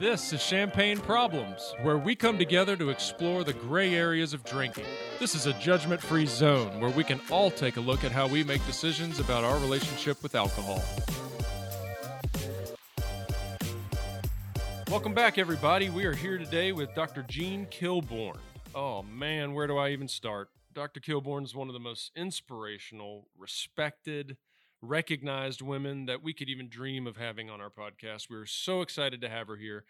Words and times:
This 0.00 0.32
is 0.32 0.40
Champagne 0.40 0.98
Problems, 0.98 1.74
where 1.82 1.98
we 1.98 2.14
come 2.14 2.38
together 2.38 2.74
to 2.76 2.88
explore 2.88 3.44
the 3.44 3.52
gray 3.52 3.94
areas 3.94 4.32
of 4.32 4.42
drinking. 4.44 4.86
This 5.18 5.34
is 5.34 5.46
a 5.46 5.52
judgment 5.54 6.00
free 6.00 6.24
zone 6.24 6.80
where 6.80 6.88
we 6.88 7.04
can 7.04 7.20
all 7.30 7.50
take 7.50 7.76
a 7.76 7.80
look 7.80 8.02
at 8.02 8.12
how 8.12 8.26
we 8.26 8.44
make 8.44 8.64
decisions 8.64 9.20
about 9.20 9.44
our 9.44 9.58
relationship 9.58 10.22
with 10.22 10.34
alcohol. 10.34 10.82
Welcome 14.88 15.12
back, 15.12 15.36
everybody. 15.36 15.90
We 15.90 16.06
are 16.06 16.14
here 16.14 16.38
today 16.38 16.72
with 16.72 16.94
Dr. 16.94 17.24
Jean 17.28 17.66
Kilbourne. 17.66 18.38
Oh 18.74 19.02
man, 19.02 19.52
where 19.52 19.66
do 19.66 19.76
I 19.76 19.90
even 19.90 20.08
start? 20.08 20.48
Dr. 20.76 21.00
Kilbourne 21.00 21.44
is 21.44 21.54
one 21.54 21.68
of 21.68 21.72
the 21.72 21.80
most 21.80 22.12
inspirational, 22.14 23.28
respected, 23.38 24.36
recognized 24.86 25.60
women 25.60 26.06
that 26.06 26.22
we 26.22 26.32
could 26.32 26.48
even 26.48 26.68
dream 26.68 27.06
of 27.06 27.16
having 27.16 27.50
on 27.50 27.60
our 27.60 27.70
podcast. 27.70 28.30
We're 28.30 28.46
so 28.46 28.80
excited 28.80 29.20
to 29.20 29.28
have 29.28 29.48
her 29.48 29.56
here. 29.56 29.84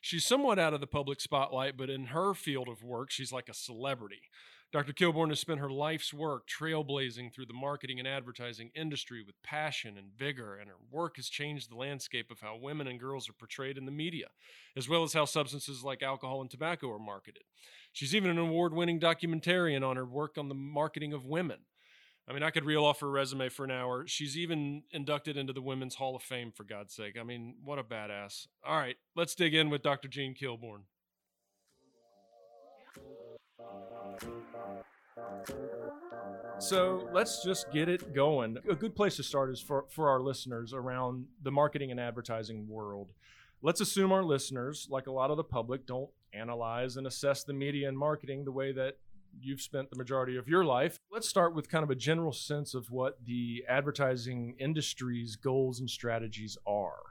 She's 0.00 0.24
somewhat 0.24 0.58
out 0.58 0.74
of 0.74 0.80
the 0.80 0.86
public 0.86 1.20
spotlight, 1.20 1.76
but 1.76 1.90
in 1.90 2.06
her 2.06 2.34
field 2.34 2.68
of 2.68 2.82
work, 2.82 3.10
she's 3.10 3.32
like 3.32 3.48
a 3.48 3.54
celebrity. 3.54 4.22
Dr. 4.70 4.92
Kilbourne 4.92 5.30
has 5.30 5.40
spent 5.40 5.60
her 5.60 5.70
life's 5.70 6.12
work 6.12 6.46
trailblazing 6.46 7.32
through 7.32 7.46
the 7.46 7.54
marketing 7.54 7.98
and 7.98 8.06
advertising 8.06 8.70
industry 8.74 9.22
with 9.22 9.42
passion 9.42 9.96
and 9.96 10.12
vigor, 10.12 10.56
and 10.56 10.68
her 10.68 10.76
work 10.90 11.16
has 11.16 11.30
changed 11.30 11.70
the 11.70 11.76
landscape 11.76 12.30
of 12.30 12.40
how 12.40 12.54
women 12.54 12.86
and 12.86 13.00
girls 13.00 13.30
are 13.30 13.34
portrayed 13.34 13.78
in 13.78 13.86
the 13.86 13.90
media, 13.90 14.26
as 14.76 14.86
well 14.86 15.02
as 15.02 15.14
how 15.14 15.24
substances 15.24 15.82
like 15.82 16.02
alcohol 16.02 16.42
and 16.42 16.50
tobacco 16.50 16.90
are 16.92 16.98
marketed. 16.98 17.44
She's 17.94 18.14
even 18.14 18.30
an 18.30 18.36
award 18.36 18.74
winning 18.74 19.00
documentarian 19.00 19.82
on 19.82 19.96
her 19.96 20.04
work 20.04 20.36
on 20.36 20.50
the 20.50 20.54
marketing 20.54 21.14
of 21.14 21.24
women. 21.24 21.60
I 22.28 22.34
mean, 22.34 22.42
I 22.42 22.50
could 22.50 22.66
reel 22.66 22.84
off 22.84 23.00
her 23.00 23.08
resume 23.08 23.48
for 23.48 23.64
an 23.64 23.70
hour. 23.70 24.06
She's 24.06 24.36
even 24.36 24.82
inducted 24.90 25.38
into 25.38 25.54
the 25.54 25.62
Women's 25.62 25.94
Hall 25.94 26.14
of 26.14 26.22
Fame, 26.22 26.52
for 26.54 26.62
God's 26.62 26.94
sake. 26.94 27.16
I 27.18 27.24
mean, 27.24 27.54
what 27.64 27.78
a 27.78 27.82
badass. 27.82 28.48
All 28.66 28.76
right, 28.76 28.96
let's 29.16 29.34
dig 29.34 29.54
in 29.54 29.70
with 29.70 29.82
Dr. 29.82 30.08
Jean 30.08 30.34
Kilbourne. 30.34 30.82
So 36.58 37.08
let's 37.12 37.42
just 37.42 37.72
get 37.72 37.88
it 37.88 38.12
going. 38.12 38.58
A 38.68 38.74
good 38.74 38.94
place 38.94 39.16
to 39.16 39.22
start 39.22 39.50
is 39.50 39.60
for, 39.60 39.86
for 39.88 40.10
our 40.10 40.20
listeners 40.20 40.74
around 40.74 41.26
the 41.42 41.50
marketing 41.50 41.90
and 41.90 41.98
advertising 41.98 42.68
world. 42.68 43.12
Let's 43.62 43.80
assume 43.80 44.12
our 44.12 44.22
listeners, 44.22 44.86
like 44.90 45.06
a 45.06 45.12
lot 45.12 45.30
of 45.30 45.38
the 45.38 45.44
public, 45.44 45.86
don't 45.86 46.10
analyze 46.34 46.96
and 46.96 47.06
assess 47.06 47.42
the 47.42 47.54
media 47.54 47.88
and 47.88 47.98
marketing 47.98 48.44
the 48.44 48.52
way 48.52 48.72
that 48.72 48.98
you've 49.40 49.60
spent 49.60 49.90
the 49.90 49.96
majority 49.96 50.36
of 50.36 50.48
your 50.48 50.64
life. 50.64 50.98
Let's 51.10 51.28
start 51.28 51.54
with 51.54 51.68
kind 51.68 51.84
of 51.84 51.90
a 51.90 51.94
general 51.94 52.32
sense 52.32 52.74
of 52.74 52.90
what 52.90 53.24
the 53.24 53.64
advertising 53.68 54.54
industry's 54.58 55.36
goals 55.36 55.80
and 55.80 55.88
strategies 55.88 56.56
are. 56.66 57.02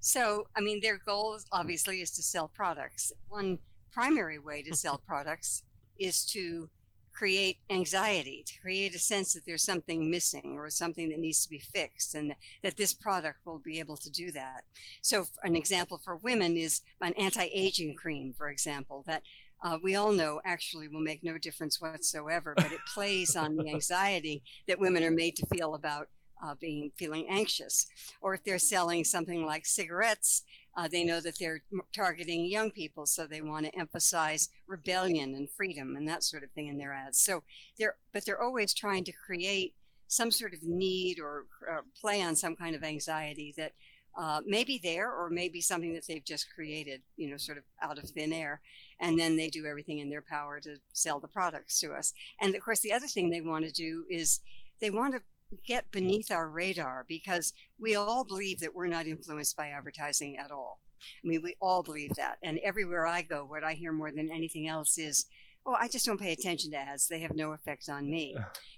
So, 0.00 0.46
I 0.56 0.60
mean, 0.60 0.80
their 0.80 0.98
goal 0.98 1.38
obviously 1.52 2.02
is 2.02 2.10
to 2.12 2.22
sell 2.22 2.48
products. 2.48 3.12
One 3.28 3.58
primary 3.90 4.38
way 4.38 4.62
to 4.62 4.76
sell 4.76 4.98
products 5.06 5.62
is 5.98 6.24
to 6.26 6.68
create 7.14 7.58
anxiety, 7.70 8.42
to 8.44 8.60
create 8.60 8.94
a 8.94 8.98
sense 8.98 9.32
that 9.32 9.46
there's 9.46 9.62
something 9.62 10.10
missing 10.10 10.56
or 10.58 10.68
something 10.68 11.08
that 11.08 11.20
needs 11.20 11.42
to 11.44 11.48
be 11.48 11.60
fixed, 11.60 12.14
and 12.14 12.34
that 12.62 12.76
this 12.76 12.92
product 12.92 13.38
will 13.46 13.60
be 13.60 13.78
able 13.78 13.96
to 13.96 14.10
do 14.10 14.32
that. 14.32 14.64
So, 15.00 15.26
an 15.42 15.54
example 15.54 16.00
for 16.04 16.16
women 16.16 16.56
is 16.56 16.82
an 17.00 17.14
anti 17.14 17.48
aging 17.54 17.94
cream, 17.94 18.34
for 18.36 18.48
example, 18.50 19.04
that 19.06 19.22
uh, 19.62 19.78
we 19.82 19.94
all 19.94 20.12
know 20.12 20.40
actually 20.44 20.88
will 20.88 21.00
make 21.00 21.22
no 21.22 21.38
difference 21.38 21.80
whatsoever, 21.80 22.54
but 22.56 22.72
it 22.72 22.80
plays 22.92 23.36
on 23.36 23.56
the 23.56 23.68
anxiety 23.68 24.42
that 24.68 24.78
women 24.78 25.02
are 25.02 25.10
made 25.10 25.36
to 25.36 25.46
feel 25.46 25.74
about 25.74 26.08
uh, 26.44 26.54
being 26.60 26.90
feeling 26.96 27.26
anxious. 27.28 27.86
Or 28.20 28.34
if 28.34 28.44
they're 28.44 28.58
selling 28.58 29.04
something 29.04 29.46
like 29.46 29.66
cigarettes, 29.66 30.42
uh, 30.76 30.88
they 30.88 31.04
know 31.04 31.20
that 31.20 31.38
they're 31.38 31.62
targeting 31.94 32.46
young 32.46 32.70
people, 32.70 33.06
so 33.06 33.26
they 33.26 33.40
want 33.40 33.66
to 33.66 33.78
emphasize 33.78 34.48
rebellion 34.66 35.34
and 35.34 35.48
freedom 35.50 35.96
and 35.96 36.08
that 36.08 36.24
sort 36.24 36.42
of 36.42 36.50
thing 36.50 36.68
in 36.68 36.78
their 36.78 36.92
ads. 36.92 37.18
So 37.18 37.42
they're, 37.78 37.96
but 38.12 38.26
they're 38.26 38.42
always 38.42 38.74
trying 38.74 39.04
to 39.04 39.12
create 39.12 39.74
some 40.08 40.30
sort 40.30 40.52
of 40.52 40.62
need 40.62 41.18
or 41.18 41.46
uh, 41.70 41.80
play 41.98 42.22
on 42.22 42.36
some 42.36 42.56
kind 42.56 42.76
of 42.76 42.84
anxiety 42.84 43.54
that 43.56 43.72
uh, 44.16 44.40
maybe 44.46 44.80
there 44.82 45.10
or 45.10 45.28
maybe 45.30 45.60
something 45.60 45.94
that 45.94 46.06
they've 46.06 46.24
just 46.24 46.52
created, 46.54 47.02
you 47.16 47.30
know, 47.30 47.36
sort 47.36 47.58
of 47.58 47.64
out 47.82 47.98
of 47.98 48.08
thin 48.10 48.32
air. 48.32 48.60
And 49.00 49.18
then 49.18 49.36
they 49.36 49.48
do 49.48 49.66
everything 49.66 49.98
in 49.98 50.10
their 50.10 50.22
power 50.22 50.60
to 50.60 50.76
sell 50.92 51.20
the 51.20 51.28
products 51.28 51.80
to 51.80 51.92
us. 51.92 52.12
And 52.40 52.54
of 52.54 52.62
course, 52.62 52.80
the 52.80 52.92
other 52.92 53.06
thing 53.06 53.30
they 53.30 53.40
want 53.40 53.64
to 53.64 53.72
do 53.72 54.04
is 54.08 54.40
they 54.80 54.90
want 54.90 55.14
to 55.14 55.22
get 55.66 55.90
beneath 55.90 56.30
our 56.30 56.48
radar 56.48 57.04
because 57.08 57.52
we 57.78 57.94
all 57.94 58.24
believe 58.24 58.60
that 58.60 58.74
we're 58.74 58.86
not 58.86 59.06
influenced 59.06 59.56
by 59.56 59.68
advertising 59.68 60.36
at 60.36 60.50
all. 60.50 60.80
I 61.22 61.28
mean, 61.28 61.42
we 61.42 61.56
all 61.60 61.82
believe 61.82 62.14
that. 62.14 62.38
And 62.42 62.58
everywhere 62.64 63.06
I 63.06 63.22
go, 63.22 63.44
what 63.44 63.64
I 63.64 63.74
hear 63.74 63.92
more 63.92 64.10
than 64.10 64.30
anything 64.30 64.68
else 64.68 64.96
is, 64.96 65.26
oh, 65.66 65.76
I 65.78 65.88
just 65.88 66.06
don't 66.06 66.20
pay 66.20 66.32
attention 66.32 66.70
to 66.70 66.76
ads. 66.78 67.08
They 67.08 67.20
have 67.20 67.34
no 67.34 67.52
effect 67.52 67.88
on 67.88 68.10
me. 68.10 68.36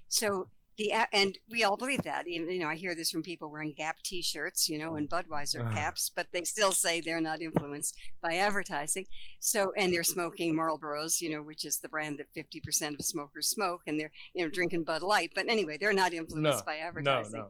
So 0.08 0.48
the 0.78 0.92
and 1.12 1.38
we 1.50 1.64
all 1.64 1.76
believe 1.76 2.02
that. 2.02 2.26
Even 2.26 2.50
you 2.50 2.60
know, 2.60 2.68
I 2.68 2.74
hear 2.74 2.94
this 2.94 3.10
from 3.10 3.22
people 3.22 3.50
wearing 3.50 3.74
Gap 3.76 3.96
T-shirts, 4.04 4.68
you 4.68 4.78
know, 4.78 4.96
and 4.96 5.08
Budweiser 5.08 5.62
uh-huh. 5.62 5.74
caps, 5.74 6.10
but 6.14 6.28
they 6.32 6.44
still 6.44 6.72
say 6.72 7.00
they're 7.00 7.20
not 7.20 7.40
influenced 7.40 7.96
by 8.22 8.36
advertising. 8.36 9.06
So, 9.40 9.72
and 9.76 9.92
they're 9.92 10.02
smoking 10.02 10.54
Marlboros, 10.54 11.20
you 11.20 11.30
know, 11.30 11.42
which 11.42 11.64
is 11.64 11.78
the 11.78 11.88
brand 11.88 12.18
that 12.18 12.26
fifty 12.34 12.60
percent 12.60 12.96
of 12.98 13.04
smokers 13.04 13.48
smoke, 13.48 13.82
and 13.86 13.98
they're 13.98 14.12
you 14.34 14.44
know 14.44 14.50
drinking 14.50 14.84
Bud 14.84 15.02
Light. 15.02 15.32
But 15.34 15.48
anyway, 15.48 15.78
they're 15.78 15.92
not 15.92 16.12
influenced 16.12 16.58
no, 16.58 16.62
by 16.66 16.78
advertising. 16.78 17.32
No, 17.32 17.38
no. 17.38 17.48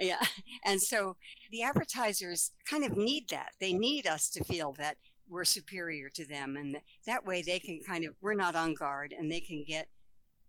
Yeah, 0.00 0.24
and 0.64 0.80
so 0.80 1.16
the 1.50 1.62
advertisers 1.62 2.52
kind 2.68 2.84
of 2.84 2.96
need 2.96 3.28
that. 3.30 3.52
They 3.60 3.72
need 3.72 4.06
us 4.06 4.28
to 4.30 4.44
feel 4.44 4.74
that 4.78 4.96
we're 5.28 5.44
superior 5.44 6.08
to 6.10 6.26
them, 6.26 6.56
and 6.56 6.78
that 7.06 7.24
way 7.24 7.42
they 7.42 7.58
can 7.58 7.80
kind 7.86 8.04
of 8.04 8.14
we're 8.20 8.34
not 8.34 8.54
on 8.54 8.74
guard, 8.74 9.14
and 9.16 9.30
they 9.30 9.40
can 9.40 9.64
get 9.66 9.88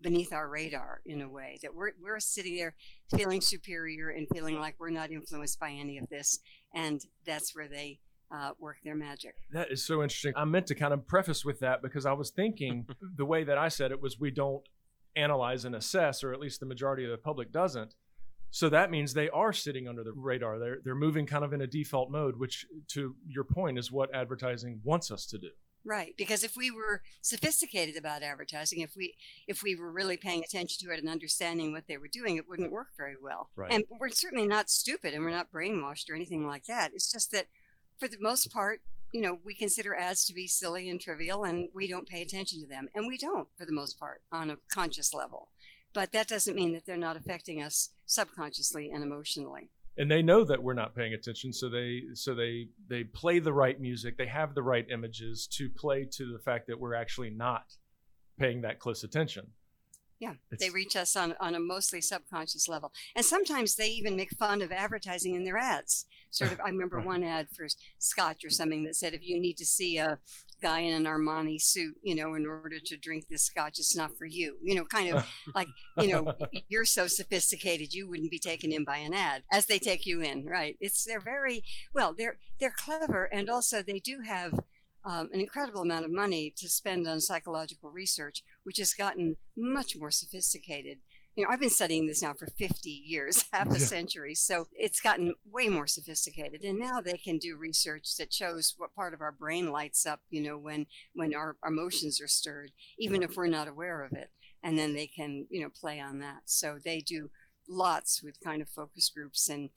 beneath 0.01 0.33
our 0.33 0.47
radar 0.47 1.01
in 1.05 1.21
a 1.21 1.29
way 1.29 1.59
that 1.61 1.73
we're, 1.73 1.91
we're 2.01 2.19
sitting 2.19 2.55
there 2.55 2.75
feeling 3.15 3.41
superior 3.41 4.09
and 4.09 4.27
feeling 4.33 4.59
like 4.59 4.75
we're 4.79 4.89
not 4.89 5.11
influenced 5.11 5.59
by 5.59 5.71
any 5.71 5.97
of 5.97 6.07
this 6.09 6.39
and 6.73 7.01
that's 7.25 7.55
where 7.55 7.67
they 7.67 7.99
uh, 8.31 8.51
work 8.59 8.77
their 8.83 8.95
magic. 8.95 9.33
That 9.51 9.71
is 9.71 9.83
so 9.83 10.03
interesting. 10.03 10.33
I 10.35 10.45
meant 10.45 10.67
to 10.67 10.75
kind 10.75 10.93
of 10.93 11.07
preface 11.07 11.43
with 11.43 11.59
that 11.61 11.81
because 11.81 12.05
i 12.05 12.13
was 12.13 12.29
thinking 12.29 12.85
the 13.15 13.25
way 13.25 13.43
that 13.43 13.57
i 13.57 13.67
said 13.67 13.91
it 13.91 14.01
was 14.01 14.19
we 14.19 14.31
don't 14.31 14.63
analyze 15.15 15.65
and 15.65 15.75
assess 15.75 16.23
or 16.23 16.33
at 16.33 16.39
least 16.39 16.59
the 16.59 16.65
majority 16.65 17.03
of 17.03 17.11
the 17.11 17.17
public 17.17 17.51
doesn't. 17.51 17.95
So 18.51 18.69
that 18.69 18.89
means 18.89 19.13
they 19.13 19.29
are 19.29 19.53
sitting 19.53 19.87
under 19.87 20.03
the 20.03 20.11
radar. 20.11 20.57
They're, 20.57 20.77
they're 20.83 20.95
moving 20.95 21.27
kind 21.27 21.43
of 21.43 21.53
in 21.53 21.61
a 21.61 21.67
default 21.67 22.09
mode 22.09 22.37
which 22.37 22.65
to 22.89 23.15
your 23.27 23.43
point 23.43 23.77
is 23.77 23.91
what 23.91 24.13
advertising 24.13 24.81
wants 24.83 25.11
us 25.11 25.25
to 25.27 25.37
do 25.37 25.49
Right, 25.85 26.13
because 26.17 26.43
if 26.43 26.57
we 26.57 26.71
were 26.71 27.01
sophisticated 27.21 27.95
about 27.95 28.21
advertising, 28.21 28.81
if 28.81 28.95
we 28.95 29.15
if 29.47 29.63
we 29.63 29.75
were 29.75 29.91
really 29.91 30.17
paying 30.17 30.43
attention 30.43 30.85
to 30.85 30.93
it 30.93 30.99
and 30.99 31.09
understanding 31.09 31.71
what 31.71 31.87
they 31.87 31.97
were 31.97 32.09
doing, 32.09 32.35
it 32.35 32.49
wouldn't 32.49 32.71
work 32.71 32.89
very 32.97 33.15
well. 33.21 33.49
Right. 33.55 33.71
And 33.71 33.85
we're 33.99 34.09
certainly 34.09 34.47
not 34.47 34.69
stupid 34.69 35.13
and 35.13 35.23
we're 35.23 35.31
not 35.31 35.51
brainwashed 35.51 36.09
or 36.09 36.15
anything 36.15 36.45
like 36.45 36.65
that. 36.65 36.91
It's 36.93 37.11
just 37.11 37.31
that 37.31 37.47
for 37.97 38.07
the 38.07 38.17
most 38.19 38.51
part, 38.51 38.81
you 39.13 39.21
know, 39.21 39.39
we 39.43 39.53
consider 39.53 39.95
ads 39.95 40.25
to 40.25 40.33
be 40.33 40.47
silly 40.47 40.89
and 40.89 40.99
trivial 40.99 41.43
and 41.43 41.69
we 41.73 41.87
don't 41.87 42.07
pay 42.07 42.21
attention 42.21 42.61
to 42.61 42.67
them. 42.67 42.89
And 42.93 43.07
we 43.07 43.17
don't 43.17 43.47
for 43.57 43.65
the 43.65 43.71
most 43.71 43.97
part 43.99 44.21
on 44.31 44.51
a 44.51 44.57
conscious 44.71 45.13
level. 45.13 45.49
But 45.93 46.11
that 46.11 46.27
doesn't 46.27 46.55
mean 46.55 46.73
that 46.73 46.85
they're 46.85 46.97
not 46.97 47.17
affecting 47.17 47.63
us 47.63 47.89
subconsciously 48.05 48.91
and 48.91 49.03
emotionally 49.03 49.69
and 49.99 50.09
they 50.09 50.21
know 50.23 50.45
that 50.45 50.63
we're 50.63 50.73
not 50.73 50.95
paying 50.95 51.13
attention 51.13 51.51
so 51.51 51.69
they 51.69 52.01
so 52.13 52.33
they 52.33 52.69
they 52.87 53.03
play 53.03 53.37
the 53.37 53.53
right 53.53 53.79
music. 53.79 54.17
They 54.17 54.25
have 54.27 54.55
the 54.55 54.63
right 54.63 54.87
images 54.89 55.45
to 55.57 55.69
play 55.69 56.07
to 56.13 56.31
the 56.31 56.39
fact 56.39 56.67
that 56.67 56.79
we're 56.79 56.95
actually 56.95 57.29
not 57.29 57.75
paying 58.39 58.61
that 58.61 58.79
close 58.79 59.03
attention 59.03 59.47
yeah 60.19 60.33
it's, 60.51 60.63
they 60.63 60.69
reach 60.69 60.95
us 60.95 61.15
on, 61.15 61.33
on 61.39 61.55
a 61.55 61.59
mostly 61.59 62.01
subconscious 62.01 62.67
level 62.67 62.91
and 63.15 63.25
sometimes 63.25 63.75
they 63.75 63.87
even 63.87 64.15
make 64.15 64.31
fun 64.31 64.61
of 64.61 64.71
advertising 64.71 65.35
in 65.35 65.43
their 65.43 65.57
ads 65.57 66.05
sort 66.31 66.51
of 66.51 66.59
i 66.61 66.69
remember 66.69 66.99
one 66.99 67.23
ad 67.23 67.47
for 67.55 67.67
scotch 67.97 68.43
or 68.43 68.49
something 68.49 68.83
that 68.83 68.95
said 68.95 69.13
if 69.13 69.27
you 69.27 69.39
need 69.39 69.57
to 69.57 69.65
see 69.65 69.97
a 69.97 70.17
guy 70.61 70.79
in 70.79 70.93
an 70.93 71.05
Armani 71.05 71.61
suit, 71.61 71.95
you 72.03 72.15
know, 72.15 72.33
in 72.35 72.45
order 72.45 72.79
to 72.79 72.97
drink 72.97 73.27
this 73.29 73.43
scotch. 73.43 73.79
It's 73.79 73.95
not 73.95 74.17
for 74.17 74.25
you. 74.25 74.57
You 74.61 74.75
know, 74.75 74.85
kind 74.85 75.13
of 75.13 75.25
like, 75.55 75.67
you 75.97 76.09
know, 76.09 76.33
you're 76.67 76.85
so 76.85 77.07
sophisticated 77.07 77.93
you 77.93 78.07
wouldn't 78.07 78.31
be 78.31 78.39
taken 78.39 78.71
in 78.71 78.83
by 78.83 78.97
an 78.97 79.13
ad 79.13 79.43
as 79.51 79.65
they 79.65 79.79
take 79.79 80.05
you 80.05 80.21
in, 80.21 80.45
right? 80.45 80.77
It's 80.79 81.03
they're 81.05 81.19
very 81.19 81.63
well, 81.93 82.13
they're 82.17 82.37
they're 82.59 82.73
clever 82.75 83.25
and 83.25 83.49
also 83.49 83.81
they 83.81 83.99
do 83.99 84.21
have 84.25 84.53
um, 85.05 85.29
an 85.33 85.39
incredible 85.39 85.81
amount 85.81 86.05
of 86.05 86.11
money 86.11 86.53
to 86.57 86.69
spend 86.69 87.07
on 87.07 87.21
psychological 87.21 87.89
research, 87.89 88.43
which 88.63 88.77
has 88.77 88.93
gotten 88.93 89.37
much 89.55 89.95
more 89.97 90.11
sophisticated 90.11 90.99
you 91.39 91.45
know, 91.45 91.51
I've 91.51 91.61
been 91.61 91.69
studying 91.69 92.05
this 92.05 92.21
now 92.21 92.33
for 92.33 92.47
50 92.47 92.89
years, 92.89 93.45
half 93.53 93.69
a 93.69 93.79
yeah. 93.79 93.85
century. 93.85 94.35
So 94.35 94.67
it's 94.73 94.99
gotten 94.99 95.35
way 95.49 95.69
more 95.69 95.87
sophisticated. 95.87 96.65
And 96.65 96.77
now 96.77 96.99
they 96.99 97.17
can 97.17 97.37
do 97.37 97.55
research 97.55 98.17
that 98.17 98.33
shows 98.33 98.73
what 98.77 98.93
part 98.93 99.13
of 99.13 99.21
our 99.21 99.31
brain 99.31 99.71
lights 99.71 100.05
up, 100.05 100.19
you 100.29 100.41
know, 100.41 100.57
when, 100.57 100.87
when 101.13 101.33
our 101.33 101.55
emotions 101.65 102.19
are 102.19 102.27
stirred, 102.27 102.71
even 102.97 103.23
if 103.23 103.37
we're 103.37 103.47
not 103.47 103.69
aware 103.69 104.03
of 104.03 104.11
it. 104.11 104.31
And 104.61 104.77
then 104.77 104.93
they 104.93 105.07
can, 105.07 105.47
you 105.49 105.61
know, 105.61 105.69
play 105.69 106.01
on 106.01 106.19
that. 106.19 106.41
So 106.43 106.77
they 106.83 106.99
do 106.99 107.29
lots 107.69 108.21
with 108.21 108.41
kind 108.43 108.61
of 108.61 108.67
focus 108.67 109.09
groups 109.09 109.47
and 109.47 109.69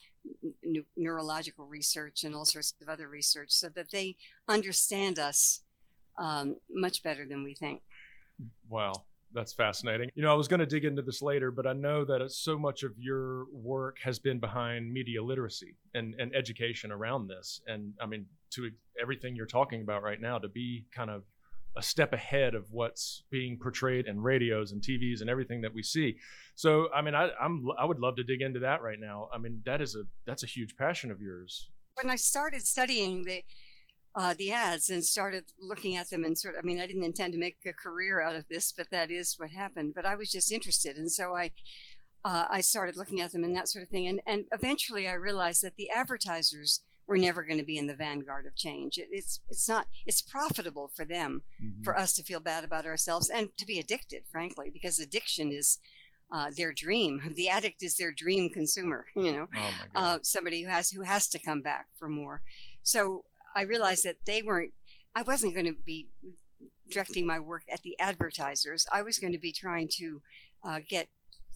n- 0.64 0.84
neurological 0.96 1.66
research 1.66 2.24
and 2.24 2.34
all 2.34 2.44
sorts 2.44 2.74
of 2.80 2.88
other 2.88 3.08
research 3.08 3.50
so 3.50 3.68
that 3.70 3.90
they 3.90 4.16
understand 4.48 5.18
us 5.18 5.60
um, 6.18 6.56
much 6.70 7.02
better 7.02 7.26
than 7.26 7.42
we 7.42 7.54
think. 7.54 7.82
Wow 8.68 8.92
that's 9.34 9.52
fascinating. 9.52 10.10
You 10.14 10.22
know, 10.22 10.32
I 10.32 10.34
was 10.34 10.48
going 10.48 10.60
to 10.60 10.66
dig 10.66 10.84
into 10.84 11.02
this 11.02 11.22
later, 11.22 11.50
but 11.50 11.66
I 11.66 11.72
know 11.72 12.04
that 12.04 12.30
so 12.30 12.58
much 12.58 12.82
of 12.82 12.92
your 12.98 13.46
work 13.52 13.98
has 14.02 14.18
been 14.18 14.38
behind 14.38 14.92
media 14.92 15.22
literacy 15.22 15.74
and, 15.94 16.14
and 16.18 16.34
education 16.34 16.92
around 16.92 17.28
this. 17.28 17.60
And 17.66 17.94
I 18.00 18.06
mean, 18.06 18.26
to 18.52 18.70
everything 19.00 19.34
you're 19.34 19.46
talking 19.46 19.82
about 19.82 20.02
right 20.02 20.20
now, 20.20 20.38
to 20.38 20.48
be 20.48 20.84
kind 20.94 21.10
of 21.10 21.22
a 21.76 21.82
step 21.82 22.12
ahead 22.12 22.54
of 22.54 22.70
what's 22.70 23.24
being 23.30 23.58
portrayed 23.58 24.06
in 24.06 24.20
radios 24.20 24.72
and 24.72 24.82
TVs 24.82 25.20
and 25.20 25.30
everything 25.30 25.62
that 25.62 25.72
we 25.72 25.82
see. 25.82 26.16
So, 26.54 26.88
I 26.94 27.00
mean, 27.02 27.14
I, 27.14 27.30
I'm 27.40 27.66
I 27.78 27.84
would 27.84 27.98
love 27.98 28.16
to 28.16 28.24
dig 28.24 28.42
into 28.42 28.60
that 28.60 28.82
right 28.82 29.00
now. 29.00 29.28
I 29.32 29.38
mean, 29.38 29.62
that 29.64 29.80
is 29.80 29.94
a 29.94 30.02
that's 30.26 30.42
a 30.42 30.46
huge 30.46 30.76
passion 30.76 31.10
of 31.10 31.20
yours. 31.20 31.70
When 31.94 32.10
I 32.10 32.16
started 32.16 32.66
studying 32.66 33.24
the 33.24 33.42
uh, 34.14 34.34
the 34.36 34.52
ads 34.52 34.90
and 34.90 35.04
started 35.04 35.44
looking 35.60 35.96
at 35.96 36.10
them 36.10 36.24
and 36.24 36.36
sort 36.36 36.54
of, 36.54 36.64
I 36.64 36.66
mean, 36.66 36.80
I 36.80 36.86
didn't 36.86 37.04
intend 37.04 37.32
to 37.32 37.38
make 37.38 37.56
a 37.66 37.72
career 37.72 38.20
out 38.20 38.36
of 38.36 38.46
this, 38.48 38.72
but 38.72 38.90
that 38.90 39.10
is 39.10 39.34
what 39.38 39.50
happened. 39.50 39.94
But 39.94 40.04
I 40.04 40.16
was 40.16 40.30
just 40.30 40.52
interested. 40.52 40.96
And 40.96 41.10
so 41.10 41.34
I, 41.34 41.50
uh, 42.24 42.44
I 42.50 42.60
started 42.60 42.96
looking 42.96 43.20
at 43.20 43.32
them 43.32 43.42
and 43.42 43.56
that 43.56 43.68
sort 43.68 43.82
of 43.84 43.88
thing. 43.88 44.06
And, 44.06 44.20
and 44.26 44.44
eventually 44.52 45.08
I 45.08 45.14
realized 45.14 45.62
that 45.62 45.76
the 45.76 45.90
advertisers 45.90 46.80
were 47.06 47.18
never 47.18 47.42
going 47.42 47.58
to 47.58 47.64
be 47.64 47.78
in 47.78 47.86
the 47.86 47.94
vanguard 47.94 48.46
of 48.46 48.56
change. 48.56 48.98
It, 48.98 49.08
it's, 49.10 49.40
it's 49.48 49.68
not, 49.68 49.86
it's 50.06 50.22
profitable 50.22 50.90
for 50.94 51.04
them, 51.04 51.42
mm-hmm. 51.62 51.82
for 51.82 51.98
us 51.98 52.12
to 52.14 52.22
feel 52.22 52.40
bad 52.40 52.64
about 52.64 52.86
ourselves 52.86 53.28
and 53.28 53.48
to 53.58 53.66
be 53.66 53.78
addicted, 53.78 54.22
frankly, 54.30 54.70
because 54.72 54.98
addiction 54.98 55.52
is, 55.52 55.78
uh, 56.32 56.50
their 56.56 56.72
dream. 56.72 57.20
The 57.36 57.50
addict 57.50 57.82
is 57.82 57.96
their 57.96 58.10
dream 58.10 58.48
consumer. 58.48 59.04
You 59.14 59.32
know, 59.32 59.48
oh 59.54 59.70
uh, 59.94 60.18
somebody 60.22 60.62
who 60.62 60.70
has 60.70 60.90
who 60.90 61.02
has 61.02 61.28
to 61.28 61.38
come 61.38 61.60
back 61.60 61.88
for 61.98 62.08
more. 62.08 62.40
So 62.82 63.24
I 63.54 63.62
realized 63.62 64.04
that 64.04 64.16
they 64.24 64.42
weren't, 64.42 64.72
I 65.14 65.22
wasn't 65.22 65.54
going 65.54 65.66
to 65.66 65.76
be 65.84 66.08
directing 66.90 67.26
my 67.26 67.38
work 67.38 67.64
at 67.72 67.82
the 67.82 67.98
advertisers. 68.00 68.86
I 68.92 69.02
was 69.02 69.18
going 69.18 69.32
to 69.32 69.38
be 69.38 69.52
trying 69.52 69.88
to 69.98 70.22
uh, 70.64 70.80
get 70.88 71.08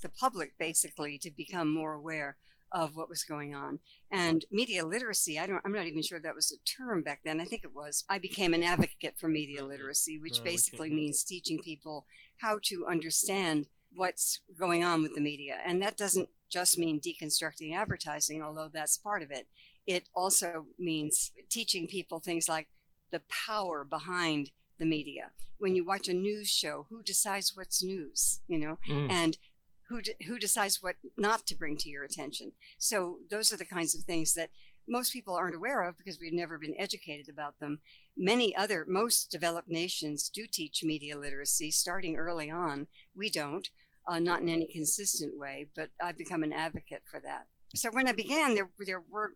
the 0.02 0.08
public 0.08 0.52
basically 0.58 1.19
to 1.19 1.31
become 1.31 1.72
more 1.72 1.94
aware 1.94 2.37
of 2.73 2.97
what 2.97 3.09
was 3.09 3.25
going 3.25 3.55
on. 3.55 3.79
And 4.11 4.45
media 4.51 4.85
literacy, 4.87 5.39
I 5.39 5.47
don't 5.47 5.63
I'm 5.65 5.73
not 5.73 5.87
even 5.87 6.03
sure 6.03 6.21
that 6.21 6.35
was 6.35 6.53
a 6.53 6.65
term 6.65 7.03
back 7.03 7.21
then. 7.25 7.41
I 7.41 7.45
think 7.45 7.65
it 7.65 7.75
was. 7.75 8.05
I 8.09 8.19
became 8.19 8.55
an 8.55 8.63
advocate 8.63 9.15
for 9.19 9.29
media 9.29 9.65
literacy, 9.65 10.19
which 10.19 10.41
oh, 10.41 10.45
basically 10.45 10.91
means 10.91 11.25
teaching 11.25 11.59
people 11.59 12.07
how 12.39 12.59
to 12.65 12.87
understand 12.87 13.67
what's 13.95 14.41
going 14.59 14.85
on 14.85 15.03
with 15.03 15.15
the 15.15 15.21
media. 15.21 15.57
And 15.65 15.81
that 15.83 15.97
doesn't 15.97 16.29
just 16.51 16.79
mean 16.79 17.01
deconstructing 17.01 17.75
advertising, 17.75 18.43
although 18.43 18.69
that's 18.73 18.99
part 18.99 19.23
of 19.23 19.31
it 19.31 19.47
it 19.87 20.09
also 20.15 20.67
means 20.79 21.33
teaching 21.49 21.87
people 21.87 22.19
things 22.19 22.49
like 22.49 22.69
the 23.13 23.23
power 23.47 23.85
behind 23.85 24.51
the 24.79 24.85
media. 24.85 25.31
When 25.59 25.75
you 25.75 25.87
watch 25.87 26.09
a 26.09 26.13
news 26.13 26.49
show, 26.49 26.87
who 26.91 27.03
decides 27.03 27.57
what's 27.57 27.83
news, 27.83 28.41
you 28.49 28.59
know, 28.59 28.79
mm. 28.89 29.11
and 29.11 29.39
who 29.88 30.00
who 30.27 30.38
decides 30.38 30.83
what 30.83 30.97
not 31.17 31.47
to 31.47 31.56
bring 31.56 31.77
to 31.79 31.88
your 31.88 32.05
attention. 32.05 32.53
So 32.79 33.19
those 33.31 33.53
are 33.53 33.56
the 33.56 33.65
kinds 33.65 33.94
of 33.94 34.03
things 34.03 34.35
that 34.35 34.50
most 34.88 35.12
people 35.12 35.35
aren't 35.35 35.56
aware 35.56 35.83
of 35.83 35.97
because 35.99 36.19
we've 36.21 36.33
never 36.33 36.59
been 36.59 36.75
educated 36.79 37.29
about 37.29 37.59
them. 37.59 37.81
Many 38.17 38.55
other 38.55 38.85
most 38.88 39.31
developed 39.31 39.69
nations 39.69 40.29
do 40.29 40.47
teach 40.47 40.85
media 40.85 41.19
literacy 41.19 41.71
starting 41.71 42.17
early 42.17 42.50
on. 42.50 42.87
We 43.15 43.31
don't, 43.31 43.69
uh, 44.06 44.21
not 44.21 44.43
in 44.43 44.49
any 44.49 44.67
consistent 44.67 45.38
way, 45.38 45.67
but 45.75 45.91
I've 46.00 46.17
become 46.17 46.43
an 46.43 46.53
advocate 46.53 47.03
for 47.11 47.21
that. 47.21 47.47
So 47.75 47.91
when 47.91 48.09
I 48.09 48.12
began, 48.12 48.55
there 48.55 48.71
there 48.79 49.03
were 49.11 49.35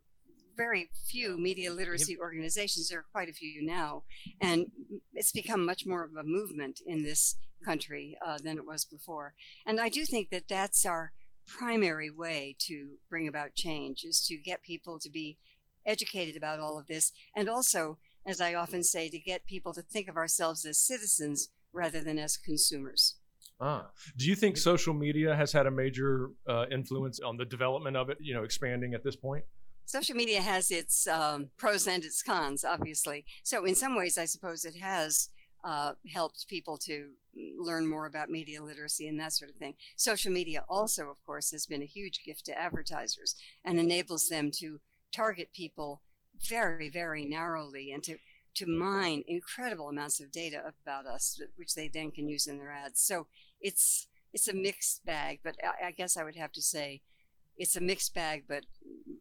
very 0.56 0.90
few 1.06 1.38
media 1.38 1.72
literacy 1.72 2.18
organizations. 2.18 2.88
There 2.88 3.00
are 3.00 3.06
quite 3.12 3.28
a 3.28 3.32
few 3.32 3.62
now, 3.64 4.04
and 4.40 4.66
it's 5.14 5.32
become 5.32 5.64
much 5.64 5.86
more 5.86 6.04
of 6.04 6.14
a 6.16 6.22
movement 6.22 6.80
in 6.86 7.02
this 7.02 7.36
country 7.64 8.16
uh, 8.24 8.38
than 8.42 8.56
it 8.56 8.66
was 8.66 8.84
before. 8.84 9.34
And 9.66 9.80
I 9.80 9.88
do 9.88 10.04
think 10.04 10.30
that 10.30 10.48
that's 10.48 10.84
our 10.84 11.12
primary 11.46 12.10
way 12.10 12.56
to 12.60 12.92
bring 13.08 13.26
about 13.26 13.54
change 13.54 14.04
is 14.04 14.24
to 14.26 14.36
get 14.36 14.62
people 14.62 14.98
to 15.00 15.10
be 15.10 15.38
educated 15.86 16.36
about 16.36 16.60
all 16.60 16.78
of 16.78 16.86
this, 16.86 17.12
and 17.34 17.48
also, 17.48 17.98
as 18.26 18.40
I 18.40 18.54
often 18.54 18.84
say, 18.84 19.08
to 19.08 19.18
get 19.18 19.46
people 19.46 19.72
to 19.72 19.82
think 19.82 20.08
of 20.08 20.16
ourselves 20.16 20.64
as 20.64 20.78
citizens 20.78 21.48
rather 21.72 22.00
than 22.02 22.18
as 22.18 22.36
consumers. 22.36 23.16
Ah. 23.60 23.86
Do 24.16 24.26
you 24.26 24.36
think 24.36 24.56
social 24.56 24.94
media 24.94 25.34
has 25.34 25.52
had 25.52 25.66
a 25.66 25.70
major 25.70 26.30
uh, 26.46 26.66
influence 26.70 27.20
on 27.20 27.36
the 27.36 27.44
development 27.44 27.96
of 27.96 28.10
it, 28.10 28.18
you 28.20 28.34
know, 28.34 28.42
expanding 28.42 28.94
at 28.94 29.04
this 29.04 29.16
point? 29.16 29.44
social 29.90 30.14
media 30.14 30.40
has 30.40 30.70
its 30.70 31.06
um, 31.08 31.50
pros 31.58 31.86
and 31.86 32.04
its 32.04 32.22
cons, 32.22 32.64
obviously. 32.64 33.24
So, 33.42 33.64
in 33.64 33.74
some 33.74 33.96
ways, 33.96 34.16
I 34.16 34.24
suppose 34.24 34.64
it 34.64 34.76
has 34.76 35.28
uh, 35.64 35.92
helped 36.12 36.48
people 36.48 36.76
to 36.78 37.10
learn 37.58 37.86
more 37.86 38.06
about 38.06 38.30
media 38.30 38.62
literacy 38.62 39.06
and 39.06 39.18
that 39.20 39.32
sort 39.32 39.50
of 39.50 39.56
thing. 39.56 39.74
Social 39.96 40.32
media 40.32 40.64
also, 40.68 41.10
of 41.10 41.24
course, 41.24 41.50
has 41.50 41.66
been 41.66 41.82
a 41.82 41.86
huge 41.86 42.22
gift 42.24 42.46
to 42.46 42.58
advertisers 42.58 43.36
and 43.64 43.78
enables 43.78 44.28
them 44.28 44.50
to 44.52 44.80
target 45.12 45.50
people 45.52 46.02
very, 46.48 46.88
very 46.88 47.24
narrowly 47.24 47.92
and 47.92 48.02
to 48.04 48.16
to 48.52 48.66
mine 48.66 49.22
incredible 49.28 49.88
amounts 49.88 50.20
of 50.20 50.32
data 50.32 50.60
about 50.82 51.06
us, 51.06 51.40
which 51.54 51.74
they 51.76 51.86
then 51.86 52.10
can 52.10 52.28
use 52.28 52.48
in 52.48 52.58
their 52.58 52.72
ads. 52.72 53.00
So 53.00 53.26
it's 53.60 54.08
it's 54.32 54.48
a 54.48 54.54
mixed 54.54 55.04
bag, 55.04 55.40
but 55.42 55.56
I, 55.62 55.88
I 55.88 55.90
guess 55.92 56.16
I 56.16 56.24
would 56.24 56.36
have 56.36 56.52
to 56.52 56.62
say 56.62 57.02
it's 57.56 57.76
a 57.76 57.80
mixed 57.80 58.14
bag, 58.14 58.44
but 58.48 58.64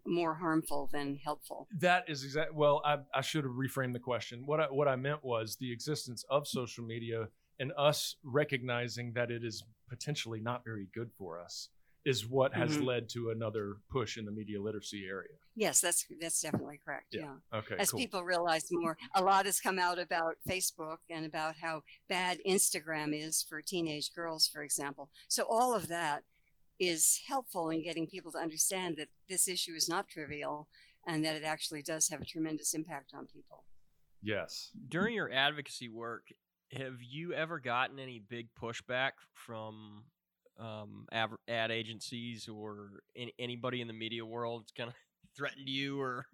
more 0.09 0.35
harmful 0.35 0.89
than 0.91 1.19
helpful. 1.23 1.67
That 1.79 2.05
is 2.07 2.23
exactly. 2.23 2.55
Well, 2.57 2.81
I, 2.85 2.97
I 3.13 3.21
should 3.21 3.43
have 3.43 3.53
reframed 3.53 3.93
the 3.93 3.99
question. 3.99 4.43
What 4.45 4.59
I, 4.59 4.65
what 4.65 4.87
I 4.87 4.95
meant 4.95 5.23
was 5.23 5.57
the 5.59 5.71
existence 5.71 6.25
of 6.29 6.47
social 6.47 6.83
media 6.83 7.27
and 7.59 7.71
us 7.77 8.15
recognizing 8.23 9.13
that 9.13 9.31
it 9.31 9.43
is 9.43 9.63
potentially 9.89 10.39
not 10.39 10.63
very 10.63 10.87
good 10.93 11.11
for 11.17 11.39
us 11.39 11.69
is 12.05 12.25
what 12.27 12.53
has 12.53 12.71
mm-hmm. 12.71 12.85
led 12.85 13.09
to 13.09 13.29
another 13.29 13.77
push 13.91 14.17
in 14.17 14.25
the 14.25 14.31
media 14.31 14.61
literacy 14.61 15.05
area. 15.07 15.35
Yes, 15.55 15.81
that's 15.81 16.05
that's 16.21 16.41
definitely 16.41 16.79
correct. 16.83 17.07
Yeah. 17.11 17.35
yeah. 17.51 17.59
Okay. 17.59 17.75
As 17.77 17.91
cool. 17.91 17.99
people 17.99 18.23
realize 18.23 18.65
more, 18.71 18.97
a 19.13 19.21
lot 19.21 19.45
has 19.45 19.59
come 19.59 19.77
out 19.77 19.99
about 19.99 20.37
Facebook 20.47 20.97
and 21.09 21.25
about 21.25 21.55
how 21.61 21.83
bad 22.07 22.39
Instagram 22.47 23.09
is 23.13 23.45
for 23.47 23.61
teenage 23.61 24.13
girls, 24.13 24.47
for 24.47 24.63
example. 24.63 25.09
So 25.27 25.43
all 25.49 25.75
of 25.75 25.89
that 25.89 26.23
is 26.79 27.21
helpful 27.27 27.69
in 27.69 27.83
getting 27.83 28.07
people 28.07 28.31
to 28.31 28.37
understand 28.37 28.97
that 28.97 29.09
this 29.27 29.47
issue 29.47 29.73
is 29.73 29.89
not 29.89 30.07
trivial 30.07 30.67
and 31.05 31.23
that 31.25 31.35
it 31.35 31.43
actually 31.43 31.81
does 31.81 32.09
have 32.09 32.21
a 32.21 32.25
tremendous 32.25 32.73
impact 32.73 33.11
on 33.13 33.25
people. 33.25 33.65
Yes. 34.21 34.71
During 34.87 35.15
your 35.15 35.31
advocacy 35.31 35.89
work, 35.89 36.27
have 36.71 37.01
you 37.01 37.33
ever 37.33 37.59
gotten 37.59 37.99
any 37.99 38.19
big 38.19 38.47
pushback 38.61 39.11
from 39.33 40.03
um, 40.59 41.05
ad, 41.11 41.29
ad 41.47 41.71
agencies 41.71 42.47
or 42.47 43.01
any, 43.15 43.33
anybody 43.39 43.81
in 43.81 43.87
the 43.87 43.93
media 43.93 44.25
world 44.25 44.69
kind 44.77 44.89
of 44.89 44.95
threatened 45.37 45.69
you 45.69 45.99
or 45.99 46.25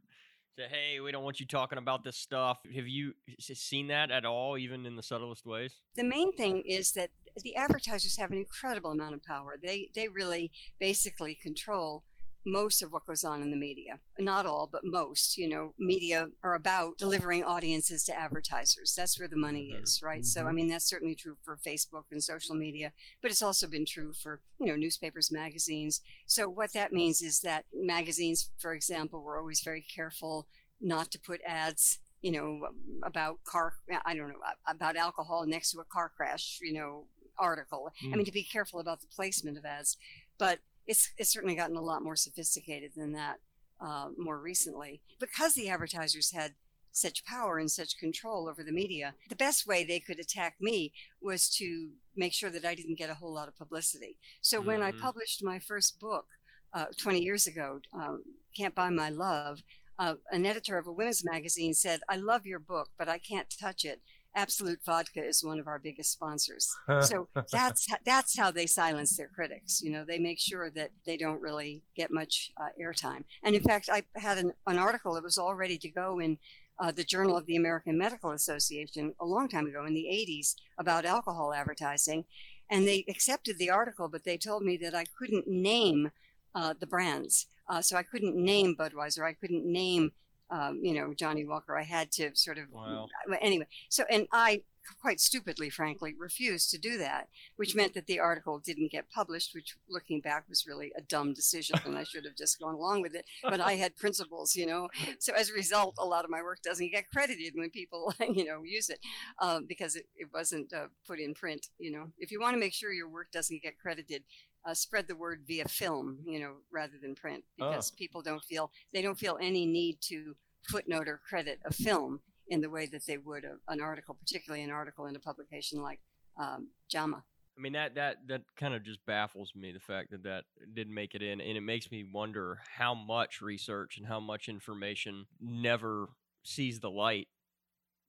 say, 0.58 0.65
hey, 0.69 1.00
we 1.00 1.12
don't 1.12 1.24
want 1.24 1.39
you 1.39 1.46
talking 1.46 1.77
about 1.77 2.03
this 2.03 2.17
stuff? 2.17 2.58
Have 2.75 2.88
you 2.88 3.13
seen 3.39 3.88
that 3.88 4.12
at 4.12 4.25
all, 4.25 4.58
even 4.58 4.86
in 4.86 4.96
the 4.96 5.03
subtlest 5.03 5.46
ways? 5.46 5.75
The 5.96 6.03
main 6.03 6.36
thing 6.36 6.63
is 6.65 6.91
that 6.93 7.12
the 7.44 7.56
advertisers 7.56 8.18
have 8.18 8.32
an 8.32 8.38
incredible 8.38 8.92
amount 8.92 9.15
of 9.15 9.24
power. 9.24 9.56
They 9.62 9.89
they 9.94 10.08
really 10.08 10.51
basically 10.80 11.36
control 11.36 12.04
most 12.48 12.84
of 12.84 12.92
what 12.92 13.06
goes 13.08 13.24
on 13.24 13.42
in 13.42 13.50
the 13.50 13.58
media. 13.58 14.00
Not 14.20 14.46
all, 14.46 14.70
but 14.72 14.82
most. 14.84 15.38
You 15.38 15.50
know, 15.50 15.74
media 15.80 16.27
are 16.44 16.54
about 16.54 16.98
delivering 16.98 17.44
audiences 17.44 18.04
to 18.06 18.18
advertisers. 18.18 18.94
That's 18.96 19.20
where 19.20 19.27
the 19.27 19.36
money 19.36 19.75
is, 19.82 20.01
right? 20.04 20.20
Mm-hmm. 20.20 20.25
So 20.25 20.42
I 20.42 20.44
mm-hmm. 20.46 20.56
mean 20.56 20.68
that's 20.70 20.88
certainly 20.88 21.15
true 21.15 21.38
for 21.44 21.58
Facebook 21.58 22.04
and 22.12 22.24
social 22.24 22.56
media, 22.56 22.92
but 23.22 23.32
it's 23.32 23.42
also 23.42 23.68
been 23.68 23.86
true 23.86 24.13
for, 24.13 24.42
you 24.60 24.68
know, 24.68 24.75
newspapers, 24.75 25.32
magazines. 25.32 26.01
So 26.27 26.48
what 26.48 26.74
that 26.74 26.94
means 26.94 27.22
is 27.22 27.39
that 27.42 27.65
magazines, 27.74 28.51
for 28.60 28.74
example, 28.74 29.22
were 29.22 29.39
always 29.39 29.62
very 29.62 29.82
careful 29.82 30.48
not 30.80 31.10
to 31.12 31.20
put 31.20 31.42
ads 31.46 32.00
you 32.22 32.32
know, 32.32 32.70
about 33.04 33.44
car, 33.44 33.74
I 34.04 34.15
don't 34.15 34.30
know, 34.30 34.39
about 34.68 34.96
alcohol 34.96 35.46
next 35.46 35.72
to 35.72 35.80
a 35.80 35.84
car 35.84 36.12
crash, 36.18 36.58
you 36.60 36.74
know, 36.74 37.06
article. 37.38 37.92
Mm. 38.04 38.13
I 38.13 38.15
mean, 38.18 38.25
to 38.25 38.32
be 38.32 38.44
careful 38.44 38.80
about 38.80 39.01
the 39.01 39.08
placement 39.08 39.58
of 39.58 39.65
ads, 39.65 39.98
but 40.38 40.60
it's 40.88 41.12
it's 41.18 41.32
certainly 41.32 41.56
gotten 41.56 41.75
a 41.75 41.82
lot 41.82 42.04
more 42.04 42.15
sophisticated 42.15 42.92
than 42.96 43.13
that 43.13 43.39
uh, 43.82 44.10
more 44.18 44.39
recently 44.39 45.01
because 45.20 45.54
the 45.54 45.70
advertisers 45.70 46.32
had 46.32 46.54
such 46.92 47.25
power 47.25 47.58
and 47.58 47.70
such 47.70 47.98
control 47.98 48.48
over 48.48 48.63
the 48.63 48.72
media. 48.72 49.13
The 49.27 49.36
best 49.36 49.68
way 49.68 49.84
they 49.84 50.00
could 50.00 50.20
attack 50.20 50.56
me 50.62 50.94
was 51.22 51.50
to 51.58 51.89
make 52.15 52.32
sure 52.34 52.50
that 52.50 52.63
I 52.63 52.74
didn't 52.74 52.98
get 52.98 53.10
a 53.10 53.15
whole 53.15 53.34
lot 53.34 53.50
of 53.50 53.58
publicity. 53.58 54.18
So 54.42 54.60
mm-hmm. 54.60 54.68
when 54.68 54.82
I 54.82 54.92
mm-hmm. 54.92 55.01
published 55.01 55.44
my 55.44 55.60
first 55.60 56.00
book 56.00 56.25
uh, 56.74 56.86
20 56.98 57.22
years 57.22 57.48
ago, 57.48 57.82
um, 57.94 58.24
Can't 58.56 58.74
Buy 58.74 58.89
My 58.89 59.10
Love, 59.10 59.62
uh, 60.00 60.15
an 60.32 60.46
editor 60.46 60.77
of 60.77 60.88
a 60.88 60.92
women's 60.92 61.25
magazine 61.25 61.74
said, 61.74 62.00
I 62.08 62.15
love 62.15 62.46
your 62.46 62.60
book, 62.60 62.89
but 62.98 63.10
I 63.10 63.18
can't 63.18 63.54
touch 63.60 63.84
it 63.84 64.01
Absolut 64.36 64.80
Vodka 64.86 65.24
is 65.24 65.44
one 65.44 65.60
of 65.60 65.68
our 65.68 65.80
biggest 65.80 66.12
sponsors. 66.12 66.75
So 67.01 67.27
that's 67.51 67.88
that's 68.06 68.38
how 68.38 68.51
they 68.51 68.65
silence 68.65 69.15
their 69.15 69.27
critics. 69.27 69.82
You 69.82 69.92
know, 69.92 70.04
they 70.06 70.20
make 70.20 70.39
sure 70.39 70.70
that 70.72 70.92
they 71.06 71.18
don't 71.18 71.42
really 71.42 71.84
get 71.96 72.12
much 72.12 72.51
uh, 72.58 72.70
airtime. 72.82 73.24
And 73.44 73.56
in 73.56 73.62
fact, 73.62 73.89
I 73.92 74.04
had 74.15 74.38
an, 74.38 74.54
an 74.68 74.77
article 74.77 75.13
that 75.13 75.24
was 75.24 75.38
all 75.38 75.56
ready 75.56 75.77
to 75.77 75.89
go 75.89 76.20
in 76.20 76.38
uh, 76.80 76.92
the 76.92 77.04
Journal 77.04 77.38
of 77.38 77.46
the 77.46 77.56
American 77.56 77.98
Medical 77.98 78.32
Association 78.32 79.13
a 79.20 79.25
long 79.25 79.48
time 79.48 79.68
ago 79.68 79.86
in 79.86 79.94
the 79.94 80.08
80s 80.12 80.56
about 80.77 81.06
alcohol 81.06 81.54
advertising. 81.54 82.25
And 82.70 82.88
they 82.88 83.06
accepted 83.08 83.58
the 83.58 83.70
article, 83.70 84.08
but 84.08 84.24
they 84.24 84.38
told 84.38 84.63
me 84.63 84.77
that 84.77 84.96
I 84.96 85.06
couldn't 85.18 85.48
name 85.48 86.12
uh, 86.54 86.74
the 86.80 86.88
brands. 86.88 87.48
Uh, 87.68 87.82
so 87.82 87.98
I 87.98 88.04
couldn't 88.04 88.36
name 88.36 88.75
Budweiser. 88.75 89.24
I 89.24 89.34
couldn't 89.34 89.65
name, 89.65 90.12
um, 90.49 90.79
you 90.81 90.93
know, 90.93 91.13
Johnnie 91.13 91.45
Walker. 91.45 91.77
I 91.77 91.83
had 91.83 92.11
to 92.13 92.35
sort 92.35 92.57
of. 92.57 92.65
Wow. 92.71 93.07
Anyway, 93.41 93.67
so, 93.89 94.03
and 94.09 94.27
I 94.31 94.61
quite 95.01 95.19
stupidly, 95.19 95.69
frankly, 95.69 96.13
refused 96.17 96.69
to 96.71 96.77
do 96.77 96.97
that, 96.97 97.27
which 97.55 97.75
meant 97.75 97.93
that 97.93 98.07
the 98.07 98.19
article 98.19 98.59
didn't 98.59 98.91
get 98.91 99.09
published, 99.09 99.53
which 99.55 99.75
looking 99.89 100.21
back 100.21 100.45
was 100.47 100.67
really 100.67 100.91
a 100.97 101.01
dumb 101.01 101.33
decision 101.33 101.79
and 101.85 101.97
I 101.97 102.03
should 102.03 102.25
have 102.25 102.35
just 102.35 102.59
gone 102.59 102.75
along 102.75 103.01
with 103.01 103.15
it. 103.15 103.25
But 103.43 103.61
I 103.61 103.73
had 103.73 103.95
principles, 103.95 104.55
you 104.55 104.65
know. 104.65 104.89
So 105.19 105.33
as 105.33 105.49
a 105.49 105.53
result, 105.53 105.95
a 105.97 106.05
lot 106.05 106.25
of 106.25 106.31
my 106.31 106.41
work 106.41 106.61
doesn't 106.61 106.91
get 106.91 107.09
credited 107.09 107.53
when 107.55 107.69
people, 107.69 108.13
you 108.33 108.45
know, 108.45 108.63
use 108.63 108.89
it 108.89 108.99
um, 109.39 109.65
because 109.67 109.95
it, 109.95 110.05
it 110.15 110.27
wasn't 110.33 110.71
uh, 110.73 110.87
put 111.07 111.19
in 111.19 111.33
print, 111.33 111.67
you 111.79 111.91
know. 111.91 112.11
If 112.17 112.31
you 112.31 112.39
want 112.39 112.53
to 112.55 112.59
make 112.59 112.73
sure 112.73 112.91
your 112.91 113.09
work 113.09 113.31
doesn't 113.31 113.61
get 113.61 113.79
credited, 113.79 114.23
uh, 114.65 114.74
spread 114.74 115.07
the 115.07 115.15
word 115.15 115.43
via 115.48 115.67
film, 115.67 116.19
you 116.25 116.39
know, 116.39 116.53
rather 116.72 116.93
than 117.01 117.15
print, 117.15 117.43
because 117.57 117.91
oh. 117.91 117.95
people 117.98 118.22
don't 118.22 118.43
feel 118.43 118.72
they 118.93 119.01
don't 119.01 119.19
feel 119.19 119.38
any 119.41 119.65
need 119.65 120.00
to 120.01 120.36
footnote 120.63 121.07
or 121.07 121.22
credit 121.27 121.60
a 121.65 121.72
film 121.72 122.19
in 122.48 122.62
the 122.62 122.69
way 122.69 122.86
that 122.86 123.05
they 123.05 123.17
would 123.17 123.43
a, 123.43 123.57
an 123.72 123.81
article, 123.81 124.15
particularly 124.15 124.63
an 124.63 124.72
article 124.72 125.05
in 125.05 125.15
a 125.15 125.19
publication 125.19 125.81
like 125.81 126.00
um, 126.39 126.69
JAMA. 126.89 127.24
I 127.57 127.62
mean 127.62 127.74
that 127.74 127.95
that 127.95 128.17
that 128.27 128.41
kind 128.57 128.74
of 128.74 128.84
just 128.84 129.05
baffles 129.05 129.53
me 129.55 129.72
the 129.72 129.79
fact 129.79 130.12
that 130.12 130.24
that 130.24 130.43
didn't 130.74 130.93
make 130.93 131.15
it 131.15 131.22
in, 131.22 131.39
and 131.39 131.57
it 131.57 131.62
makes 131.62 131.89
me 131.89 132.03
wonder 132.12 132.60
how 132.77 132.93
much 132.93 133.41
research 133.41 133.98
and 133.98 134.07
how 134.07 134.19
much 134.19 134.50
information 134.50 135.25
never 135.39 136.10
sees 136.43 136.79
the 136.79 136.89
light 136.89 137.27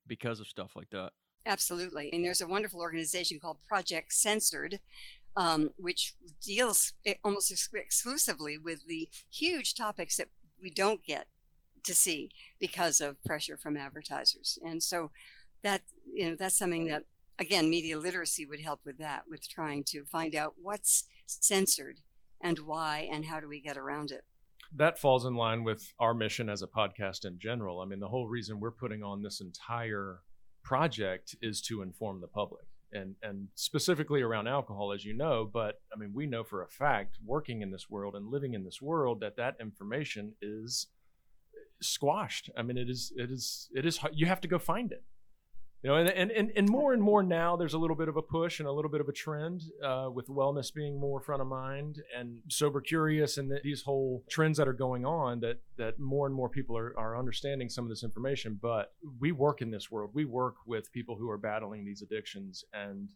because 0.06 0.40
of 0.40 0.48
stuff 0.48 0.72
like 0.74 0.90
that. 0.90 1.10
Absolutely, 1.44 2.10
and 2.12 2.24
there's 2.24 2.40
a 2.40 2.48
wonderful 2.48 2.80
organization 2.80 3.38
called 3.38 3.58
Project 3.68 4.12
Censored, 4.12 4.80
um, 5.36 5.70
which 5.76 6.14
deals 6.42 6.92
almost 7.22 7.52
ex- 7.52 7.68
exclusively 7.74 8.56
with 8.58 8.86
the 8.86 9.08
huge 9.30 9.74
topics 9.74 10.16
that 10.16 10.28
we 10.60 10.70
don't 10.70 11.04
get 11.04 11.26
to 11.84 11.94
see 11.94 12.30
because 12.58 13.00
of 13.00 13.22
pressure 13.24 13.56
from 13.56 13.76
advertisers. 13.76 14.58
And 14.64 14.82
so 14.82 15.10
that 15.62 15.82
you 16.12 16.28
know 16.28 16.36
that's 16.36 16.56
something 16.56 16.86
that 16.86 17.04
again 17.38 17.68
media 17.70 17.98
literacy 17.98 18.46
would 18.46 18.60
help 18.60 18.80
with 18.84 18.98
that 18.98 19.24
with 19.28 19.48
trying 19.48 19.84
to 19.84 20.04
find 20.04 20.34
out 20.34 20.54
what's 20.60 21.04
censored 21.26 22.00
and 22.40 22.58
why 22.60 23.08
and 23.10 23.24
how 23.24 23.40
do 23.40 23.48
we 23.48 23.60
get 23.60 23.76
around 23.76 24.10
it. 24.10 24.24
That 24.74 24.98
falls 24.98 25.24
in 25.24 25.34
line 25.34 25.64
with 25.64 25.92
our 25.98 26.12
mission 26.12 26.48
as 26.48 26.62
a 26.62 26.66
podcast 26.66 27.24
in 27.24 27.38
general. 27.38 27.80
I 27.80 27.84
mean, 27.86 28.00
the 28.00 28.08
whole 28.08 28.26
reason 28.26 28.58
we're 28.58 28.72
putting 28.72 29.02
on 29.02 29.22
this 29.22 29.40
entire 29.40 30.20
project 30.62 31.36
is 31.40 31.60
to 31.62 31.82
inform 31.82 32.20
the 32.20 32.26
public 32.26 32.66
and 32.92 33.14
and 33.22 33.48
specifically 33.54 34.22
around 34.22 34.46
alcohol 34.46 34.92
as 34.92 35.04
you 35.04 35.12
know 35.12 35.48
but 35.52 35.80
i 35.92 35.98
mean 35.98 36.12
we 36.14 36.26
know 36.26 36.44
for 36.44 36.62
a 36.62 36.68
fact 36.68 37.18
working 37.24 37.62
in 37.62 37.70
this 37.70 37.90
world 37.90 38.14
and 38.14 38.30
living 38.30 38.54
in 38.54 38.64
this 38.64 38.80
world 38.80 39.20
that 39.20 39.36
that 39.36 39.56
information 39.60 40.32
is 40.40 40.86
squashed. 41.80 42.50
I 42.56 42.62
mean, 42.62 42.76
it 42.76 42.88
is 42.88 43.12
it 43.16 43.30
is 43.30 43.68
it 43.74 43.86
is 43.86 43.98
you 44.12 44.26
have 44.26 44.40
to 44.42 44.48
go 44.48 44.58
find 44.58 44.92
it. 44.92 45.04
You 45.86 45.92
know, 45.92 45.98
and, 45.98 46.08
and, 46.08 46.32
and, 46.32 46.50
and 46.56 46.68
more 46.68 46.94
and 46.94 47.00
more 47.00 47.22
now, 47.22 47.54
there's 47.54 47.74
a 47.74 47.78
little 47.78 47.94
bit 47.94 48.08
of 48.08 48.16
a 48.16 48.22
push 48.22 48.58
and 48.58 48.66
a 48.68 48.72
little 48.72 48.90
bit 48.90 49.00
of 49.00 49.08
a 49.08 49.12
trend 49.12 49.62
uh, 49.84 50.08
with 50.12 50.26
wellness 50.26 50.74
being 50.74 50.98
more 50.98 51.20
front 51.20 51.40
of 51.40 51.46
mind 51.46 52.02
and 52.18 52.40
sober 52.48 52.80
curious 52.80 53.38
and 53.38 53.52
these 53.62 53.82
whole 53.82 54.24
trends 54.28 54.58
that 54.58 54.66
are 54.66 54.72
going 54.72 55.06
on 55.06 55.38
that 55.38 55.60
that 55.76 56.00
more 56.00 56.26
and 56.26 56.34
more 56.34 56.48
people 56.48 56.76
are, 56.76 56.92
are 56.98 57.16
understanding 57.16 57.68
some 57.68 57.84
of 57.84 57.88
this 57.88 58.02
information. 58.02 58.58
But 58.60 58.94
we 59.20 59.30
work 59.30 59.62
in 59.62 59.70
this 59.70 59.88
world. 59.88 60.10
We 60.12 60.24
work 60.24 60.56
with 60.66 60.90
people 60.90 61.14
who 61.14 61.30
are 61.30 61.38
battling 61.38 61.84
these 61.84 62.02
addictions 62.02 62.64
and 62.72 63.08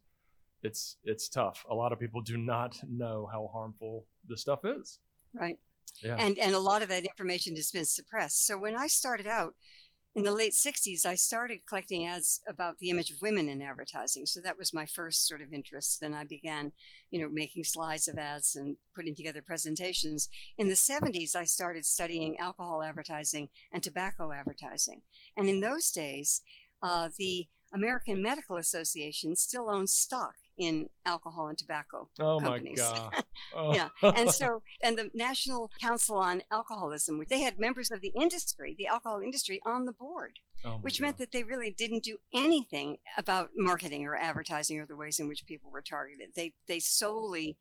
it's 0.63 0.97
it's 1.03 1.29
tough. 1.29 1.67
A 1.69 1.75
lot 1.75 1.91
of 1.91 1.99
people 1.99 2.21
do 2.21 2.37
not 2.37 2.77
know 2.89 3.29
how 3.33 3.51
harmful 3.53 4.07
this 4.29 4.43
stuff 4.43 4.61
is. 4.65 5.01
Right. 5.35 5.59
Yeah. 6.05 6.15
And 6.21 6.39
and 6.39 6.55
a 6.55 6.61
lot 6.61 6.83
of 6.83 6.89
that 6.91 7.03
information 7.03 7.57
has 7.57 7.73
been 7.73 7.85
suppressed. 7.85 8.47
So 8.47 8.57
when 8.57 8.77
I 8.77 8.87
started 8.87 9.27
out 9.27 9.57
in 10.17 10.25
the 10.25 10.33
late 10.33 10.53
60s, 10.53 11.07
I 11.07 11.15
started 11.15 11.67
collecting 11.69 12.07
ads 12.07 12.41
about 12.49 12.79
the 12.79 12.91
image 12.91 13.11
of 13.11 13.23
women 13.23 13.49
in 13.49 13.63
advertising. 13.63 14.27
So 14.27 14.41
that 14.41 14.59
was 14.59 14.75
my 14.75 14.85
first 14.85 15.29
sort 15.29 15.41
of 15.41 15.53
interest. 15.53 16.01
Then 16.01 16.15
I 16.15 16.25
began, 16.25 16.73
you 17.11 17.21
know, 17.21 17.29
making 17.29 17.63
slides 17.63 18.09
of 18.09 18.19
ads 18.19 18.57
and 18.57 18.77
putting 18.95 19.15
together 19.15 19.41
presentations. 19.41 20.29
In 20.59 20.69
the 20.69 20.75
70s, 20.75 21.37
I 21.37 21.45
started 21.45 21.87
studying 21.87 22.39
alcohol 22.39 22.83
advertising 22.83 23.51
and 23.73 23.83
tobacco 23.83 24.33
advertising. 24.33 25.03
And 25.37 25.49
in 25.49 25.61
those 25.61 25.93
days, 25.93 26.43
uh, 26.83 27.11
the 27.17 27.47
American 27.73 28.21
Medical 28.21 28.57
Association 28.57 29.37
still 29.37 29.71
owns 29.71 29.95
stock 29.95 30.35
in 30.61 30.89
alcohol 31.07 31.49
and 31.49 31.57
tobacco 31.57 32.09
oh 32.21 32.39
companies. 32.39 32.79
my 32.79 32.85
god 32.85 33.25
oh. 33.57 33.75
yeah 33.75 33.89
and 34.03 34.31
so 34.31 34.63
and 34.83 34.99
the 34.99 35.11
national 35.15 35.71
council 35.81 36.17
on 36.19 36.43
alcoholism 36.53 37.23
they 37.29 37.41
had 37.41 37.59
members 37.59 37.91
of 37.91 38.03
the 38.03 38.13
industry 38.15 38.75
the 38.79 38.87
alcohol 38.87 39.21
industry 39.21 39.61
on 39.65 39.87
the 39.87 39.93
board 39.93 40.39
oh 40.65 40.79
which 40.83 41.01
god. 41.01 41.07
meant 41.07 41.19
that 41.19 41.33
they 41.33 41.43
really 41.43 41.71
didn't 41.71 42.05
do 42.05 42.19
anything 42.35 42.99
about 43.17 43.51
marketing 43.57 44.07
or 44.07 44.15
advertising 44.15 44.79
or 44.79 44.87
the 44.87 44.97
ways 44.97 45.19
in 45.19 45.27
which 45.27 45.47
people 45.47 45.71
were 45.71 45.83
targeted 45.83 46.29
they 46.37 46.53
they 46.69 46.79
solely 46.79 47.57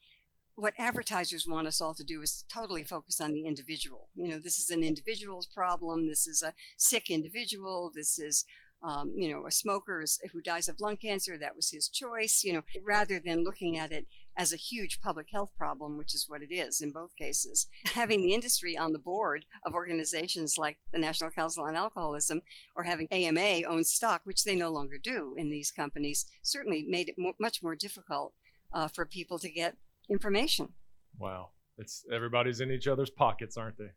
what 0.56 0.74
advertisers 0.78 1.48
want 1.48 1.68
us 1.68 1.80
all 1.80 1.94
to 1.94 2.04
do 2.04 2.22
is 2.22 2.44
totally 2.52 2.84
focus 2.84 3.22
on 3.22 3.32
the 3.32 3.46
individual. 3.46 4.10
You 4.14 4.28
know, 4.28 4.40
this 4.40 4.60
is 4.60 4.70
an 4.70 4.84
individual's 4.84 5.48
problem. 5.48 6.06
This 6.06 6.28
is 6.28 6.44
a 6.44 6.54
sick 6.76 7.10
individual. 7.10 7.92
This 7.96 8.20
is 8.20 8.44
um, 8.82 9.14
you 9.16 9.30
know, 9.30 9.46
a 9.46 9.52
smoker 9.52 10.04
who 10.32 10.42
dies 10.42 10.70
of 10.70 10.80
lung 10.80 10.98
cancer, 10.98 11.38
that 11.38 11.56
was 11.56 11.70
his 11.70 11.90
choice, 11.90 12.44
you 12.44 12.54
know, 12.54 12.62
rather 12.84 13.20
than 13.20 13.44
looking 13.44 13.78
at 13.78 13.92
it 13.92 14.08
as 14.38 14.54
a 14.54 14.58
huge 14.58 15.02
public 15.02 15.28
health 15.32 15.52
problem, 15.58 15.98
which 15.98 16.16
is 16.16 16.26
what 16.28 16.42
it 16.42 16.54
is 16.54 16.80
in 16.80 16.92
both 16.92 17.16
cases. 17.18 17.68
Having 17.94 18.22
the 18.22 18.34
industry 18.34 18.78
on 18.78 18.94
the 18.94 19.00
board 19.00 19.46
of 19.66 19.74
organizations 19.74 20.56
like 20.58 20.78
the 20.94 21.00
National 21.00 21.30
Council 21.30 21.66
on 21.66 21.76
Alcoholism 21.76 22.42
or 22.76 22.84
having 22.84 23.08
AMA 23.12 23.64
own 23.68 23.84
stock, 23.84 24.22
which 24.24 24.46
they 24.46 24.56
no 24.56 24.70
longer 24.70 24.98
do 24.98 25.36
in 25.38 25.50
these 25.50 25.72
companies, 25.72 26.26
certainly 26.42 26.86
made 26.88 27.10
it 27.10 27.16
mo- 27.18 27.34
much 27.40 27.62
more 27.62 27.76
difficult 27.76 28.34
uh, 28.74 28.88
for 28.88 29.06
people 29.06 29.40
to 29.40 29.50
get 29.50 29.76
information. 30.10 30.70
Wow. 31.18 31.50
It's 31.78 32.06
everybody's 32.12 32.62
in 32.62 32.72
each 32.72 32.88
other's 32.88 33.10
pockets, 33.10 33.58
aren't 33.58 33.78
they? 33.78 33.92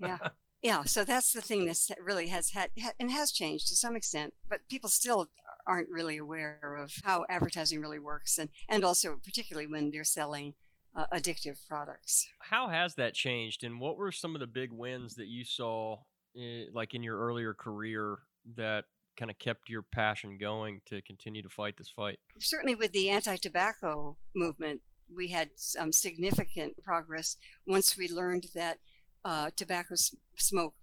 yeah 0.00 0.18
yeah 0.64 0.82
so 0.82 1.04
that's 1.04 1.32
the 1.32 1.40
thing 1.40 1.66
that 1.66 1.78
really 2.02 2.26
has 2.26 2.50
had 2.50 2.70
and 2.98 3.12
has 3.12 3.30
changed 3.30 3.68
to 3.68 3.76
some 3.76 3.94
extent 3.94 4.34
but 4.48 4.60
people 4.68 4.90
still 4.90 5.28
aren't 5.66 5.88
really 5.88 6.16
aware 6.16 6.76
of 6.82 6.92
how 7.04 7.24
advertising 7.28 7.80
really 7.80 8.00
works 8.00 8.38
and 8.38 8.48
and 8.68 8.84
also 8.84 9.16
particularly 9.22 9.68
when 9.68 9.92
they're 9.92 10.02
selling 10.02 10.54
uh, 10.96 11.06
addictive 11.12 11.58
products. 11.68 12.26
How 12.40 12.68
has 12.68 12.94
that 12.96 13.14
changed 13.14 13.64
and 13.64 13.80
what 13.80 13.96
were 13.96 14.12
some 14.12 14.34
of 14.34 14.40
the 14.40 14.46
big 14.46 14.72
wins 14.72 15.14
that 15.16 15.26
you 15.26 15.44
saw 15.44 15.98
in, 16.34 16.68
like 16.72 16.94
in 16.94 17.02
your 17.02 17.18
earlier 17.18 17.54
career 17.54 18.18
that 18.56 18.84
kind 19.16 19.30
of 19.30 19.38
kept 19.38 19.68
your 19.68 19.82
passion 19.82 20.38
going 20.38 20.80
to 20.86 21.00
continue 21.02 21.42
to 21.42 21.48
fight 21.48 21.76
this 21.76 21.90
fight? 21.94 22.18
Certainly 22.38 22.76
with 22.76 22.92
the 22.92 23.10
anti-tobacco 23.10 24.16
movement 24.34 24.80
we 25.14 25.28
had 25.28 25.50
some 25.56 25.92
significant 25.92 26.82
progress 26.82 27.36
once 27.66 27.96
we 27.96 28.08
learned 28.08 28.46
that 28.54 28.78
uh, 29.24 29.50
tobacco 29.56 29.94
smoke 30.36 30.74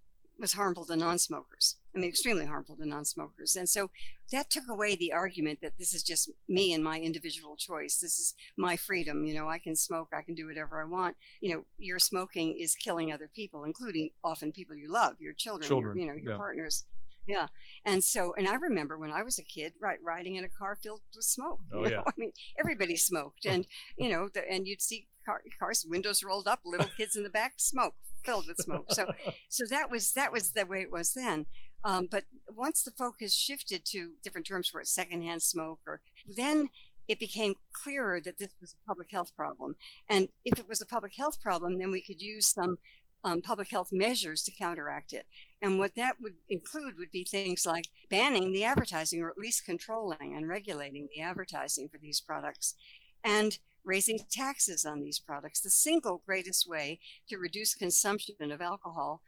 was 0.41 0.53
harmful 0.53 0.86
to 0.86 0.95
non-smokers. 0.95 1.77
I 1.95 2.00
mean, 2.00 2.10
extremely 2.10 2.45
harmful 2.45 2.75
to 2.77 2.86
non-smokers. 2.86 3.55
And 3.55 3.69
so 3.69 3.91
that 4.31 4.50
took 4.50 4.67
away 4.67 4.95
the 4.95 5.13
argument 5.13 5.60
that 5.62 5.77
this 5.77 5.93
is 5.93 6.03
just 6.03 6.31
me 6.50 6.74
and 6.74 6.83
my 6.83 7.00
individual 7.00 7.55
choice. 7.55 7.98
This 7.98 8.17
is 8.17 8.33
my 8.57 8.75
freedom. 8.75 9.25
You 9.25 9.36
know, 9.36 9.48
I 9.48 9.60
can 9.60 9.75
smoke. 9.75 10.10
I 10.13 10.24
can 10.24 10.33
do 10.33 10.48
whatever 10.48 10.81
I 10.81 10.86
want. 10.86 11.15
You 11.41 11.53
know, 11.53 11.65
your 11.77 12.00
smoking 12.00 12.57
is 12.57 12.75
killing 12.75 13.12
other 13.12 13.29
people, 13.33 13.63
including 13.63 14.10
often 14.24 14.51
people 14.51 14.75
you 14.75 14.91
love, 14.91 15.17
your 15.19 15.33
children, 15.33 15.67
children 15.67 15.98
your, 15.98 16.05
you 16.05 16.12
know, 16.12 16.17
your 16.17 16.31
yeah. 16.33 16.38
partners. 16.38 16.86
Yeah. 17.27 17.48
And 17.86 18.03
so, 18.03 18.33
and 18.36 18.48
I 18.48 18.55
remember 18.55 18.98
when 18.98 19.12
I 19.12 19.21
was 19.21 19.38
a 19.38 19.43
kid, 19.43 19.74
right, 19.79 20.00
riding 20.03 20.36
in 20.36 20.43
a 20.43 20.50
car 20.50 20.77
filled 20.81 21.01
with 21.15 21.24
smoke. 21.24 21.60
Oh, 21.71 21.83
you 21.83 21.91
know? 21.91 21.98
yeah. 21.98 22.03
I 22.07 22.12
mean, 22.17 22.31
everybody 22.60 22.95
smoked. 22.95 23.45
And, 23.51 23.67
you 23.98 24.10
know, 24.10 24.29
the, 24.29 24.50
and 24.50 24.65
you'd 24.65 24.81
see 24.81 25.07
car, 25.25 25.41
cars, 25.60 25.86
windows 25.88 26.24
rolled 26.24 26.48
up, 26.48 26.62
little 26.65 26.89
kids 26.98 27.15
in 27.15 27.24
the 27.24 27.29
back, 27.29 27.53
smoke 27.57 27.95
filled 28.24 28.48
with 28.48 28.58
smoke. 28.58 28.92
So, 28.92 29.12
so 29.50 29.66
that 29.70 29.90
was 29.92 30.13
that 30.13 30.32
was 30.32 30.51
the 30.51 30.66
way 30.66 30.82
it 30.82 30.92
was 30.92 31.13
then. 31.13 31.46
Um, 31.84 32.08
but 32.10 32.25
once 32.50 32.84
the 32.84 32.92
focus 32.92 33.34
shifted 33.34 33.86
to 33.86 34.12
different 34.24 34.48
terms 34.48 34.68
for 34.68 34.82
it, 34.82 34.88
secondhand 34.88 35.42
smoke, 35.42 35.80
or 35.88 36.01
then 36.28 36.70
it 37.08 37.20
became 37.20 37.56
clearer 37.74 38.22
that 38.22 38.38
this 38.38 38.51
was 38.62 38.74
a 38.74 38.88
public 38.88 39.12
health 39.12 39.36
problem. 39.36 39.75
And 40.08 40.30
if 40.46 40.60
it 40.60 40.70
was 40.70 40.82
a 40.82 40.86
public 40.86 41.13
health 41.18 41.42
problem, 41.42 41.80
then 41.80 41.92
we 41.92 42.01
could 42.01 42.22
use 42.22 42.48
some 42.48 42.78
um, 43.24 43.42
public 43.42 43.70
health 43.70 43.90
measures 43.92 44.44
to 44.44 44.51
counteract 44.51 45.13
it. 45.13 45.25
And 45.62 45.78
what 45.78 45.96
that 45.96 46.16
would 46.22 46.36
include 46.50 46.98
would 46.98 47.12
be 47.12 47.24
things 47.24 47.66
like 47.66 47.86
banning 48.10 48.51
the 48.51 48.63
advertising 48.63 49.22
or 49.22 49.30
at 49.30 49.38
least 49.38 49.66
controlling 49.66 50.36
and 50.36 50.48
regulating 50.48 51.08
the 51.13 51.22
advertising 51.22 51.88
for 51.90 51.98
these 51.98 52.22
products 52.22 52.75
and 53.24 53.58
raising 53.84 54.20
taxes 54.32 54.86
on 54.86 55.02
these 55.02 55.20
products. 55.20 55.62
The 55.62 55.70
single 55.70 56.22
greatest 56.26 56.68
way 56.68 57.00
to 57.30 57.38
reduce 57.38 57.76
consumption 57.76 58.52
of 58.52 58.62
alcohol 58.62 59.22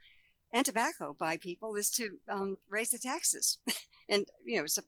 and 0.54 0.66
tobacco 0.66 1.16
by 1.18 1.38
people 1.38 1.76
is 1.76 1.90
to 1.92 2.18
um, 2.30 2.58
raise 2.70 2.92
the 2.92 3.00
taxes. 3.00 3.58
and, 4.10 4.26
you 4.46 4.58
know, 4.58 4.64
it's 4.64 4.78
a 4.78 4.84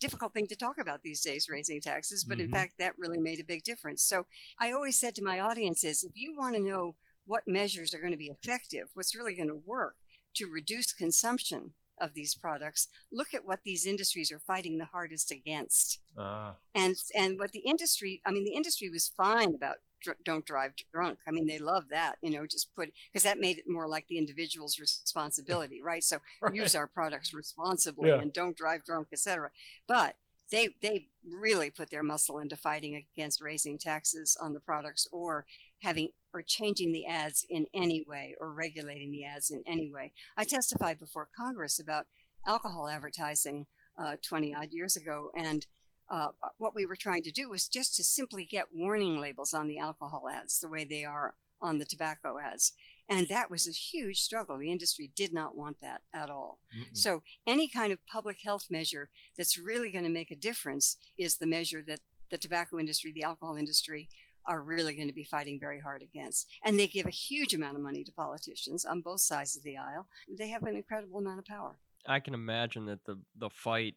difficult 0.00 0.34
thing 0.34 0.48
to 0.48 0.56
talk 0.56 0.78
about 0.78 1.02
these 1.02 1.22
days, 1.22 1.48
raising 1.48 1.80
taxes, 1.80 2.24
but 2.24 2.38
mm-hmm. 2.38 2.46
in 2.46 2.50
fact, 2.50 2.74
that 2.78 2.98
really 2.98 3.18
made 3.18 3.40
a 3.40 3.44
big 3.44 3.62
difference. 3.62 4.02
So 4.02 4.26
I 4.60 4.72
always 4.72 4.98
said 4.98 5.14
to 5.14 5.24
my 5.24 5.40
audiences 5.40 6.02
if 6.02 6.12
you 6.14 6.34
want 6.36 6.56
to 6.56 6.62
know 6.62 6.96
what 7.24 7.44
measures 7.46 7.94
are 7.94 8.00
going 8.00 8.12
to 8.12 8.18
be 8.18 8.32
effective, 8.32 8.88
what's 8.94 9.14
really 9.14 9.34
going 9.34 9.48
to 9.48 9.62
work 9.64 9.94
to 10.34 10.46
reduce 10.46 10.92
consumption 10.92 11.72
of 12.02 12.14
these 12.14 12.34
products, 12.34 12.88
look 13.10 13.32
at 13.32 13.46
what 13.46 13.60
these 13.64 13.86
industries 13.86 14.32
are 14.32 14.40
fighting 14.40 14.76
the 14.76 14.84
hardest 14.84 15.30
against. 15.30 16.00
Uh. 16.18 16.52
And 16.74 16.96
and 17.14 17.38
what 17.38 17.52
the 17.52 17.60
industry, 17.60 18.20
I 18.26 18.32
mean, 18.32 18.44
the 18.44 18.54
industry 18.54 18.90
was 18.90 19.12
fine 19.16 19.54
about 19.54 19.76
dr- 20.02 20.18
don't 20.24 20.44
drive 20.44 20.72
drunk. 20.92 21.18
I 21.26 21.30
mean, 21.30 21.46
they 21.46 21.58
love 21.58 21.84
that, 21.90 22.16
you 22.20 22.30
know, 22.30 22.46
just 22.46 22.74
put 22.74 22.92
because 23.10 23.22
that 23.22 23.38
made 23.38 23.58
it 23.58 23.64
more 23.68 23.88
like 23.88 24.06
the 24.08 24.18
individual's 24.18 24.78
responsibility, 24.78 25.80
right? 25.84 26.04
So 26.04 26.18
right. 26.42 26.54
use 26.54 26.74
our 26.74 26.86
products 26.86 27.32
responsibly 27.32 28.10
yeah. 28.10 28.20
and 28.20 28.32
don't 28.32 28.56
drive 28.56 28.84
drunk, 28.84 29.08
etc. 29.12 29.50
But 29.86 30.16
they 30.50 30.70
they 30.82 31.08
really 31.26 31.70
put 31.70 31.90
their 31.90 32.02
muscle 32.02 32.38
into 32.38 32.56
fighting 32.56 33.06
against 33.16 33.40
raising 33.40 33.78
taxes 33.78 34.36
on 34.40 34.52
the 34.52 34.60
products 34.60 35.06
or 35.12 35.46
having 35.82 36.08
or 36.32 36.42
changing 36.42 36.92
the 36.92 37.06
ads 37.06 37.44
in 37.48 37.66
any 37.74 38.04
way 38.06 38.34
or 38.40 38.52
regulating 38.52 39.10
the 39.10 39.24
ads 39.24 39.50
in 39.50 39.62
any 39.66 39.90
way. 39.92 40.12
I 40.36 40.44
testified 40.44 40.98
before 40.98 41.28
Congress 41.36 41.78
about 41.78 42.06
alcohol 42.46 42.88
advertising 42.88 43.66
uh, 43.98 44.16
20 44.26 44.54
odd 44.54 44.68
years 44.72 44.96
ago, 44.96 45.30
and 45.36 45.66
uh, 46.10 46.28
what 46.58 46.74
we 46.74 46.86
were 46.86 46.96
trying 46.96 47.22
to 47.22 47.30
do 47.30 47.48
was 47.48 47.68
just 47.68 47.96
to 47.96 48.04
simply 48.04 48.44
get 48.44 48.66
warning 48.74 49.20
labels 49.20 49.54
on 49.54 49.66
the 49.66 49.78
alcohol 49.78 50.24
ads 50.30 50.58
the 50.58 50.68
way 50.68 50.84
they 50.84 51.04
are 51.04 51.34
on 51.60 51.78
the 51.78 51.84
tobacco 51.84 52.38
ads. 52.38 52.72
And 53.08 53.28
that 53.28 53.50
was 53.50 53.66
a 53.66 53.72
huge 53.72 54.20
struggle. 54.20 54.58
The 54.58 54.70
industry 54.70 55.10
did 55.14 55.32
not 55.32 55.56
want 55.56 55.80
that 55.80 56.02
at 56.14 56.30
all. 56.30 56.58
Mm-mm. 56.76 56.96
So, 56.96 57.22
any 57.46 57.68
kind 57.68 57.92
of 57.92 57.98
public 58.06 58.38
health 58.44 58.66
measure 58.70 59.10
that's 59.36 59.58
really 59.58 59.90
going 59.90 60.04
to 60.04 60.10
make 60.10 60.30
a 60.30 60.36
difference 60.36 60.96
is 61.18 61.36
the 61.36 61.46
measure 61.46 61.82
that 61.86 62.00
the 62.30 62.38
tobacco 62.38 62.78
industry, 62.78 63.12
the 63.12 63.24
alcohol 63.24 63.56
industry, 63.56 64.08
are 64.46 64.62
really 64.62 64.94
going 64.94 65.08
to 65.08 65.14
be 65.14 65.24
fighting 65.24 65.58
very 65.60 65.80
hard 65.80 66.02
against. 66.02 66.48
And 66.64 66.78
they 66.78 66.86
give 66.86 67.06
a 67.06 67.10
huge 67.10 67.54
amount 67.54 67.76
of 67.76 67.82
money 67.82 68.04
to 68.04 68.12
politicians 68.12 68.84
on 68.84 69.00
both 69.00 69.20
sides 69.20 69.56
of 69.56 69.62
the 69.62 69.76
aisle. 69.76 70.06
They 70.28 70.48
have 70.48 70.62
an 70.62 70.76
incredible 70.76 71.18
amount 71.18 71.38
of 71.38 71.44
power. 71.44 71.76
I 72.06 72.20
can 72.20 72.34
imagine 72.34 72.86
that 72.86 73.04
the 73.04 73.18
the 73.36 73.50
fight 73.50 73.94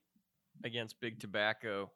against 0.64 1.00
big 1.00 1.20
tobacco 1.20 1.92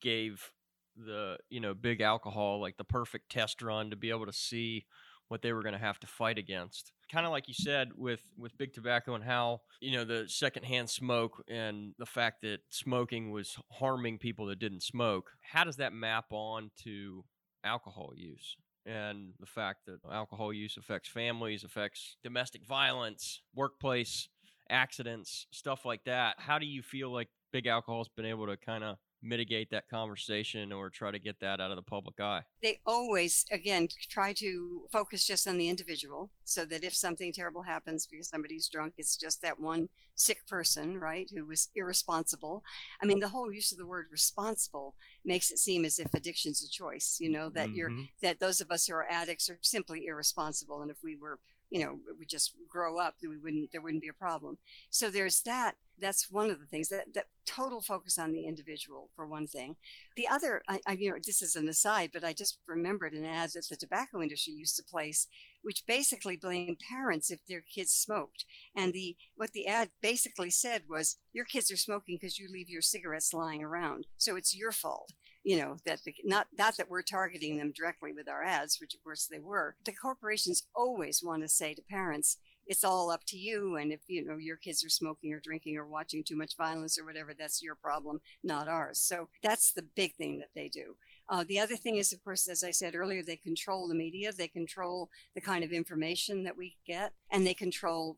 gave 0.00 0.50
the 0.96 1.36
you 1.50 1.60
know 1.60 1.74
big 1.74 2.00
alcohol 2.00 2.60
like 2.60 2.76
the 2.76 2.84
perfect 2.84 3.30
test 3.30 3.62
run 3.62 3.90
to 3.90 3.96
be 3.96 4.10
able 4.10 4.26
to 4.26 4.32
see 4.32 4.86
what 5.28 5.42
they 5.42 5.52
were 5.52 5.62
going 5.62 5.74
to 5.74 5.78
have 5.78 5.98
to 5.98 6.06
fight 6.06 6.38
against 6.38 6.92
kind 7.12 7.26
of 7.26 7.32
like 7.32 7.48
you 7.48 7.54
said 7.54 7.90
with 7.96 8.20
with 8.38 8.56
big 8.56 8.72
tobacco 8.72 9.14
and 9.14 9.24
how 9.24 9.60
you 9.80 9.92
know 9.92 10.04
the 10.04 10.24
secondhand 10.26 10.88
smoke 10.88 11.44
and 11.48 11.92
the 11.98 12.06
fact 12.06 12.40
that 12.42 12.58
smoking 12.70 13.30
was 13.30 13.56
harming 13.72 14.18
people 14.18 14.46
that 14.46 14.58
didn't 14.58 14.82
smoke 14.82 15.30
how 15.42 15.64
does 15.64 15.76
that 15.76 15.92
map 15.92 16.26
on 16.30 16.70
to 16.82 17.24
alcohol 17.66 18.12
use 18.14 18.56
and 18.86 19.32
the 19.40 19.46
fact 19.46 19.80
that 19.86 19.98
alcohol 20.10 20.52
use 20.52 20.76
affects 20.76 21.08
families, 21.08 21.64
affects 21.64 22.16
domestic 22.22 22.64
violence, 22.64 23.42
workplace 23.54 24.28
accidents, 24.70 25.46
stuff 25.50 25.84
like 25.84 26.04
that. 26.04 26.36
How 26.38 26.58
do 26.58 26.66
you 26.66 26.82
feel 26.82 27.10
like 27.10 27.28
big 27.52 27.66
alcohol 27.66 28.00
has 28.00 28.08
been 28.08 28.26
able 28.26 28.46
to 28.46 28.56
kind 28.56 28.84
of 28.84 28.96
mitigate 29.22 29.70
that 29.70 29.88
conversation 29.88 30.72
or 30.72 30.90
try 30.90 31.10
to 31.10 31.18
get 31.18 31.40
that 31.40 31.60
out 31.60 31.70
of 31.70 31.76
the 31.76 31.82
public 31.82 32.20
eye? 32.20 32.42
They 32.62 32.80
always, 32.86 33.44
again, 33.50 33.88
try 34.08 34.32
to 34.34 34.82
focus 34.92 35.26
just 35.26 35.48
on 35.48 35.58
the 35.58 35.68
individual 35.68 36.30
so 36.44 36.64
that 36.66 36.84
if 36.84 36.94
something 36.94 37.32
terrible 37.32 37.62
happens 37.62 38.06
because 38.06 38.28
somebody's 38.28 38.68
drunk, 38.68 38.94
it's 38.98 39.16
just 39.16 39.42
that 39.42 39.60
one 39.60 39.88
sick 40.14 40.46
person, 40.46 40.98
right, 40.98 41.30
who 41.34 41.44
was 41.44 41.68
irresponsible. 41.74 42.64
I 43.02 43.06
mean, 43.06 43.20
the 43.20 43.28
whole 43.28 43.52
use 43.52 43.72
of 43.72 43.78
the 43.78 43.86
word 43.86 44.06
responsible 44.10 44.94
makes 45.24 45.50
it 45.50 45.58
seem 45.58 45.84
as 45.84 45.98
if 45.98 46.14
addiction's 46.14 46.62
a 46.62 46.70
choice, 46.70 47.18
you 47.20 47.30
know, 47.30 47.50
that 47.50 47.68
mm-hmm. 47.68 47.76
you're, 47.76 47.92
that 48.22 48.40
those 48.40 48.60
of 48.60 48.70
us 48.70 48.86
who 48.86 48.94
are 48.94 49.06
addicts 49.10 49.50
are 49.50 49.58
simply 49.60 50.06
irresponsible. 50.06 50.82
And 50.82 50.90
if 50.90 50.98
we 51.02 51.16
were 51.16 51.38
you 51.70 51.84
know 51.84 51.98
we 52.18 52.26
just 52.26 52.52
grow 52.68 52.98
up 52.98 53.14
we 53.22 53.38
wouldn't 53.38 53.72
there 53.72 53.80
wouldn't 53.80 54.02
be 54.02 54.08
a 54.08 54.12
problem. 54.12 54.58
So 54.90 55.10
there's 55.10 55.40
that 55.42 55.76
that's 55.98 56.30
one 56.30 56.50
of 56.50 56.60
the 56.60 56.66
things 56.66 56.88
that, 56.90 57.14
that 57.14 57.24
total 57.46 57.80
focus 57.80 58.18
on 58.18 58.32
the 58.32 58.44
individual 58.44 59.08
for 59.16 59.26
one 59.26 59.46
thing. 59.46 59.76
The 60.16 60.28
other 60.28 60.62
I, 60.68 60.80
I, 60.86 60.92
you 60.92 61.10
know 61.10 61.16
this 61.24 61.42
is 61.42 61.56
an 61.56 61.68
aside 61.68 62.10
but 62.12 62.24
i 62.24 62.32
just 62.32 62.58
remembered 62.66 63.12
an 63.12 63.24
ad 63.24 63.50
that 63.54 63.66
the 63.68 63.76
tobacco 63.76 64.20
industry 64.22 64.52
used 64.52 64.76
to 64.76 64.84
place 64.84 65.26
which 65.62 65.86
basically 65.86 66.36
blamed 66.36 66.78
parents 66.78 67.30
if 67.30 67.40
their 67.48 67.60
kids 67.60 67.90
smoked. 67.92 68.44
And 68.74 68.92
the 68.92 69.16
what 69.34 69.52
the 69.52 69.66
ad 69.66 69.90
basically 70.00 70.50
said 70.50 70.82
was 70.88 71.16
your 71.32 71.44
kids 71.44 71.70
are 71.72 71.76
smoking 71.76 72.18
because 72.20 72.38
you 72.38 72.48
leave 72.50 72.70
your 72.70 72.82
cigarettes 72.82 73.34
lying 73.34 73.62
around 73.62 74.06
so 74.16 74.36
it's 74.36 74.56
your 74.56 74.72
fault 74.72 75.12
you 75.46 75.56
know 75.56 75.76
that 75.86 76.02
the, 76.04 76.12
not 76.24 76.48
not 76.58 76.76
that 76.76 76.90
we're 76.90 77.02
targeting 77.02 77.56
them 77.56 77.72
directly 77.74 78.12
with 78.12 78.28
our 78.28 78.42
ads 78.42 78.78
which 78.80 78.94
of 78.94 79.02
course 79.04 79.28
they 79.30 79.38
were 79.38 79.76
the 79.84 79.92
corporations 79.92 80.64
always 80.74 81.22
want 81.22 81.40
to 81.40 81.48
say 81.48 81.72
to 81.72 81.82
parents 81.88 82.38
it's 82.66 82.84
all 82.84 83.10
up 83.10 83.24
to 83.26 83.36
you 83.36 83.76
and 83.76 83.92
if 83.92 84.00
you 84.08 84.24
know 84.24 84.36
your 84.36 84.56
kids 84.56 84.84
are 84.84 84.90
smoking 84.90 85.32
or 85.32 85.40
drinking 85.40 85.76
or 85.76 85.86
watching 85.86 86.24
too 86.24 86.36
much 86.36 86.56
violence 86.56 86.98
or 86.98 87.04
whatever 87.04 87.32
that's 87.32 87.62
your 87.62 87.76
problem 87.76 88.20
not 88.42 88.68
ours. 88.68 88.98
So 88.98 89.28
that's 89.42 89.72
the 89.72 89.86
big 89.94 90.14
thing 90.16 90.38
that 90.38 90.50
they 90.54 90.68
do. 90.68 90.96
Uh, 91.28 91.44
the 91.48 91.60
other 91.60 91.76
thing 91.76 91.96
is 91.96 92.12
of 92.12 92.22
course 92.22 92.48
as 92.48 92.62
i 92.62 92.70
said 92.70 92.94
earlier 92.94 93.22
they 93.22 93.36
control 93.36 93.88
the 93.88 93.94
media 93.94 94.30
they 94.32 94.46
control 94.48 95.10
the 95.34 95.40
kind 95.40 95.64
of 95.64 95.72
information 95.72 96.44
that 96.44 96.56
we 96.56 96.76
get 96.86 97.12
and 97.30 97.44
they 97.44 97.54
control 97.54 98.16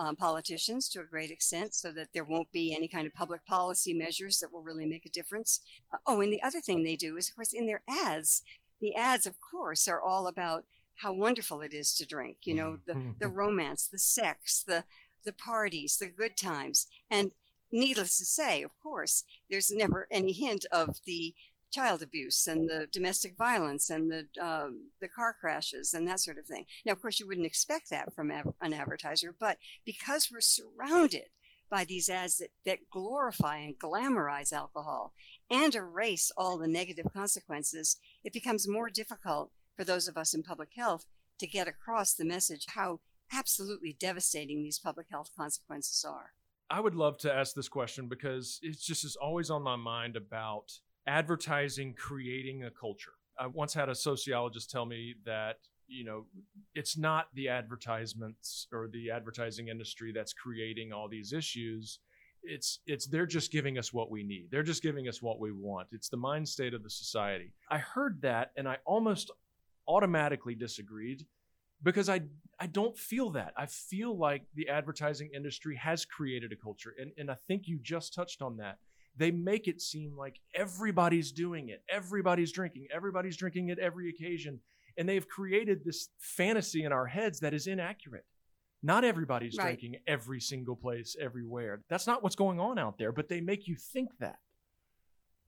um, 0.00 0.16
politicians 0.16 0.88
to 0.88 1.00
a 1.00 1.04
great 1.04 1.30
extent 1.30 1.74
so 1.74 1.92
that 1.92 2.08
there 2.14 2.24
won't 2.24 2.50
be 2.52 2.74
any 2.74 2.88
kind 2.88 3.06
of 3.06 3.12
public 3.12 3.44
policy 3.44 3.92
measures 3.92 4.38
that 4.38 4.50
will 4.50 4.62
really 4.62 4.86
make 4.86 5.04
a 5.04 5.10
difference. 5.10 5.60
Uh, 5.92 5.98
oh, 6.06 6.20
and 6.22 6.32
the 6.32 6.42
other 6.42 6.60
thing 6.60 6.82
they 6.82 6.96
do 6.96 7.18
is, 7.18 7.28
of 7.28 7.36
course, 7.36 7.52
in 7.52 7.66
their 7.66 7.82
ads, 7.86 8.42
the 8.80 8.94
ads, 8.94 9.26
of 9.26 9.36
course, 9.40 9.86
are 9.86 10.00
all 10.00 10.26
about 10.26 10.64
how 10.96 11.12
wonderful 11.12 11.60
it 11.60 11.74
is 11.74 11.94
to 11.94 12.06
drink, 12.06 12.38
you 12.44 12.54
know, 12.54 12.78
the, 12.86 12.94
the 12.94 13.26
mm-hmm. 13.26 13.34
romance, 13.34 13.86
the 13.86 13.98
sex, 13.98 14.64
the, 14.66 14.84
the 15.26 15.34
parties, 15.34 15.98
the 15.98 16.06
good 16.06 16.34
times. 16.34 16.86
And 17.10 17.32
needless 17.70 18.16
to 18.18 18.24
say, 18.24 18.62
of 18.62 18.70
course, 18.82 19.24
there's 19.50 19.70
never 19.70 20.08
any 20.10 20.32
hint 20.32 20.64
of 20.72 20.96
the 21.04 21.34
child 21.70 22.02
abuse 22.02 22.46
and 22.46 22.68
the 22.68 22.88
domestic 22.92 23.36
violence 23.36 23.90
and 23.90 24.10
the 24.10 24.26
um, 24.42 24.90
the 25.00 25.08
car 25.08 25.34
crashes 25.38 25.94
and 25.94 26.06
that 26.06 26.20
sort 26.20 26.38
of 26.38 26.46
thing. 26.46 26.66
Now, 26.84 26.92
of 26.92 27.02
course, 27.02 27.20
you 27.20 27.26
wouldn't 27.26 27.46
expect 27.46 27.90
that 27.90 28.14
from 28.14 28.30
an 28.30 28.72
advertiser, 28.72 29.34
but 29.38 29.58
because 29.84 30.30
we're 30.30 30.40
surrounded 30.40 31.28
by 31.70 31.84
these 31.84 32.08
ads 32.08 32.38
that, 32.38 32.50
that 32.66 32.90
glorify 32.90 33.58
and 33.58 33.78
glamorize 33.78 34.52
alcohol 34.52 35.14
and 35.48 35.74
erase 35.74 36.32
all 36.36 36.58
the 36.58 36.68
negative 36.68 37.06
consequences, 37.14 37.96
it 38.24 38.32
becomes 38.32 38.68
more 38.68 38.90
difficult 38.90 39.52
for 39.76 39.84
those 39.84 40.08
of 40.08 40.16
us 40.16 40.34
in 40.34 40.42
public 40.42 40.70
health 40.76 41.06
to 41.38 41.46
get 41.46 41.68
across 41.68 42.12
the 42.12 42.24
message 42.24 42.66
how 42.70 43.00
absolutely 43.32 43.96
devastating 43.98 44.62
these 44.62 44.78
public 44.78 45.06
health 45.10 45.30
consequences 45.36 46.04
are. 46.06 46.32
I 46.68 46.80
would 46.80 46.94
love 46.94 47.18
to 47.18 47.32
ask 47.32 47.54
this 47.54 47.68
question 47.68 48.08
because 48.08 48.60
it's 48.62 48.84
just 48.84 49.04
is 49.04 49.16
always 49.16 49.50
on 49.50 49.62
my 49.62 49.76
mind 49.76 50.16
about 50.16 50.72
advertising 51.10 51.92
creating 51.92 52.62
a 52.64 52.70
culture. 52.70 53.14
I 53.36 53.48
once 53.48 53.74
had 53.74 53.88
a 53.88 53.94
sociologist 53.94 54.70
tell 54.70 54.86
me 54.86 55.14
that 55.24 55.56
you 55.88 56.04
know 56.04 56.26
it's 56.76 56.96
not 56.96 57.26
the 57.34 57.48
advertisements 57.48 58.68
or 58.72 58.88
the 58.92 59.10
advertising 59.10 59.68
industry 59.68 60.12
that's 60.14 60.32
creating 60.32 60.92
all 60.92 61.08
these 61.08 61.32
issues. 61.32 61.98
It's 62.44 62.78
it's 62.86 63.06
they're 63.08 63.26
just 63.26 63.50
giving 63.50 63.76
us 63.76 63.92
what 63.92 64.08
we 64.08 64.22
need. 64.22 64.48
They're 64.52 64.62
just 64.62 64.84
giving 64.84 65.08
us 65.08 65.20
what 65.20 65.40
we 65.40 65.50
want. 65.50 65.88
It's 65.90 66.08
the 66.08 66.16
mind 66.16 66.48
state 66.48 66.74
of 66.74 66.84
the 66.84 66.90
society. 66.90 67.52
I 67.68 67.78
heard 67.78 68.22
that 68.22 68.52
and 68.56 68.68
i 68.68 68.76
almost 68.86 69.32
automatically 69.88 70.54
disagreed 70.54 71.26
because 71.82 72.08
i 72.08 72.20
i 72.60 72.66
don't 72.66 72.96
feel 72.96 73.30
that. 73.30 73.52
I 73.56 73.66
feel 73.66 74.16
like 74.16 74.44
the 74.54 74.68
advertising 74.68 75.30
industry 75.34 75.74
has 75.76 76.04
created 76.04 76.52
a 76.52 76.56
culture 76.56 76.94
and 77.00 77.10
and 77.18 77.30
i 77.30 77.36
think 77.48 77.66
you 77.66 77.80
just 77.82 78.14
touched 78.14 78.42
on 78.42 78.58
that 78.58 78.78
they 79.20 79.30
make 79.30 79.68
it 79.68 79.80
seem 79.82 80.16
like 80.16 80.40
everybody's 80.54 81.30
doing 81.30 81.68
it. 81.68 81.82
Everybody's 81.90 82.52
drinking. 82.52 82.88
Everybody's 82.92 83.36
drinking 83.36 83.70
at 83.70 83.78
every 83.78 84.08
occasion. 84.08 84.60
And 84.96 85.08
they've 85.08 85.28
created 85.28 85.84
this 85.84 86.08
fantasy 86.18 86.84
in 86.84 86.92
our 86.92 87.06
heads 87.06 87.40
that 87.40 87.52
is 87.54 87.66
inaccurate. 87.66 88.24
Not 88.82 89.04
everybody's 89.04 89.58
right. 89.58 89.64
drinking 89.78 89.96
every 90.06 90.40
single 90.40 90.74
place, 90.74 91.16
everywhere. 91.20 91.82
That's 91.90 92.06
not 92.06 92.22
what's 92.22 92.34
going 92.34 92.58
on 92.58 92.78
out 92.78 92.96
there, 92.96 93.12
but 93.12 93.28
they 93.28 93.42
make 93.42 93.68
you 93.68 93.76
think 93.76 94.08
that. 94.20 94.38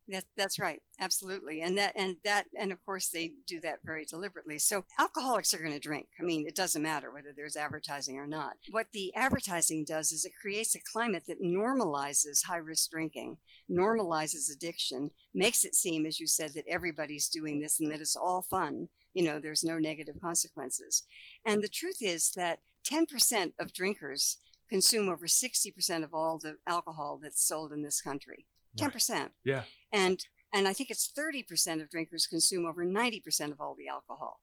That, 0.09 0.25
that's 0.37 0.59
right. 0.59 0.81
Absolutely. 1.01 1.63
And 1.63 1.79
that, 1.79 1.93
and 1.97 2.17
that, 2.25 2.47
and 2.59 2.73
of 2.73 2.85
course 2.85 3.09
they 3.09 3.33
do 3.47 3.61
that 3.61 3.79
very 3.85 4.05
deliberately. 4.05 4.59
So 4.59 4.85
alcoholics 4.99 5.55
are 5.55 5.59
going 5.59 5.73
to 5.73 5.79
drink. 5.79 6.09
I 6.21 6.25
mean, 6.25 6.47
it 6.47 6.57
doesn't 6.57 6.83
matter 6.83 7.13
whether 7.13 7.33
there's 7.35 7.57
advertising 7.57 8.19
or 8.19 8.27
not. 8.27 8.55
What 8.71 8.89
the 8.93 9.15
advertising 9.15 9.85
does 9.85 10.13
is 10.13 10.25
it 10.25 10.33
creates 10.41 10.75
a 10.75 10.81
climate 10.93 11.25
that 11.29 11.43
normalizes 11.43 12.45
high 12.47 12.57
risk 12.57 12.91
drinking, 12.91 13.39
normalizes 13.71 14.53
addiction, 14.53 15.11
makes 15.35 15.65
it 15.65 15.75
seem, 15.75 16.05
as 16.05 16.19
you 16.19 16.27
said, 16.27 16.53
that 16.55 16.69
everybody's 16.69 17.29
doing 17.29 17.61
this 17.61 17.79
and 17.81 17.91
that 17.91 18.01
it's 18.01 18.17
all 18.17 18.43
fun. 18.43 18.89
You 19.15 19.25
know, 19.25 19.39
there's 19.39 19.65
no 19.65 19.79
negative 19.79 20.17
consequences. 20.21 21.05
And 21.47 21.63
the 21.63 21.69
truth 21.69 21.99
is 22.01 22.33
that 22.33 22.59
10% 22.91 23.53
of 23.61 23.73
drinkers 23.73 24.39
consume 24.69 25.09
over 25.09 25.27
60% 25.27 26.03
of 26.03 26.15
all 26.15 26.39
the 26.39 26.57
alcohol 26.67 27.21
that's 27.23 27.47
sold 27.47 27.73
in 27.73 27.83
this 27.83 28.01
country. 28.01 28.47
10%. 28.79 29.11
Right. 29.11 29.29
Yeah. 29.45 29.63
And 29.93 30.25
and 30.55 30.69
I 30.69 30.75
think 30.75 30.91
it's 30.91 31.11
30% 31.11 31.81
of 31.81 31.89
drinkers 31.89 32.27
consume 32.27 32.67
over 32.67 32.85
90% 32.85 33.53
of 33.53 33.61
all 33.61 33.75
the 33.75 33.89
alcohol. 33.89 34.41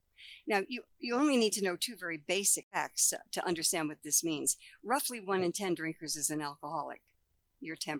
Now, 0.47 0.61
you, 0.67 0.81
you 0.97 1.15
only 1.15 1.37
need 1.37 1.53
to 1.53 1.63
know 1.63 1.75
two 1.75 1.95
very 1.95 2.17
basic 2.17 2.65
facts 2.73 3.13
to 3.31 3.45
understand 3.45 3.89
what 3.89 3.99
this 4.03 4.23
means. 4.23 4.57
Roughly 4.83 5.19
one 5.19 5.43
in 5.43 5.51
10 5.51 5.75
drinkers 5.75 6.15
is 6.15 6.29
an 6.29 6.41
alcoholic. 6.41 7.01
You're 7.61 7.75
10%, 7.75 7.99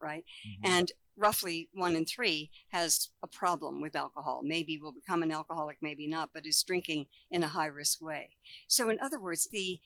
right? 0.00 0.24
Mm-hmm. 0.46 0.72
And 0.72 0.92
roughly 1.16 1.68
one 1.74 1.96
in 1.96 2.06
three 2.06 2.50
has 2.68 3.10
a 3.22 3.26
problem 3.26 3.80
with 3.80 3.94
alcohol. 3.94 4.40
Maybe 4.42 4.78
will 4.78 4.92
become 4.92 5.22
an 5.22 5.32
alcoholic, 5.32 5.78
maybe 5.82 6.06
not, 6.06 6.30
but 6.32 6.46
is 6.46 6.62
drinking 6.62 7.06
in 7.30 7.42
a 7.42 7.48
high 7.48 7.66
risk 7.66 8.00
way. 8.00 8.30
So, 8.66 8.88
in 8.88 8.98
other 9.00 9.20
words, 9.20 9.48
the 9.50 9.80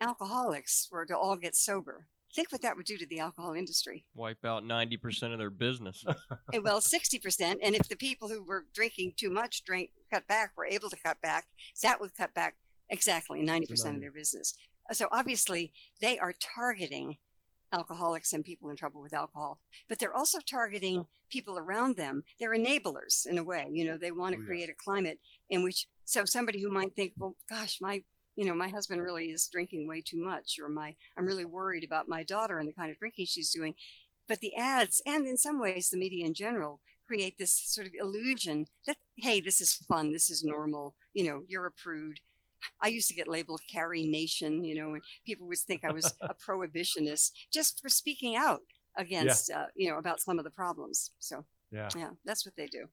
alcoholics 0.00 0.88
were 0.90 1.06
to 1.06 1.16
all 1.16 1.36
get 1.36 1.54
sober, 1.54 2.06
think 2.34 2.52
what 2.52 2.62
that 2.62 2.76
would 2.76 2.86
do 2.86 2.96
to 2.96 3.06
the 3.06 3.18
alcohol 3.18 3.54
industry. 3.54 4.04
Wipe 4.14 4.44
out 4.44 4.64
90% 4.64 5.32
of 5.32 5.38
their 5.38 5.50
business. 5.50 6.04
Eh, 6.52 6.58
well, 6.58 6.80
60%. 6.80 7.58
And 7.62 7.74
if 7.76 7.88
the 7.88 7.96
people 7.96 8.28
who 8.28 8.42
were 8.42 8.64
drinking 8.74 9.12
too 9.16 9.30
much 9.30 9.62
drink 9.64 9.90
cut 10.12 10.26
back 10.26 10.52
were 10.56 10.66
able 10.66 10.90
to 10.90 10.96
cut 10.96 11.20
back, 11.20 11.46
that 11.82 12.00
would 12.00 12.16
cut 12.16 12.34
back 12.34 12.56
exactly 12.88 13.40
90% 13.42 13.94
of 13.94 14.00
their 14.00 14.10
business. 14.10 14.54
So 14.92 15.06
obviously, 15.12 15.72
they 16.00 16.18
are 16.18 16.32
targeting 16.32 17.18
alcoholics 17.72 18.32
and 18.32 18.44
people 18.44 18.70
in 18.70 18.76
trouble 18.76 19.00
with 19.00 19.14
alcohol, 19.14 19.60
but 19.88 19.98
they're 19.98 20.16
also 20.16 20.38
targeting 20.40 21.06
people 21.30 21.58
around 21.58 21.96
them. 21.96 22.24
They're 22.38 22.56
enablers 22.56 23.26
in 23.26 23.38
a 23.38 23.44
way. 23.44 23.68
You 23.70 23.84
know, 23.84 23.96
they 23.96 24.10
want 24.10 24.34
to 24.34 24.42
oh, 24.42 24.44
create 24.44 24.68
a 24.68 24.74
climate 24.74 25.20
in 25.48 25.62
which, 25.62 25.86
so 26.04 26.24
somebody 26.24 26.60
who 26.60 26.70
might 26.70 26.96
think, 26.96 27.12
well, 27.16 27.36
gosh, 27.48 27.78
my 27.80 28.02
you 28.36 28.44
know, 28.44 28.54
my 28.54 28.68
husband 28.68 29.02
really 29.02 29.26
is 29.26 29.48
drinking 29.52 29.86
way 29.86 30.02
too 30.04 30.22
much, 30.22 30.56
or 30.60 30.68
my, 30.68 30.94
I'm 31.16 31.26
really 31.26 31.44
worried 31.44 31.84
about 31.84 32.08
my 32.08 32.22
daughter 32.22 32.58
and 32.58 32.68
the 32.68 32.72
kind 32.72 32.90
of 32.90 32.98
drinking 32.98 33.26
she's 33.26 33.50
doing. 33.50 33.74
But 34.28 34.40
the 34.40 34.54
ads, 34.56 35.02
and 35.06 35.26
in 35.26 35.36
some 35.36 35.60
ways 35.60 35.90
the 35.90 35.98
media 35.98 36.24
in 36.24 36.34
general, 36.34 36.80
create 37.06 37.38
this 37.38 37.52
sort 37.52 37.88
of 37.88 37.92
illusion 37.98 38.66
that, 38.86 38.96
hey, 39.16 39.40
this 39.40 39.60
is 39.60 39.74
fun, 39.74 40.12
this 40.12 40.30
is 40.30 40.44
normal, 40.44 40.94
you 41.12 41.24
know, 41.24 41.42
you're 41.48 41.66
a 41.66 41.72
prude. 41.72 42.20
I 42.80 42.88
used 42.88 43.08
to 43.08 43.14
get 43.14 43.26
labeled 43.26 43.62
Carrie 43.70 44.06
Nation, 44.06 44.62
you 44.64 44.76
know, 44.76 44.94
and 44.94 45.02
people 45.26 45.48
would 45.48 45.58
think 45.58 45.84
I 45.84 45.90
was 45.90 46.14
a 46.20 46.34
prohibitionist 46.34 47.32
just 47.52 47.80
for 47.82 47.88
speaking 47.88 48.36
out 48.36 48.60
against, 48.96 49.48
yeah. 49.48 49.62
uh, 49.62 49.66
you 49.74 49.90
know, 49.90 49.98
about 49.98 50.20
some 50.20 50.38
of 50.38 50.44
the 50.44 50.50
problems. 50.50 51.10
So, 51.18 51.44
yeah, 51.72 51.88
yeah, 51.96 52.10
that's 52.24 52.46
what 52.46 52.54
they 52.56 52.66
do. 52.66 52.86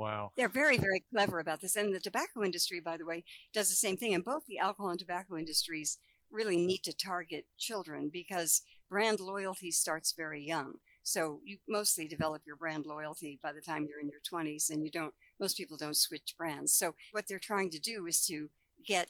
Wow. 0.00 0.32
They're 0.36 0.48
very, 0.48 0.78
very 0.78 1.04
clever 1.12 1.40
about 1.40 1.60
this. 1.60 1.76
And 1.76 1.94
the 1.94 2.00
tobacco 2.00 2.42
industry, 2.42 2.80
by 2.80 2.96
the 2.96 3.04
way, 3.04 3.24
does 3.52 3.68
the 3.68 3.74
same 3.74 3.96
thing. 3.96 4.14
And 4.14 4.24
both 4.24 4.46
the 4.46 4.58
alcohol 4.58 4.90
and 4.90 4.98
tobacco 4.98 5.36
industries 5.36 5.98
really 6.30 6.56
need 6.56 6.82
to 6.84 6.92
target 6.96 7.44
children 7.58 8.08
because 8.12 8.62
brand 8.88 9.20
loyalty 9.20 9.70
starts 9.70 10.14
very 10.16 10.42
young. 10.42 10.74
So 11.02 11.40
you 11.44 11.58
mostly 11.68 12.08
develop 12.08 12.42
your 12.46 12.56
brand 12.56 12.86
loyalty 12.86 13.38
by 13.42 13.52
the 13.52 13.60
time 13.60 13.86
you're 13.88 14.00
in 14.00 14.08
your 14.08 14.20
20s, 14.28 14.70
and 14.70 14.84
you 14.84 14.90
don't, 14.90 15.14
most 15.38 15.56
people 15.56 15.76
don't 15.76 15.96
switch 15.96 16.34
brands. 16.38 16.72
So 16.74 16.94
what 17.12 17.26
they're 17.28 17.38
trying 17.38 17.70
to 17.70 17.80
do 17.80 18.06
is 18.06 18.24
to 18.26 18.48
get 18.86 19.08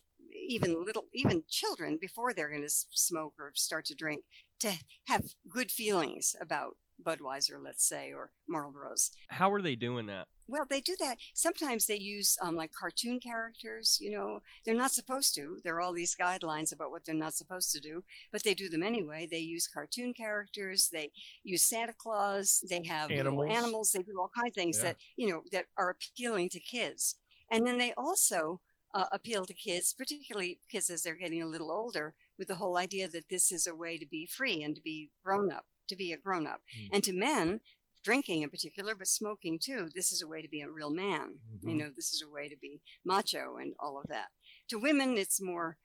even 0.48 0.84
little, 0.84 1.06
even 1.12 1.44
children 1.48 1.98
before 2.00 2.32
they're 2.32 2.50
going 2.50 2.62
to 2.62 2.70
smoke 2.70 3.34
or 3.38 3.52
start 3.54 3.84
to 3.86 3.94
drink 3.94 4.22
to 4.60 4.72
have 5.06 5.34
good 5.48 5.70
feelings 5.70 6.34
about 6.40 6.76
Budweiser, 7.00 7.62
let's 7.62 7.86
say, 7.86 8.12
or 8.12 8.30
Marlboros. 8.48 9.10
How 9.28 9.52
are 9.52 9.62
they 9.62 9.76
doing 9.76 10.06
that? 10.06 10.28
Well, 10.50 10.66
they 10.68 10.80
do 10.80 10.96
that. 10.98 11.18
Sometimes 11.32 11.86
they 11.86 11.96
use 11.96 12.36
um, 12.42 12.56
like 12.56 12.72
cartoon 12.72 13.20
characters. 13.20 13.98
You 14.00 14.10
know, 14.10 14.40
they're 14.64 14.74
not 14.74 14.90
supposed 14.90 15.34
to. 15.36 15.58
There 15.62 15.76
are 15.76 15.80
all 15.80 15.92
these 15.92 16.16
guidelines 16.16 16.72
about 16.72 16.90
what 16.90 17.04
they're 17.04 17.14
not 17.14 17.34
supposed 17.34 17.70
to 17.72 17.80
do, 17.80 18.02
but 18.32 18.42
they 18.42 18.54
do 18.54 18.68
them 18.68 18.82
anyway. 18.82 19.28
They 19.30 19.38
use 19.38 19.68
cartoon 19.68 20.12
characters. 20.12 20.88
They 20.92 21.12
use 21.44 21.62
Santa 21.62 21.92
Claus. 21.96 22.64
They 22.68 22.82
have 22.88 23.12
animals. 23.12 23.48
animals. 23.50 23.92
They 23.92 24.02
do 24.02 24.18
all 24.18 24.30
kinds 24.36 24.50
of 24.50 24.54
things 24.54 24.78
yeah. 24.78 24.84
that 24.84 24.96
you 25.16 25.28
know 25.28 25.42
that 25.52 25.66
are 25.76 25.90
appealing 25.90 26.48
to 26.50 26.60
kids. 26.60 27.14
And 27.52 27.66
then 27.66 27.78
they 27.78 27.92
also 27.96 28.60
uh, 28.94 29.06
appeal 29.12 29.44
to 29.44 29.54
kids, 29.54 29.94
particularly 29.96 30.60
kids 30.68 30.90
as 30.90 31.02
they're 31.02 31.14
getting 31.14 31.42
a 31.42 31.46
little 31.46 31.70
older, 31.70 32.14
with 32.38 32.48
the 32.48 32.56
whole 32.56 32.76
idea 32.76 33.08
that 33.08 33.28
this 33.28 33.52
is 33.52 33.66
a 33.66 33.74
way 33.74 33.98
to 33.98 34.06
be 34.06 34.26
free 34.26 34.62
and 34.62 34.74
to 34.74 34.82
be 34.82 35.10
grown 35.24 35.52
up 35.52 35.64
to 35.90 35.96
be 35.96 36.12
a 36.12 36.16
grown 36.16 36.46
up. 36.46 36.62
Mm. 36.76 36.88
And 36.94 37.04
to 37.04 37.12
men, 37.12 37.60
drinking 38.02 38.42
in 38.42 38.50
particular, 38.50 38.94
but 38.94 39.06
smoking 39.06 39.58
too, 39.58 39.88
this 39.94 40.12
is 40.12 40.22
a 40.22 40.28
way 40.28 40.42
to 40.42 40.48
be 40.48 40.62
a 40.62 40.70
real 40.70 40.90
man. 40.90 41.38
Mm-hmm. 41.54 41.68
You 41.68 41.74
know, 41.76 41.90
this 41.94 42.12
is 42.12 42.22
a 42.22 42.30
way 42.30 42.48
to 42.48 42.56
be 42.56 42.80
macho 43.04 43.56
and 43.60 43.74
all 43.78 44.00
of 44.00 44.08
that. 44.08 44.28
To 44.68 44.78
women, 44.78 45.18
it's 45.18 45.40
more, 45.40 45.76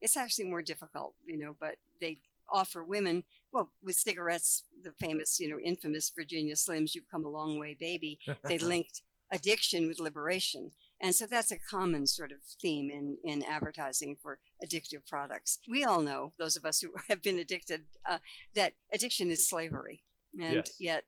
it's 0.00 0.16
actually 0.16 0.46
more 0.46 0.62
difficult, 0.62 1.14
you 1.24 1.38
know, 1.38 1.56
but 1.60 1.76
they 2.00 2.18
offer 2.50 2.84
women, 2.84 3.24
well, 3.52 3.70
with 3.82 3.96
cigarettes, 3.96 4.64
the 4.82 4.92
famous, 4.92 5.38
you 5.40 5.48
know, 5.48 5.58
infamous 5.58 6.12
Virginia 6.14 6.54
Slims, 6.54 6.94
you've 6.94 7.10
come 7.10 7.24
a 7.24 7.30
long 7.30 7.58
way, 7.58 7.76
baby. 7.78 8.18
They 8.44 8.58
linked 8.72 9.02
addiction 9.30 9.88
with 9.88 10.00
liberation. 10.00 10.70
And 11.00 11.14
so 11.14 11.26
that's 11.26 11.50
a 11.50 11.58
common 11.58 12.06
sort 12.06 12.32
of 12.32 12.38
theme 12.60 12.90
in, 12.90 13.18
in 13.24 13.42
advertising 13.42 14.16
for 14.20 14.38
addictive 14.64 15.06
products. 15.08 15.58
We 15.68 15.84
all 15.84 16.00
know, 16.00 16.32
those 16.38 16.56
of 16.56 16.64
us 16.64 16.80
who 16.80 16.92
have 17.08 17.22
been 17.22 17.38
addicted, 17.38 17.82
uh, 18.08 18.18
that 18.54 18.74
addiction 18.92 19.30
is 19.30 19.48
slavery. 19.48 20.02
And 20.40 20.54
yes. 20.54 20.76
yet 20.78 21.04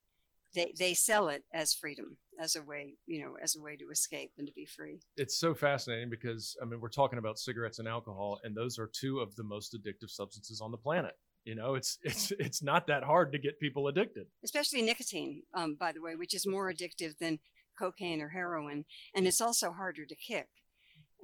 they, 0.55 0.73
they 0.79 0.95
sell 0.95 1.29
it 1.29 1.45
as 1.53 1.75
freedom, 1.75 2.17
as 2.41 2.57
a 2.57 2.63
way, 2.63 2.95
you 3.07 3.23
know, 3.23 3.37
as 3.43 3.57
a 3.57 3.61
way 3.61 3.77
to 3.77 3.91
escape 3.91 4.33
and 4.39 4.47
to 4.47 4.53
be 4.53 4.67
free. 4.67 5.01
It's 5.17 5.39
so 5.39 5.55
fascinating 5.55 6.11
because, 6.11 6.57
I 6.63 6.65
mean, 6.65 6.81
we're 6.81 6.89
talking 6.89 7.19
about 7.19 7.39
cigarettes 7.39 7.79
and 7.79 7.89
alcohol, 7.89 8.39
and 8.45 8.57
those 8.57 8.79
are 8.79 8.91
two 8.93 9.21
of 9.21 9.35
the 9.37 9.45
most 9.45 9.75
addictive 9.75 10.11
substances 10.11 10.61
on 10.61 10.71
the 10.71 10.79
planet 10.79 11.15
you 11.47 11.55
know 11.55 11.77
it's 11.77 11.99
it's 12.03 12.33
it's 12.39 12.63
not 12.63 12.87
that 12.89 13.03
hard 13.03 13.33
to 13.33 13.39
get 13.39 13.59
people 13.59 13.89
addicted 13.89 14.27
especially 14.45 14.83
nicotine 14.83 15.43
um, 15.55 15.75
by 15.75 15.93
the 15.93 16.03
way 16.03 16.15
which 16.17 16.35
is 16.35 16.47
more 16.47 16.71
addictive 16.71 17.17
than 17.19 17.39
cocaine 17.79 18.21
or 18.21 18.29
heroin, 18.29 18.85
and 19.15 19.27
it's 19.27 19.41
also 19.41 19.73
harder 19.73 20.05
to 20.07 20.15
kick. 20.15 20.49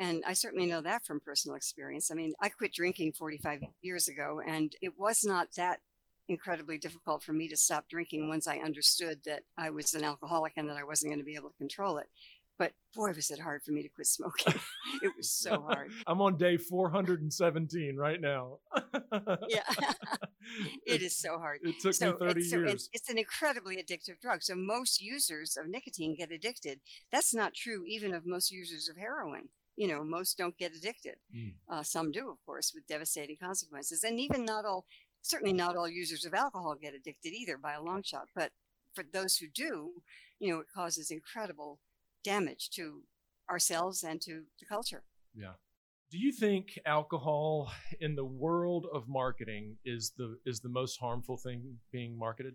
And 0.00 0.24
I 0.26 0.32
certainly 0.32 0.66
know 0.66 0.80
that 0.80 1.04
from 1.04 1.20
personal 1.20 1.56
experience. 1.56 2.10
I 2.10 2.14
mean, 2.14 2.32
I 2.40 2.48
quit 2.48 2.72
drinking 2.72 3.12
45 3.12 3.60
years 3.82 4.08
ago, 4.08 4.40
and 4.46 4.74
it 4.80 4.98
was 4.98 5.24
not 5.24 5.48
that 5.56 5.80
incredibly 6.28 6.78
difficult 6.78 7.22
for 7.22 7.32
me 7.32 7.48
to 7.48 7.56
stop 7.56 7.88
drinking 7.88 8.28
once 8.28 8.46
I 8.46 8.58
understood 8.58 9.20
that 9.26 9.42
I 9.58 9.70
was 9.70 9.94
an 9.94 10.04
alcoholic 10.04 10.54
and 10.56 10.68
that 10.68 10.76
I 10.76 10.84
wasn't 10.84 11.10
going 11.10 11.20
to 11.20 11.24
be 11.24 11.34
able 11.34 11.50
to 11.50 11.58
control 11.58 11.98
it. 11.98 12.08
But 12.58 12.72
boy, 12.94 13.12
was 13.12 13.30
it 13.30 13.40
hard 13.40 13.62
for 13.62 13.72
me 13.72 13.82
to 13.82 13.88
quit 13.88 14.06
smoking. 14.06 14.54
it 15.02 15.12
was 15.16 15.30
so 15.30 15.62
hard. 15.62 15.90
I'm 16.06 16.20
on 16.20 16.36
day 16.36 16.56
417 16.56 17.96
right 17.96 18.20
now. 18.20 18.58
yeah, 19.48 19.62
it 20.86 21.02
is 21.02 21.16
so 21.16 21.38
hard. 21.38 21.60
It 21.62 21.80
took 21.80 21.94
so, 21.94 22.12
me 22.12 22.18
30 22.18 22.42
so 22.42 22.56
years. 22.58 22.72
It's, 22.72 22.88
it's 22.92 23.10
an 23.10 23.18
incredibly 23.18 23.76
addictive 23.76 24.20
drug. 24.20 24.42
So 24.42 24.54
most 24.54 25.00
users 25.00 25.56
of 25.56 25.68
nicotine 25.68 26.14
get 26.16 26.30
addicted. 26.30 26.80
That's 27.10 27.34
not 27.34 27.54
true 27.54 27.84
even 27.86 28.14
of 28.14 28.26
most 28.26 28.50
users 28.50 28.88
of 28.88 28.96
heroin 28.96 29.48
you 29.76 29.88
know, 29.88 30.04
most 30.04 30.36
don't 30.38 30.56
get 30.58 30.74
addicted. 30.74 31.16
Mm. 31.34 31.52
Uh, 31.68 31.82
some 31.82 32.10
do, 32.10 32.30
of 32.30 32.36
course, 32.44 32.72
with 32.74 32.86
devastating 32.86 33.36
consequences. 33.36 34.04
And 34.04 34.20
even 34.20 34.44
not 34.44 34.64
all, 34.64 34.84
certainly 35.22 35.52
not 35.52 35.76
all 35.76 35.88
users 35.88 36.24
of 36.24 36.34
alcohol 36.34 36.76
get 36.80 36.94
addicted 36.94 37.32
either 37.32 37.56
by 37.56 37.74
a 37.74 37.82
long 37.82 38.02
shot. 38.02 38.28
But 38.34 38.50
for 38.94 39.04
those 39.12 39.36
who 39.36 39.46
do, 39.48 39.90
you 40.38 40.52
know, 40.52 40.60
it 40.60 40.66
causes 40.74 41.10
incredible 41.10 41.78
damage 42.22 42.70
to 42.70 43.02
ourselves 43.50 44.02
and 44.02 44.20
to 44.22 44.42
the 44.58 44.66
culture. 44.66 45.02
Yeah. 45.34 45.52
Do 46.10 46.18
you 46.18 46.32
think 46.32 46.78
alcohol 46.84 47.72
in 48.00 48.14
the 48.14 48.24
world 48.24 48.86
of 48.92 49.08
marketing 49.08 49.76
is 49.84 50.12
the 50.16 50.36
is 50.44 50.60
the 50.60 50.68
most 50.68 50.98
harmful 51.00 51.38
thing 51.38 51.78
being 51.90 52.18
marketed? 52.18 52.54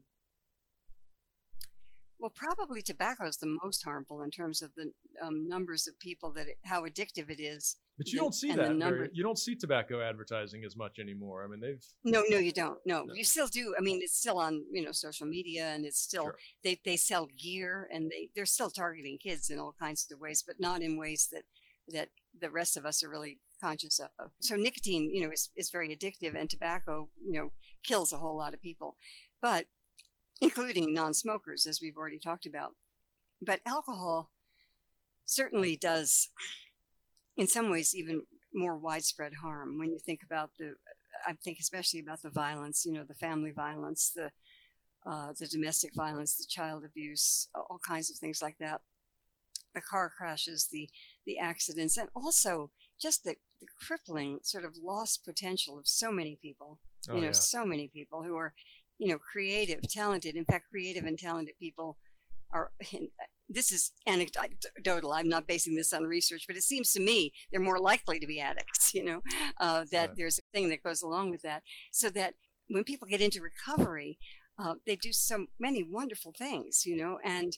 Well, 2.20 2.32
probably 2.34 2.82
tobacco 2.82 3.28
is 3.28 3.38
the 3.38 3.58
most 3.64 3.84
harmful 3.84 4.24
in 4.24 4.32
terms 4.32 4.62
of 4.62 4.72
the 4.76 4.92
um, 5.22 5.48
numbers 5.48 5.88
of 5.88 6.00
people 6.00 6.32
that 6.34 6.48
it, 6.48 6.58
how 6.66 6.84
addictive 6.84 7.30
it 7.30 7.40
is. 7.40 7.76
But 7.98 8.08
you 8.08 8.20
don't 8.20 8.34
see 8.34 8.52
that. 8.54 8.76
Very, 8.76 9.10
you 9.14 9.24
don't 9.24 9.38
see 9.38 9.56
tobacco 9.56 10.02
advertising 10.02 10.64
as 10.64 10.76
much 10.76 11.00
anymore. 11.00 11.44
I 11.44 11.48
mean, 11.48 11.60
they've 11.60 11.84
no, 12.04 12.24
no, 12.30 12.38
you 12.38 12.52
don't. 12.52 12.80
No, 12.86 13.04
no, 13.04 13.14
you 13.14 13.24
still 13.24 13.48
do. 13.48 13.76
I 13.78 13.82
mean, 13.82 14.00
it's 14.02 14.18
still 14.18 14.38
on 14.40 14.64
you 14.72 14.84
know 14.84 14.92
social 14.92 15.28
media, 15.28 15.68
and 15.68 15.86
it's 15.86 16.00
still 16.00 16.24
sure. 16.24 16.38
they 16.64 16.80
they 16.86 16.98
sell 16.98 17.28
gear, 17.38 17.88
and 17.92 18.10
they 18.10 18.30
they're 18.36 18.46
still 18.46 18.70
targeting 18.70 19.18
kids 19.18 19.50
in 19.50 19.60
all 19.60 19.76
kinds 19.80 20.08
of 20.12 20.20
ways, 20.20 20.44
but 20.46 20.60
not 20.60 20.82
in 20.82 20.98
ways 20.98 21.28
that 21.32 21.44
that 21.90 22.10
the 22.40 22.50
rest 22.50 22.78
of 22.78 22.86
us 22.86 23.04
are 23.04 23.10
really 23.10 23.40
conscious 23.62 24.00
of. 24.00 24.32
So 24.40 24.56
nicotine, 24.56 25.10
you 25.12 25.22
know, 25.22 25.32
is 25.32 25.50
is 25.56 25.70
very 25.70 25.96
addictive, 25.96 26.36
and 26.36 26.50
tobacco, 26.50 27.10
you 27.24 27.34
know, 27.34 27.52
kills 27.84 28.14
a 28.14 28.18
whole 28.18 28.38
lot 28.38 28.54
of 28.54 28.62
people. 28.62 28.96
But 29.42 29.66
including 30.42 30.94
non-smokers, 30.94 31.66
as 31.66 31.82
we've 31.82 31.98
already 31.98 32.20
talked 32.20 32.46
about. 32.46 32.74
But 33.42 33.62
alcohol 33.66 34.32
certainly 35.26 35.76
does, 35.76 36.30
in 37.36 37.48
some 37.48 37.70
ways, 37.70 37.94
even 37.96 38.24
more 38.54 38.78
widespread 38.78 39.34
harm 39.42 39.78
when 39.78 39.92
you 39.92 40.00
think 40.00 40.22
about 40.24 40.52
the. 40.58 40.76
I 41.28 41.34
think 41.44 41.58
especially 41.60 42.00
about 42.00 42.22
the 42.22 42.30
violence, 42.30 42.86
you 42.86 42.94
know, 42.94 43.04
the 43.04 43.16
family 43.16 43.52
violence, 43.52 44.12
the 44.16 44.32
uh, 45.06 45.34
the 45.40 45.48
domestic 45.48 45.92
violence, 45.96 46.36
the 46.36 46.46
child 46.48 46.84
abuse, 46.86 47.48
all 47.56 47.80
kinds 47.86 48.12
of 48.12 48.18
things 48.18 48.42
like 48.42 48.58
that, 48.60 48.82
the 49.74 49.82
car 49.82 50.12
crashes, 50.16 50.68
the 50.72 50.90
the 51.26 51.38
accidents, 51.38 51.98
and 51.98 52.10
also 52.16 52.72
just 53.00 53.24
the, 53.24 53.36
the 53.62 53.68
crippling 53.80 54.40
sort 54.44 54.66
of 54.66 54.76
lost 54.84 55.26
potential 55.26 55.78
of 55.78 55.88
so 55.88 56.12
many 56.12 56.38
people. 56.42 56.80
Oh, 57.10 57.16
you 57.16 57.22
know, 57.22 57.28
yeah. 57.28 57.34
so 57.34 57.64
many 57.64 57.88
people 57.88 58.24
who 58.24 58.36
are, 58.36 58.54
you 59.00 59.08
know, 59.10 59.18
creative, 59.20 59.82
talented. 59.90 60.36
In 60.36 60.46
fact, 60.46 60.66
creative 60.70 61.06
and 61.06 61.18
talented 61.18 61.56
people 61.60 61.98
are. 62.52 62.72
This 63.50 63.72
is 63.72 63.94
anecdotal. 64.06 65.14
I'm 65.14 65.30
not 65.30 65.48
basing 65.48 65.76
this 65.76 65.94
on 65.94 66.04
research, 66.04 66.44
but 66.48 66.58
it 66.58 66.64
seems 66.64 66.92
to 66.92 67.00
me 67.00 67.32
they're 67.50 67.62
more 67.62 67.80
likely 67.80 68.20
to 68.20 68.28
be 68.28 68.42
addicts. 68.42 68.94
You 68.94 69.06
know, 69.06 69.22
uh, 69.62 69.86
that 69.92 70.10
Right. 70.10 70.18
there's 70.18 70.40
a 70.40 70.42
thing 70.54 70.68
that 70.70 70.84
goes 70.84 71.02
along 71.02 71.32
with 71.32 71.44
that. 71.44 71.64
So 71.92 72.10
that 72.10 72.34
when 72.68 72.84
people 72.84 73.08
get 73.08 73.22
into 73.22 73.42
recovery, 73.42 74.20
uh, 74.60 74.76
they 74.86 74.98
do 74.98 75.14
so 75.14 75.46
many 75.60 75.82
wonderful 75.82 76.34
things. 76.38 76.86
You 76.86 76.98
know, 76.98 77.20
and 77.24 77.58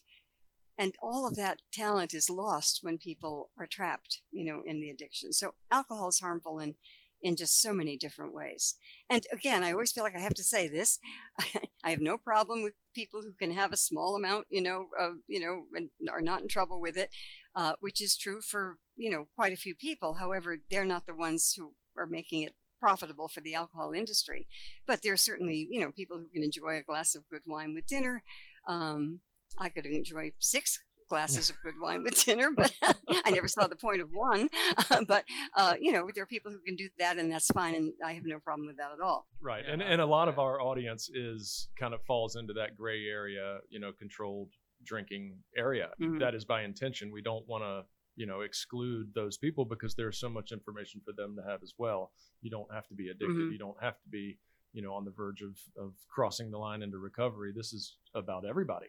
and 0.78 0.94
all 1.02 1.28
of 1.28 1.36
that 1.36 1.62
talent 1.74 2.14
is 2.14 2.30
lost 2.30 2.80
when 2.82 2.98
people 2.98 3.50
are 3.60 3.68
trapped 3.68 4.22
you 4.32 4.46
know 4.46 4.62
in 4.66 4.80
the 4.80 4.90
addiction 4.90 5.34
so 5.34 5.54
alcohol 5.72 6.08
is 6.10 6.20
harmful 6.20 6.60
in 6.60 6.76
in 7.22 7.36
just 7.36 7.62
so 7.62 7.74
many 7.74 7.98
different 7.98 8.34
ways. 8.34 8.76
And 9.10 9.26
again 9.32 9.64
i 9.64 9.72
always 9.72 9.92
feel 9.92 10.04
like 10.04 10.16
i 10.16 10.20
have 10.20 10.36
to 10.36 10.44
say 10.44 10.68
this 10.68 11.00
i 11.84 11.90
have 11.90 12.00
no 12.00 12.18
problem 12.18 12.64
with 12.64 12.74
people 12.94 13.22
who 13.22 13.34
can 13.34 13.52
have 13.52 13.72
a 13.74 13.78
small 13.78 14.16
amount 14.16 14.46
you 14.50 14.62
know 14.62 14.88
of 15.00 15.14
you 15.28 15.40
know 15.40 15.64
and 15.76 15.90
are 16.12 16.22
not 16.22 16.42
in 16.42 16.48
trouble 16.48 16.80
with 16.80 16.96
it 16.96 17.10
uh, 17.56 17.74
which 17.80 18.02
is 18.02 18.16
true 18.16 18.42
for 18.42 18.78
you 18.96 19.10
know 19.10 19.28
quite 19.36 19.54
a 19.54 19.58
few 19.58 19.76
people. 19.76 20.16
However 20.16 20.58
they're 20.70 20.86
not 20.86 21.06
the 21.06 21.16
ones 21.16 21.54
who 21.58 21.74
are 21.98 22.08
making 22.08 22.44
it 22.44 22.56
profitable 22.80 23.28
for 23.28 23.42
the 23.42 23.56
alcohol 23.56 23.92
industry. 23.92 24.48
But 24.88 25.02
there 25.02 25.14
are 25.14 25.18
certainly 25.18 25.68
you 25.70 25.82
know 25.82 25.92
people 25.92 26.18
who 26.18 26.30
can 26.34 26.44
enjoy 26.44 26.78
a 26.78 26.84
glass 26.84 27.16
of 27.16 27.28
good 27.30 27.42
wine 27.46 27.74
with 27.74 27.88
dinner. 27.88 28.24
Um, 28.68 29.22
I 29.58 29.70
could 29.70 29.86
enjoy 29.86 30.32
six 30.40 30.80
glasses 31.10 31.50
of 31.50 31.58
good 31.64 31.74
wine 31.82 32.04
with 32.04 32.24
dinner, 32.24 32.52
but 32.56 32.72
I 33.26 33.32
never 33.32 33.48
saw 33.48 33.68
the 33.68 33.76
point 33.76 34.02
of 34.02 34.10
one. 34.12 34.50
but 35.08 35.26
uh, 35.56 35.76
you 35.80 35.92
know, 35.92 36.08
there 36.14 36.24
are 36.24 36.28
people 36.28 36.52
who 36.52 36.60
can 36.60 36.76
do 36.76 36.88
that, 37.00 37.18
and 37.18 37.32
that's 37.32 37.48
fine, 37.48 37.76
and 37.76 37.94
I 38.06 38.14
have 38.14 38.26
no 38.26 38.40
problem 38.40 38.68
with 38.68 38.78
that 38.78 38.92
at 38.94 39.02
all. 39.02 39.28
Right. 39.42 39.64
Yeah, 39.66 39.74
and 39.74 39.82
and 39.82 40.02
a 40.02 40.06
lot 40.06 40.28
of 40.28 40.40
our 40.40 40.62
audience 40.62 41.10
is 41.14 41.70
kind 41.78 41.94
of 41.94 42.02
falls 42.06 42.36
into 42.36 42.54
that 42.54 42.78
gray 42.78 43.06
area, 43.08 43.58
you 43.70 43.80
know, 43.80 43.92
controlled 43.92 44.50
drinking 44.86 45.38
area. 45.58 45.90
Mhm. 46.00 46.20
That 46.20 46.36
is 46.36 46.46
by 46.46 46.64
intention. 46.64 47.12
We 47.12 47.22
don't 47.22 47.46
want 47.48 47.64
to, 47.64 47.84
you 48.16 48.26
know, 48.26 48.42
exclude 48.42 49.14
those 49.14 49.38
people 49.38 49.66
because 49.66 49.94
there's 49.96 50.18
so 50.20 50.30
much 50.30 50.52
information 50.54 51.02
for 51.04 51.12
them 51.12 51.36
to 51.36 51.44
have 51.50 51.62
as 51.64 51.74
well. 51.78 52.14
You 52.42 52.50
don't 52.50 52.74
have 52.74 52.88
to 52.88 52.94
be 52.94 53.10
addicted. 53.10 53.36
Mhm. 53.36 53.52
You 53.52 53.58
don't 53.58 53.82
have 53.82 54.00
to 54.02 54.10
be, 54.10 54.40
you 54.72 54.82
know, 54.82 54.94
on 54.94 55.04
the 55.04 55.12
verge 55.12 55.42
of 55.42 55.58
of 55.76 55.94
crossing 56.08 56.50
the 56.52 56.58
line 56.58 56.82
into 56.82 56.98
recovery. 56.98 57.52
This 57.54 57.74
is 57.74 57.98
about 58.14 58.46
everybody. 58.46 58.88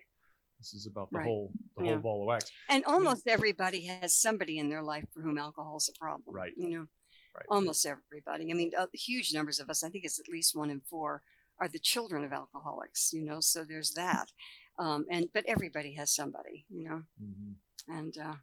This 0.60 0.74
is 0.74 0.86
about 0.86 1.10
the 1.10 1.16
Right. 1.18 1.26
whole 1.26 1.52
the 1.78 1.84
Yeah. 1.84 1.92
whole 1.94 2.02
ball 2.02 2.22
of 2.22 2.26
wax. 2.26 2.52
And 2.68 2.84
almost 2.84 3.26
everybody 3.26 3.86
has 3.86 4.14
somebody 4.14 4.58
in 4.58 4.68
their 4.68 4.82
life 4.82 5.06
for 5.10 5.22
whom 5.22 5.38
alcohol 5.38 5.78
is 5.78 5.88
a 5.88 5.98
problem. 5.98 6.36
Right. 6.36 6.52
You 6.54 6.68
know, 6.68 6.86
Right. 7.34 7.46
almost 7.48 7.86
everybody. 7.86 8.50
I 8.50 8.54
mean, 8.54 8.72
uh, 8.76 8.86
huge 8.92 9.32
numbers 9.32 9.58
of 9.58 9.70
us. 9.70 9.82
I 9.82 9.88
think 9.88 10.04
it's 10.04 10.20
at 10.20 10.28
least 10.28 10.54
one 10.54 10.68
in 10.70 10.82
four 10.82 11.22
are 11.58 11.68
the 11.68 11.78
children 11.78 12.24
of 12.24 12.32
alcoholics. 12.32 13.12
You 13.14 13.22
know, 13.22 13.40
so 13.40 13.64
there's 13.64 13.94
that. 13.94 14.30
Um, 14.78 15.06
and 15.10 15.32
but 15.32 15.46
everybody 15.46 15.94
has 15.94 16.14
somebody. 16.14 16.66
You 16.68 16.84
know, 16.84 17.02
Mhm. 17.22 17.54
and 17.88 18.18
uh, 18.18 18.36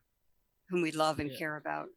whom 0.70 0.82
we 0.82 0.92
love 0.92 1.20
and 1.20 1.30
Yeah. 1.32 1.38
care 1.38 1.56
about, 1.58 1.90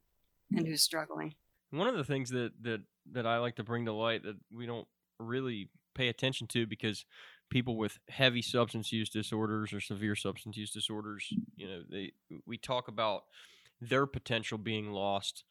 and 0.54 0.66
who's 0.66 0.82
struggling. 0.82 1.34
One 1.70 1.88
of 1.88 1.96
the 1.96 2.04
things 2.04 2.28
that 2.30 2.52
that 2.62 2.82
that 3.06 3.26
I 3.26 3.38
like 3.38 3.56
to 3.56 3.64
bring 3.64 3.86
to 3.86 3.92
light 3.94 4.22
that 4.24 4.36
we 4.50 4.66
don't 4.66 4.88
really 5.18 5.70
pay 5.94 6.08
attention 6.08 6.46
to 6.48 6.66
because 6.66 7.06
people 7.50 7.76
with 7.76 7.98
heavy 8.08 8.42
substance 8.42 8.92
use 8.92 9.10
disorders 9.10 9.72
or 9.72 9.80
severe 9.80 10.16
substance 10.16 10.56
use 10.56 10.70
disorders, 10.70 11.26
you 11.56 11.68
know, 11.68 11.82
they 11.88 12.12
we 12.46 12.56
talk 12.56 12.88
about 12.88 13.24
their 13.80 14.06
potential 14.06 14.58
being 14.58 14.90
lost. 14.90 15.44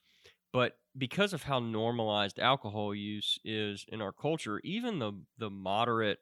But 0.52 0.78
because 0.98 1.34
of 1.34 1.44
how 1.44 1.60
normalized 1.60 2.40
alcohol 2.40 2.96
use 2.96 3.38
is 3.46 3.86
in 3.90 4.02
our 4.02 4.14
culture, 4.14 4.60
even 4.64 5.00
the 5.00 5.14
the 5.38 5.50
moderate 5.50 6.20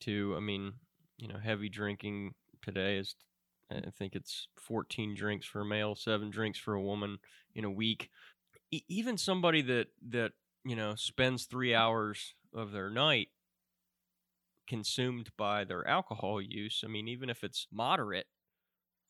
to 0.00 0.34
I 0.36 0.40
mean, 0.40 0.74
you 1.18 1.28
know, 1.28 1.38
heavy 1.38 1.68
drinking 1.68 2.34
today 2.62 2.98
is 2.98 3.14
I 3.70 3.90
think 3.90 4.14
it's 4.14 4.48
14 4.58 5.14
drinks 5.14 5.46
for 5.46 5.62
a 5.62 5.64
male, 5.64 5.94
7 5.94 6.30
drinks 6.30 6.58
for 6.58 6.74
a 6.74 6.82
woman 6.82 7.18
in 7.54 7.64
a 7.64 7.70
week 7.70 8.10
e- 8.72 8.84
even 8.88 9.16
somebody 9.16 9.62
that 9.62 9.88
that 10.08 10.32
you 10.64 10.74
know 10.74 10.94
spends 10.96 11.44
three 11.44 11.74
hours 11.74 12.34
of 12.54 12.72
their 12.72 12.90
night 12.90 13.28
consumed 14.72 15.28
by 15.36 15.64
their 15.64 15.86
alcohol 15.86 16.40
use 16.40 16.82
i 16.82 16.88
mean 16.88 17.06
even 17.06 17.28
if 17.28 17.44
it's 17.44 17.66
moderate 17.70 18.26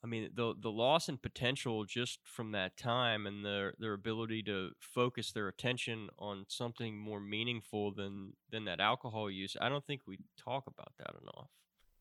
i 0.02 0.06
mean 0.08 0.28
the 0.34 0.54
the 0.60 0.70
loss 0.70 1.08
in 1.08 1.16
potential 1.16 1.84
just 1.84 2.18
from 2.24 2.50
that 2.50 2.76
time 2.76 3.28
and 3.28 3.44
their 3.44 3.74
their 3.78 3.92
ability 3.92 4.42
to 4.42 4.70
focus 4.80 5.30
their 5.30 5.46
attention 5.46 6.08
on 6.18 6.44
something 6.48 6.98
more 6.98 7.20
meaningful 7.20 7.94
than 7.94 8.32
than 8.50 8.64
that 8.64 8.80
alcohol 8.80 9.30
use 9.30 9.56
i 9.60 9.68
don't 9.68 9.86
think 9.86 10.00
we 10.04 10.18
talk 10.36 10.64
about 10.66 10.92
that 10.98 11.14
enough 11.22 11.50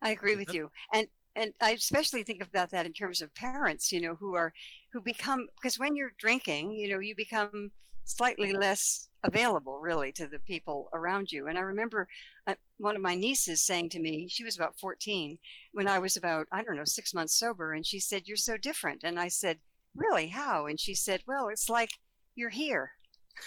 I 0.02 0.10
agree 0.10 0.36
with 0.36 0.54
you, 0.54 0.71
and 0.93 1.08
and 1.36 1.54
I 1.62 1.71
especially 1.71 2.24
think 2.24 2.41
about 2.41 2.71
that 2.71 2.86
in 2.86 2.93
terms 2.93 3.21
of 3.21 3.34
parents. 3.36 3.91
You 3.91 4.02
know, 4.02 4.15
who 4.15 4.36
are 4.36 4.52
who 4.91 5.02
become 5.02 5.47
because 5.56 5.78
when 5.78 5.95
you're 5.95 6.13
drinking, 6.17 6.71
you 6.71 6.89
know, 6.89 7.00
you 7.00 7.15
become 7.15 7.71
slightly 8.06 8.54
less 8.54 9.10
available 9.24 9.80
really 9.80 10.12
to 10.12 10.28
the 10.28 10.40
people 10.40 10.90
around 10.94 11.32
you. 11.32 11.48
And 11.48 11.58
I 11.58 11.62
remember 11.62 12.08
uh, 12.48 12.56
one 12.78 12.96
of 12.96 13.02
my 13.02 13.16
nieces 13.16 13.62
saying 13.62 13.90
to 13.90 14.00
me, 14.00 14.28
she 14.28 14.44
was 14.44 14.56
about 14.56 14.80
14 14.80 15.38
when 15.74 15.88
I 15.88 16.00
was 16.00 16.18
about 16.18 16.48
I 16.52 16.64
don't 16.64 16.76
know 16.76 16.86
six 16.86 17.14
months 17.14 17.38
sober, 17.38 17.74
and 17.74 17.86
she 17.86 18.00
said, 18.00 18.28
"You're 18.28 18.38
so 18.38 18.58
different." 18.58 19.04
And 19.04 19.20
I 19.20 19.28
said, 19.28 19.60
"Really? 19.96 20.28
How?" 20.30 20.66
And 20.66 20.80
she 20.80 20.96
said, 20.96 21.24
"Well, 21.28 21.48
it's 21.50 21.70
like 21.70 21.92
you're 22.36 22.50
here." 22.50 22.94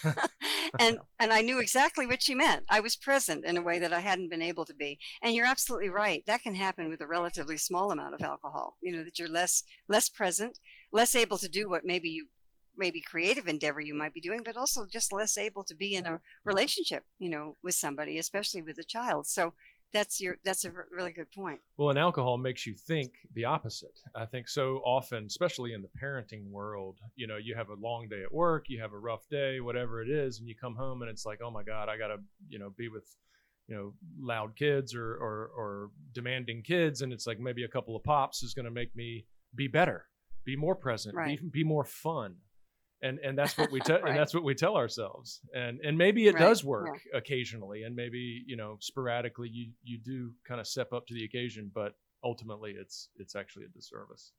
and 0.79 0.99
and 1.19 1.33
I 1.33 1.43
knew 1.43 1.61
exactly 1.61 2.07
what 2.07 2.23
she 2.23 2.35
meant. 2.35 2.65
I 2.69 2.81
was 2.81 2.97
present 2.97 3.45
in 3.45 3.57
a 3.57 3.63
way 3.63 3.79
that 3.79 3.93
I 3.93 4.01
hadn't 4.01 4.31
been 4.31 4.43
able 4.43 4.65
to 4.67 4.75
be. 4.75 4.99
And 5.23 5.35
you're 5.35 5.47
absolutely 5.47 5.91
right. 5.91 6.25
That 6.27 6.43
can 6.43 6.55
happen 6.55 6.89
with 6.89 7.01
a 7.01 7.07
relatively 7.07 7.57
small 7.57 7.91
amount 7.91 8.15
of 8.15 8.23
alcohol. 8.23 8.77
You 8.81 8.97
know 8.97 9.05
that 9.05 9.19
you're 9.19 9.29
less 9.29 9.65
less 9.89 10.09
present, 10.09 10.59
less 10.93 11.15
able 11.15 11.39
to 11.39 11.49
do 11.49 11.69
what 11.69 11.85
maybe 11.85 12.09
you 12.09 12.29
maybe 12.77 13.01
creative 13.01 13.47
endeavor 13.49 13.81
you 13.81 13.95
might 13.95 14.15
be 14.15 14.21
doing, 14.21 14.41
but 14.45 14.57
also 14.57 14.87
just 14.87 15.13
less 15.13 15.39
able 15.39 15.65
to 15.65 15.75
be 15.75 15.95
in 15.95 16.07
a 16.07 16.21
relationship, 16.45 17.05
you 17.19 17.31
know, 17.31 17.57
with 17.63 17.75
somebody, 17.75 18.19
especially 18.19 18.63
with 18.63 18.79
a 18.79 18.85
child. 18.85 19.27
So 19.27 19.55
that's 19.93 20.21
your 20.21 20.37
that's 20.45 20.65
a 20.65 20.73
really 20.91 21.13
good 21.13 21.31
point. 21.31 21.61
Well, 21.77 21.91
and 21.91 21.99
alcohol 21.99 22.37
makes 22.37 22.67
you 22.67 22.75
think 22.75 23.13
the 23.35 23.45
opposite. 23.45 23.97
I 24.17 24.27
think 24.27 24.49
so 24.49 24.79
often, 24.85 25.25
especially 25.27 25.73
in 25.73 25.83
the 25.83 25.89
parenting 26.03 26.51
world, 26.51 26.99
you 27.15 27.29
know, 27.29 27.37
you 27.37 27.55
have 27.55 27.69
a 27.69 27.75
long 27.75 28.09
day 28.09 28.23
at 28.23 28.33
work, 28.33 28.65
you 28.69 28.81
have 28.81 28.93
a 28.93 28.99
rough 28.99 29.29
day, 29.29 29.61
whatever 29.61 30.03
it 30.03 30.11
is, 30.11 30.41
and 30.41 30.49
you 30.49 30.57
come 30.61 30.75
home 30.75 31.03
and 31.03 31.11
it's 31.11 31.25
like, 31.25 31.39
oh 31.45 31.51
my 31.51 31.63
God, 31.63 31.89
I 31.89 31.97
got 31.97 32.09
to, 32.09 32.17
you 32.49 32.59
know, 32.59 32.71
be 32.77 32.89
with, 32.89 33.07
you 33.69 33.77
know, 33.77 33.95
loud 34.21 34.57
kids 34.57 34.97
or, 34.97 35.15
or, 35.15 35.51
or 35.57 35.91
demanding 36.13 36.63
kids. 36.63 37.03
And 37.03 37.13
it's 37.13 37.27
like 37.27 37.39
maybe 37.39 37.63
a 37.63 37.69
couple 37.69 37.95
of 37.95 38.03
pops 38.03 38.43
is 38.43 38.53
going 38.53 38.67
to 38.67 38.73
make 38.73 38.95
me 38.97 39.27
be 39.55 39.69
better, 39.69 40.07
be 40.45 40.57
more 40.57 40.75
present, 40.75 41.15
Right. 41.15 41.41
be, 41.41 41.63
be 41.63 41.65
more 41.65 41.85
fun. 41.85 42.35
And, 43.07 43.19
and 43.27 43.37
that's 43.39 43.57
what 43.59 43.71
we 43.71 43.81
tell 43.89 44.01
Right. 44.01 44.11
and 44.11 44.19
that's 44.19 44.35
what 44.35 44.45
we 44.45 44.55
tell 44.55 44.77
ourselves 44.77 45.41
and 45.55 45.79
and 45.87 45.97
maybe 45.97 46.27
it 46.27 46.35
Right, 46.35 46.41
does 46.49 46.63
yeah. 46.63 46.71
work 46.71 47.01
occasionally 47.21 47.83
and 47.85 47.95
maybe 47.95 48.43
you 48.47 48.57
know 48.57 48.79
sporadically 48.81 49.49
you 49.49 49.65
you 49.83 49.99
do 49.99 50.33
kind 50.49 50.61
of 50.61 50.67
step 50.67 50.93
up 50.93 51.07
to 51.09 51.15
the 51.15 51.25
occasion 51.25 51.71
but 51.75 51.93
ultimately 52.23 52.73
it's 52.83 53.11
it's 53.23 53.35
actually 53.37 53.65
a 53.67 53.69
disservice 53.69 54.33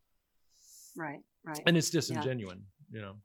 Right, 0.98 1.22
right. 1.46 1.62
and 1.68 1.78
it's 1.78 1.90
disingenuine 1.92 2.62
you 2.92 3.02
know 3.02 3.16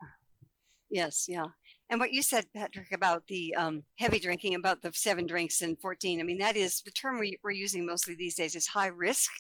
Yes, 0.93 1.27
yeah. 1.29 1.45
And 1.89 2.01
what 2.01 2.13
you 2.13 2.21
said, 2.21 2.47
Patrick, 2.53 2.91
about 2.93 3.23
the 3.29 3.55
um, 3.55 3.85
heavy 4.01 4.19
drinking, 4.19 4.57
about 4.57 4.83
the 4.83 4.91
seven 4.93 5.25
drinks 5.25 5.63
and 5.63 5.79
14, 5.81 6.19
I 6.21 6.25
mean, 6.25 6.39
that 6.39 6.57
is 6.57 6.83
the 6.83 6.91
term 6.91 7.21
we, 7.21 7.39
we're 7.45 7.53
using 7.53 7.87
mostly 7.87 8.17
these 8.17 8.35
days 8.35 8.57
is 8.57 8.67
high 8.67 8.89
risk 8.89 9.31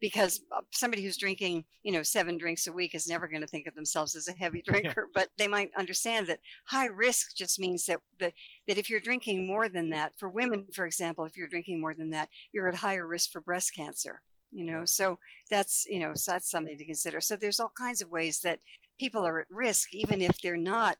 because 0.00 0.40
uh, 0.54 0.60
somebody 0.72 1.02
who's 1.02 1.16
drinking, 1.16 1.64
you 1.82 1.92
know, 1.92 2.02
seven 2.02 2.36
drinks 2.36 2.66
a 2.66 2.72
week 2.72 2.94
is 2.94 3.08
never 3.08 3.28
going 3.28 3.40
to 3.40 3.46
think 3.46 3.66
of 3.66 3.74
themselves 3.74 4.14
as 4.14 4.28
a 4.28 4.32
heavy 4.32 4.62
drinker, 4.66 5.08
but 5.14 5.28
they 5.38 5.48
might 5.48 5.70
understand 5.76 6.26
that 6.26 6.40
high 6.66 6.86
risk 6.86 7.34
just 7.34 7.58
means 7.58 7.86
that, 7.86 8.00
that, 8.20 8.32
that 8.68 8.78
if 8.78 8.90
you're 8.90 9.00
drinking 9.00 9.46
more 9.46 9.68
than 9.68 9.90
that, 9.90 10.12
for 10.18 10.28
women, 10.28 10.66
for 10.74 10.86
example, 10.86 11.24
if 11.24 11.36
you're 11.36 11.48
drinking 11.48 11.80
more 11.80 11.94
than 11.94 12.10
that, 12.10 12.28
you're 12.52 12.68
at 12.68 12.74
higher 12.74 13.06
risk 13.06 13.30
for 13.30 13.40
breast 13.40 13.74
cancer, 13.74 14.20
you 14.50 14.64
know, 14.64 14.84
so 14.84 15.18
that's, 15.50 15.86
you 15.88 16.00
know, 16.00 16.12
so 16.14 16.32
that's 16.32 16.50
something 16.50 16.76
to 16.76 16.84
consider. 16.84 17.20
So 17.20 17.36
there's 17.36 17.60
all 17.60 17.72
kinds 17.76 18.02
of 18.02 18.10
ways 18.10 18.40
that 18.40 18.60
people 18.98 19.26
are 19.26 19.40
at 19.40 19.46
risk, 19.50 19.94
even 19.94 20.20
if 20.22 20.40
they're 20.40 20.56
not 20.56 20.96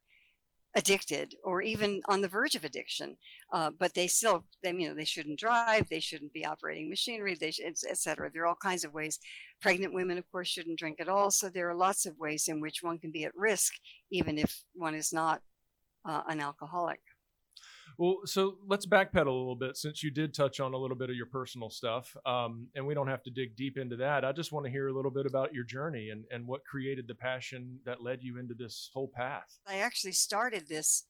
addicted 0.77 1.35
or 1.43 1.63
even 1.63 2.01
on 2.07 2.21
the 2.21 2.29
verge 2.29 2.55
of 2.55 2.65
addiction, 2.65 3.17
uh, 3.53 3.71
but 3.81 3.95
they 3.95 4.07
still, 4.07 4.45
they, 4.63 4.71
you 4.71 4.89
know, 4.89 4.95
they 4.95 5.05
shouldn't 5.07 5.39
drive, 5.39 5.89
they 5.89 6.01
shouldn't 6.01 6.33
be 6.33 6.45
operating 6.45 6.89
machinery, 6.89 7.35
they, 7.35 7.51
sh- 7.51 7.61
et 7.67 7.99
cetera. 7.99 8.31
There 8.31 8.43
are 8.43 8.47
all 8.47 8.59
kinds 8.63 8.85
of 8.85 8.93
ways. 8.93 9.19
Pregnant 9.61 9.95
women, 9.95 10.19
of 10.19 10.31
course, 10.31 10.49
shouldn't 10.49 10.79
drink 10.79 11.01
at 11.01 11.09
all. 11.09 11.31
So 11.31 11.49
there 11.49 11.69
are 11.71 11.75
lots 11.75 12.05
of 12.07 12.19
ways 12.19 12.47
in 12.47 12.61
which 12.61 12.83
one 12.83 12.99
can 12.99 13.11
be 13.11 13.25
at 13.25 13.35
risk, 13.35 13.73
even 14.13 14.39
if 14.39 14.63
one 14.75 14.95
is 14.95 15.13
not 15.13 15.41
uh, 16.09 16.23
an 16.29 16.41
alcoholic. 16.41 17.01
Well, 17.99 18.21
so 18.27 18.59
let's 18.67 18.85
backpedal 18.85 19.27
a 19.27 19.31
little 19.31 19.57
bit 19.57 19.77
since 19.77 20.03
you 20.03 20.11
did 20.11 20.35
touch 20.35 20.61
on 20.61 20.75
a 20.75 20.77
little 20.77 20.97
bit 20.97 21.09
of 21.09 21.17
your 21.17 21.27
personal 21.27 21.71
stuff, 21.71 22.15
um, 22.27 22.69
and 22.75 22.87
we 22.87 22.93
don't 22.93 23.09
have 23.09 23.23
to 23.23 23.31
dig 23.31 23.57
deep 23.57 23.79
into 23.79 23.97
that. 23.97 24.25
I 24.25 24.33
just 24.33 24.53
want 24.53 24.67
to 24.67 24.71
hear 24.71 24.89
a 24.89 24.93
little 24.93 25.11
bit 25.11 25.25
about 25.25 25.55
your 25.55 25.65
journey 25.65 26.11
and, 26.11 26.25
and 26.31 26.47
what 26.47 26.65
created 26.65 27.09
the 27.09 27.15
passion 27.15 27.81
that 27.87 28.03
led 28.03 28.23
you 28.23 28.39
into 28.39 28.55
this 28.55 28.91
whole 28.93 29.09
path. 29.09 29.59
I 29.67 29.77
actually 29.77 30.13
started 30.13 30.69
this 30.69 31.05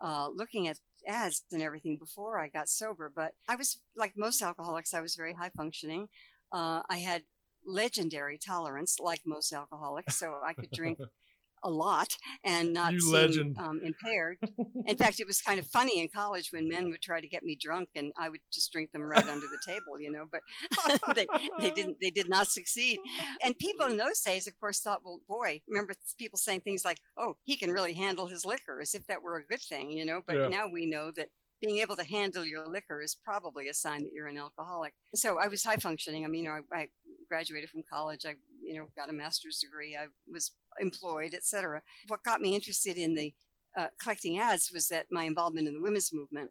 uh, 0.00 0.28
looking 0.32 0.68
at 0.68 0.78
ads 1.06 1.42
and 1.50 1.60
everything 1.62 1.96
before 1.96 2.38
I 2.38 2.48
got 2.48 2.68
sober, 2.68 3.10
but 3.14 3.32
I 3.48 3.56
was 3.56 3.78
like 3.96 4.12
most 4.16 4.40
alcoholics, 4.40 4.94
I 4.94 5.00
was 5.00 5.16
very 5.16 5.32
high 5.32 5.50
functioning. 5.56 6.08
Uh, 6.52 6.82
I 6.88 6.98
had 6.98 7.22
legendary 7.66 8.38
tolerance, 8.38 8.98
like 9.00 9.22
most 9.26 9.52
alcoholics, 9.52 10.16
so 10.16 10.36
I 10.44 10.52
could 10.54 10.70
drink 10.70 10.98
a 11.62 11.70
lot 11.70 12.16
and 12.44 12.72
not 12.72 12.92
You 12.92 13.00
seem 13.00 13.56
um, 13.58 13.80
impaired. 13.82 14.38
In 14.86 14.96
fact, 14.96 15.20
it 15.20 15.26
was 15.26 15.40
kind 15.42 15.58
of 15.58 15.66
funny 15.66 16.00
in 16.00 16.08
college 16.08 16.50
when 16.52 16.68
men 16.68 16.88
would 16.90 17.02
try 17.02 17.20
to 17.20 17.28
get 17.28 17.42
me 17.42 17.56
drunk, 17.60 17.90
and 17.94 18.12
I 18.18 18.28
would 18.30 18.40
just 18.52 18.72
drink 18.72 18.92
them 18.92 19.02
right 19.02 19.28
under 19.28 19.46
the 19.48 19.58
table, 19.58 20.00
you 20.00 20.10
know. 20.10 20.24
But 20.30 20.42
they, 21.14 21.28
they 21.60 21.70
didn't. 21.70 21.98
They 22.00 22.10
did 22.10 22.28
not 22.28 22.48
succeed. 22.48 23.00
And 23.42 23.58
people 23.58 23.86
in 23.86 23.96
those 23.96 24.20
days, 24.20 24.46
of 24.46 24.58
course, 24.58 24.80
thought, 24.80 25.02
"Well, 25.04 25.20
boy, 25.28 25.60
remember 25.68 25.94
people 26.18 26.38
saying 26.38 26.60
things 26.62 26.84
like, 26.84 27.00
"Oh, 27.16 27.36
he 27.44 27.56
can 27.56 27.70
really 27.70 27.92
handle 27.94 28.26
his 28.26 28.44
liquor," 28.44 28.80
as 28.80 28.94
if 28.94 29.06
that 29.06 29.22
were 29.22 29.36
a 29.36 29.44
good 29.46 29.60
thing, 29.62 29.90
you 29.90 30.04
know. 30.04 30.22
But 30.26 30.38
Yeah. 30.38 30.48
now 30.48 30.68
we 30.68 30.86
know 30.86 31.10
that 31.12 31.28
being 31.60 31.78
able 31.78 31.96
to 31.96 32.04
handle 32.04 32.44
your 32.44 32.66
liquor 32.66 33.00
is 33.02 33.14
probably 33.14 33.68
a 33.68 33.74
sign 33.74 34.02
that 34.04 34.12
you're 34.12 34.28
an 34.28 34.38
alcoholic. 34.38 34.94
So 35.14 35.38
I 35.38 35.48
was 35.48 35.64
high 35.64 35.76
functioning. 35.76 36.24
I 36.24 36.28
mean, 36.28 36.44
you 36.44 36.50
know, 36.50 36.60
I, 36.72 36.80
I 36.82 36.88
graduated 37.28 37.70
from 37.70 37.82
college. 37.90 38.24
I, 38.26 38.34
you 38.62 38.74
know, 38.74 38.86
got 38.96 39.10
a 39.10 39.12
master's 39.12 39.58
degree. 39.58 39.96
I 39.96 40.06
was 40.32 40.52
employed, 40.80 41.34
etc. 41.34 41.82
What 42.08 42.24
got 42.24 42.40
me 42.40 42.54
interested 42.54 42.96
in 42.96 43.14
the 43.14 43.34
uh, 43.76 43.88
collecting 44.00 44.38
ads 44.38 44.70
was 44.72 44.88
that 44.88 45.06
my 45.10 45.24
involvement 45.24 45.68
in 45.68 45.74
the 45.74 45.82
women's 45.82 46.12
movement, 46.12 46.50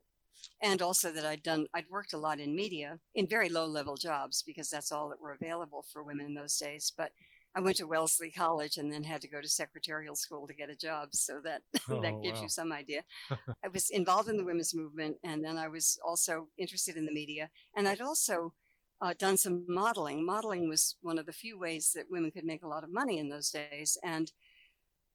and 0.61 0.81
also 0.81 1.11
that 1.11 1.25
I'd 1.25 1.43
done, 1.43 1.67
I'd 1.73 1.89
worked 1.89 2.13
a 2.13 2.17
lot 2.17 2.39
in 2.39 2.55
media 2.55 2.99
in 3.15 3.27
very 3.27 3.49
low 3.49 3.65
level 3.65 3.95
jobs 3.95 4.43
because 4.45 4.69
that's 4.69 4.91
all 4.91 5.09
that 5.09 5.19
were 5.19 5.33
available 5.33 5.85
for 5.91 6.03
women 6.03 6.27
in 6.27 6.33
those 6.35 6.57
days. 6.57 6.93
But 6.95 7.11
I 7.55 7.59
went 7.59 7.77
to 7.77 7.87
Wellesley 7.87 8.29
College 8.29 8.77
and 8.77 8.93
then 8.93 9.03
had 9.03 9.21
to 9.21 9.27
go 9.27 9.41
to 9.41 9.49
secretarial 9.49 10.15
school 10.15 10.47
to 10.47 10.53
get 10.53 10.69
a 10.69 10.75
job. 10.75 11.09
So 11.13 11.41
that 11.43 11.63
Oh, 11.89 12.01
that 12.01 12.21
gives 12.21 12.37
wow. 12.37 12.43
you 12.43 12.49
some 12.49 12.71
idea. 12.71 13.01
I 13.31 13.67
was 13.73 13.89
involved 13.89 14.29
in 14.29 14.37
the 14.37 14.45
women's 14.45 14.75
movement, 14.75 15.17
and 15.23 15.43
then 15.43 15.57
I 15.57 15.67
was 15.67 15.97
also 16.05 16.49
interested 16.57 16.97
in 16.97 17.05
the 17.05 17.11
media, 17.13 17.49
and 17.75 17.87
I'd 17.87 18.01
also 18.01 18.53
uh, 19.01 19.13
done 19.17 19.37
some 19.37 19.65
modeling. 19.67 20.25
Modeling 20.25 20.67
was 20.69 20.95
one 21.01 21.19
of 21.19 21.25
the 21.25 21.33
few 21.33 21.59
ways 21.59 21.91
that 21.95 22.09
women 22.09 22.31
could 22.31 22.45
make 22.45 22.63
a 22.63 22.67
lot 22.67 22.83
of 22.83 22.91
money 22.93 23.19
in 23.19 23.29
those 23.29 23.49
days, 23.51 23.97
and 24.03 24.31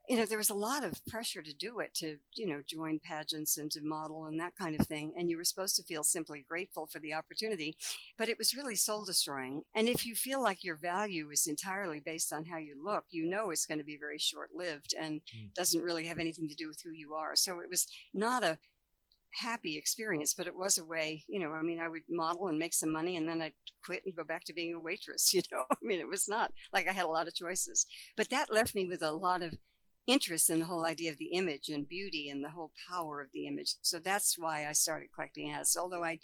you 0.08 0.16
know 0.16 0.26
there 0.26 0.38
was 0.38 0.50
a 0.50 0.54
lot 0.54 0.82
of 0.84 1.04
pressure 1.06 1.42
to 1.42 1.54
do 1.54 1.78
it, 1.80 1.94
to 1.94 2.18
you 2.34 2.46
know 2.46 2.62
join 2.66 2.98
pageants 2.98 3.56
and 3.58 3.70
to 3.70 3.80
model 3.82 4.26
and 4.26 4.38
that 4.40 4.56
kind 4.56 4.78
of 4.78 4.86
thing. 4.86 5.14
And 5.16 5.30
you 5.30 5.36
were 5.36 5.44
supposed 5.44 5.76
to 5.76 5.84
feel 5.84 6.02
simply 6.04 6.44
grateful 6.48 6.86
for 6.86 6.98
the 6.98 7.14
opportunity, 7.14 7.76
but 8.18 8.28
it 8.28 8.38
was 8.38 8.54
really 8.54 8.74
soul 8.76 9.04
destroying. 9.04 9.62
And 9.74 9.88
if 9.88 10.04
you 10.04 10.14
feel 10.14 10.42
like 10.42 10.64
your 10.64 10.76
value 10.76 11.30
is 11.30 11.46
entirely 11.46 12.00
based 12.00 12.32
on 12.32 12.44
how 12.44 12.58
you 12.58 12.76
look, 12.82 13.04
you 13.10 13.26
know 13.26 13.50
it's 13.50 13.66
going 13.66 13.78
to 13.78 13.84
be 13.84 13.96
very 13.98 14.18
short 14.18 14.50
lived 14.54 14.94
and 14.98 15.20
Mm. 15.34 15.50
doesn't 15.54 15.82
really 15.82 16.06
have 16.06 16.18
anything 16.18 16.48
to 16.48 16.54
do 16.54 16.68
with 16.68 16.80
who 16.82 16.90
you 16.90 17.14
are. 17.14 17.36
So 17.36 17.60
it 17.60 17.68
was 17.70 17.86
not 18.12 18.42
a 18.44 18.58
happy 19.34 19.76
experience, 19.76 20.34
but 20.34 20.46
it 20.46 20.56
was 20.56 20.78
a 20.78 20.84
way, 20.84 21.24
you 21.28 21.40
know, 21.40 21.52
I 21.52 21.62
mean, 21.62 21.80
I 21.80 21.88
would 21.88 22.02
model 22.08 22.48
and 22.48 22.58
make 22.58 22.74
some 22.74 22.92
money 22.92 23.16
and 23.16 23.28
then 23.28 23.42
I'd 23.42 23.52
quit 23.84 24.02
and 24.04 24.14
go 24.14 24.24
back 24.24 24.44
to 24.44 24.52
being 24.52 24.74
a 24.74 24.80
waitress, 24.80 25.32
you 25.34 25.42
know. 25.50 25.64
I 25.70 25.76
mean, 25.82 26.00
it 26.00 26.08
was 26.08 26.28
not 26.28 26.52
like 26.72 26.88
I 26.88 26.92
had 26.92 27.04
a 27.04 27.08
lot 27.08 27.28
of 27.28 27.34
choices. 27.34 27.86
But 28.16 28.30
that 28.30 28.52
left 28.52 28.74
me 28.74 28.86
with 28.86 29.02
a 29.02 29.12
lot 29.12 29.42
of 29.42 29.54
interest 30.06 30.50
in 30.50 30.58
the 30.58 30.66
whole 30.66 30.84
idea 30.84 31.10
of 31.10 31.18
the 31.18 31.32
image 31.32 31.68
and 31.68 31.88
beauty 31.88 32.28
and 32.28 32.44
the 32.44 32.50
whole 32.50 32.72
power 32.90 33.20
of 33.20 33.28
the 33.32 33.46
image. 33.46 33.76
So 33.82 33.98
that's 33.98 34.36
why 34.38 34.66
I 34.66 34.72
started 34.72 35.08
collecting 35.14 35.50
ads. 35.50 35.76
Although 35.76 36.04
I 36.04 36.18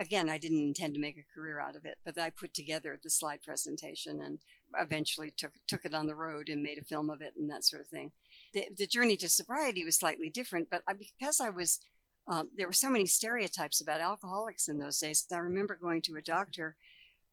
again, 0.00 0.28
I 0.28 0.38
didn't 0.38 0.62
intend 0.62 0.94
to 0.94 1.00
make 1.00 1.16
a 1.18 1.34
career 1.34 1.60
out 1.60 1.76
of 1.76 1.84
it, 1.84 1.98
but 2.04 2.18
I 2.18 2.30
put 2.30 2.54
together 2.54 2.98
the 3.02 3.10
slide 3.10 3.42
presentation 3.42 4.20
and 4.22 4.38
eventually 4.78 5.32
took 5.36 5.52
took 5.66 5.84
it 5.84 5.94
on 5.94 6.06
the 6.06 6.14
road 6.14 6.48
and 6.48 6.62
made 6.62 6.78
a 6.78 6.84
film 6.84 7.10
of 7.10 7.20
it 7.20 7.34
and 7.36 7.50
that 7.50 7.64
sort 7.64 7.82
of 7.82 7.88
thing. 7.88 8.12
The, 8.54 8.66
the 8.76 8.86
journey 8.86 9.16
to 9.18 9.28
sobriety 9.28 9.84
was 9.84 9.96
slightly 9.96 10.30
different, 10.30 10.68
but 10.70 10.82
I, 10.88 10.92
because 10.94 11.40
I 11.40 11.50
was 11.50 11.80
um, 12.28 12.50
there 12.56 12.66
were 12.66 12.72
so 12.72 12.90
many 12.90 13.06
stereotypes 13.06 13.80
about 13.80 14.00
alcoholics 14.00 14.68
in 14.68 14.78
those 14.78 14.98
days. 14.98 15.24
I 15.32 15.38
remember 15.38 15.78
going 15.80 16.02
to 16.02 16.16
a 16.16 16.22
doctor 16.22 16.76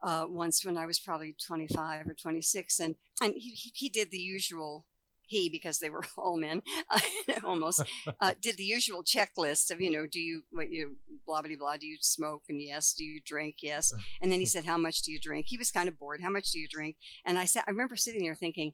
uh, 0.04 0.26
once 0.28 0.64
when 0.66 0.78
I 0.78 0.86
was 0.86 1.00
probably 1.00 1.36
25 1.46 2.08
or 2.08 2.14
26, 2.14 2.80
and 2.80 2.96
and 3.22 3.34
he, 3.36 3.52
he- 3.74 3.90
did 3.90 4.12
the 4.12 4.20
usual. 4.20 4.86
He, 5.28 5.50
because 5.50 5.80
they 5.80 5.90
were 5.90 6.04
all 6.20 6.38
men, 6.38 6.62
almost 7.44 7.82
uh, 8.22 8.34
did 8.42 8.58
the 8.58 8.64
usual 8.64 9.04
checklist 9.04 9.72
of, 9.72 9.82
you 9.82 9.90
know, 9.90 10.06
do 10.06 10.20
you, 10.20 10.44
what 10.52 10.70
you, 10.70 10.98
blah, 11.26 11.42
blah, 11.42 11.56
blah, 11.58 11.78
do 11.78 11.88
you 11.88 11.98
smoke? 12.00 12.44
And 12.48 12.62
yes. 12.62 12.94
Do 12.94 13.04
you 13.04 13.20
drink? 13.26 13.56
Yes. 13.64 13.92
And 14.22 14.32
then 14.32 14.40
he 14.40 14.46
said, 14.46 14.66
how 14.66 14.78
much 14.78 15.02
do 15.02 15.12
you 15.12 15.20
drink? 15.20 15.48
He 15.50 15.58
was 15.58 15.72
kind 15.72 15.90
of 15.90 15.98
bored. 15.98 16.22
How 16.22 16.30
much 16.30 16.52
do 16.52 16.60
you 16.60 16.68
drink? 16.68 16.98
And 17.26 17.40
I 17.40 17.46
said, 17.46 17.64
I 17.66 17.72
remember 17.72 17.96
sitting 17.96 18.22
there 18.22 18.36
thinking, 18.36 18.74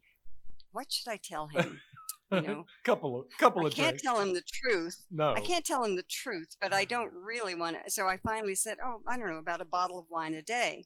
what 0.74 0.92
should 0.92 1.10
I 1.10 1.20
tell 1.24 1.48
him? 1.48 1.80
You 2.32 2.42
know, 2.48 2.66
couple 2.84 3.20
of 3.20 3.26
couple 3.38 3.64
I 3.64 3.68
of 3.68 3.74
I 3.74 3.76
can't 3.76 3.88
drinks. 3.90 4.04
tell 4.04 4.20
him 4.20 4.34
the 4.34 4.42
truth. 4.42 5.06
no. 5.12 5.34
I 5.34 5.42
can't 5.42 5.66
tell 5.66 5.84
him 5.84 5.96
the 5.96 6.04
truth, 6.04 6.56
but 6.62 6.74
I 6.74 6.86
don't 6.86 7.12
really 7.14 7.56
want 7.56 7.78
to. 7.84 7.92
So 7.92 8.08
I 8.08 8.18
finally 8.18 8.56
said, 8.56 8.78
oh, 8.84 9.02
I 9.08 9.18
don't 9.18 9.30
know, 9.30 9.38
about 9.38 9.62
a 9.62 9.66
bottle 9.66 10.00
of 10.00 10.06
wine 10.10 10.34
a 10.34 10.42
day, 10.42 10.86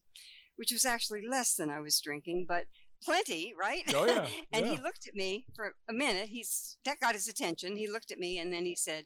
which 0.56 0.72
was 0.72 0.86
actually 0.86 1.22
less 1.28 1.54
than 1.56 1.70
I 1.70 1.80
was 1.80 2.00
drinking, 2.02 2.46
but 2.48 2.66
plenty, 3.04 3.54
right? 3.60 3.84
Oh 3.94 4.06
yeah. 4.06 4.28
And 4.52 4.66
yeah. 4.66 4.72
he 4.74 4.82
looked 4.82 5.08
at 5.08 5.16
me 5.16 5.46
for 5.56 5.74
a 5.90 5.94
minute. 5.94 6.30
He's 6.30 6.78
that 6.86 7.00
got 7.00 7.14
his 7.16 7.28
attention. 7.28 7.76
He 7.78 7.88
looked 7.88 8.12
at 8.12 8.20
me 8.20 8.40
and 8.40 8.52
then 8.52 8.66
he 8.66 8.76
said, 8.76 9.06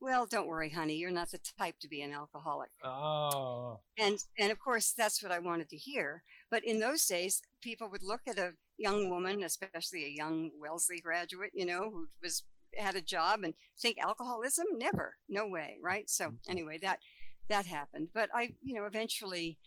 "Well, 0.00 0.26
don't 0.26 0.46
worry, 0.46 0.70
honey. 0.70 0.94
You're 0.96 1.10
not 1.10 1.30
the 1.30 1.40
type 1.58 1.76
to 1.80 1.88
be 1.88 2.02
an 2.02 2.12
alcoholic." 2.12 2.70
Oh. 2.84 3.80
And 3.98 4.18
and 4.38 4.52
of 4.52 4.58
course, 4.60 4.92
that's 4.96 5.22
what 5.22 5.32
I 5.32 5.38
wanted 5.40 5.68
to 5.70 5.76
hear. 5.76 6.22
But 6.50 6.64
in 6.64 6.78
those 6.80 7.04
days, 7.06 7.42
people 7.60 7.88
would 7.90 8.02
look 8.02 8.22
at 8.28 8.38
a 8.38 8.52
young 8.78 9.10
woman, 9.10 9.42
especially 9.44 10.04
a 10.04 10.08
young 10.08 10.50
Wellesley 10.60 11.00
graduate, 11.00 11.50
you 11.54 11.66
know, 11.66 11.90
who 11.90 12.08
was 12.22 12.44
had 12.76 12.94
a 12.96 13.02
job 13.02 13.44
and 13.44 13.54
think 13.80 13.98
alcoholism 13.98 14.64
never 14.78 15.16
no 15.28 15.46
way 15.46 15.76
right 15.82 16.08
so 16.08 16.30
Mhm. 16.30 16.38
anyway 16.48 16.78
that 16.78 17.00
that 17.48 17.66
happened 17.66 18.08
but 18.14 18.30
i 18.34 18.54
you 18.62 18.74
know 18.74 18.86
eventually 18.86 19.58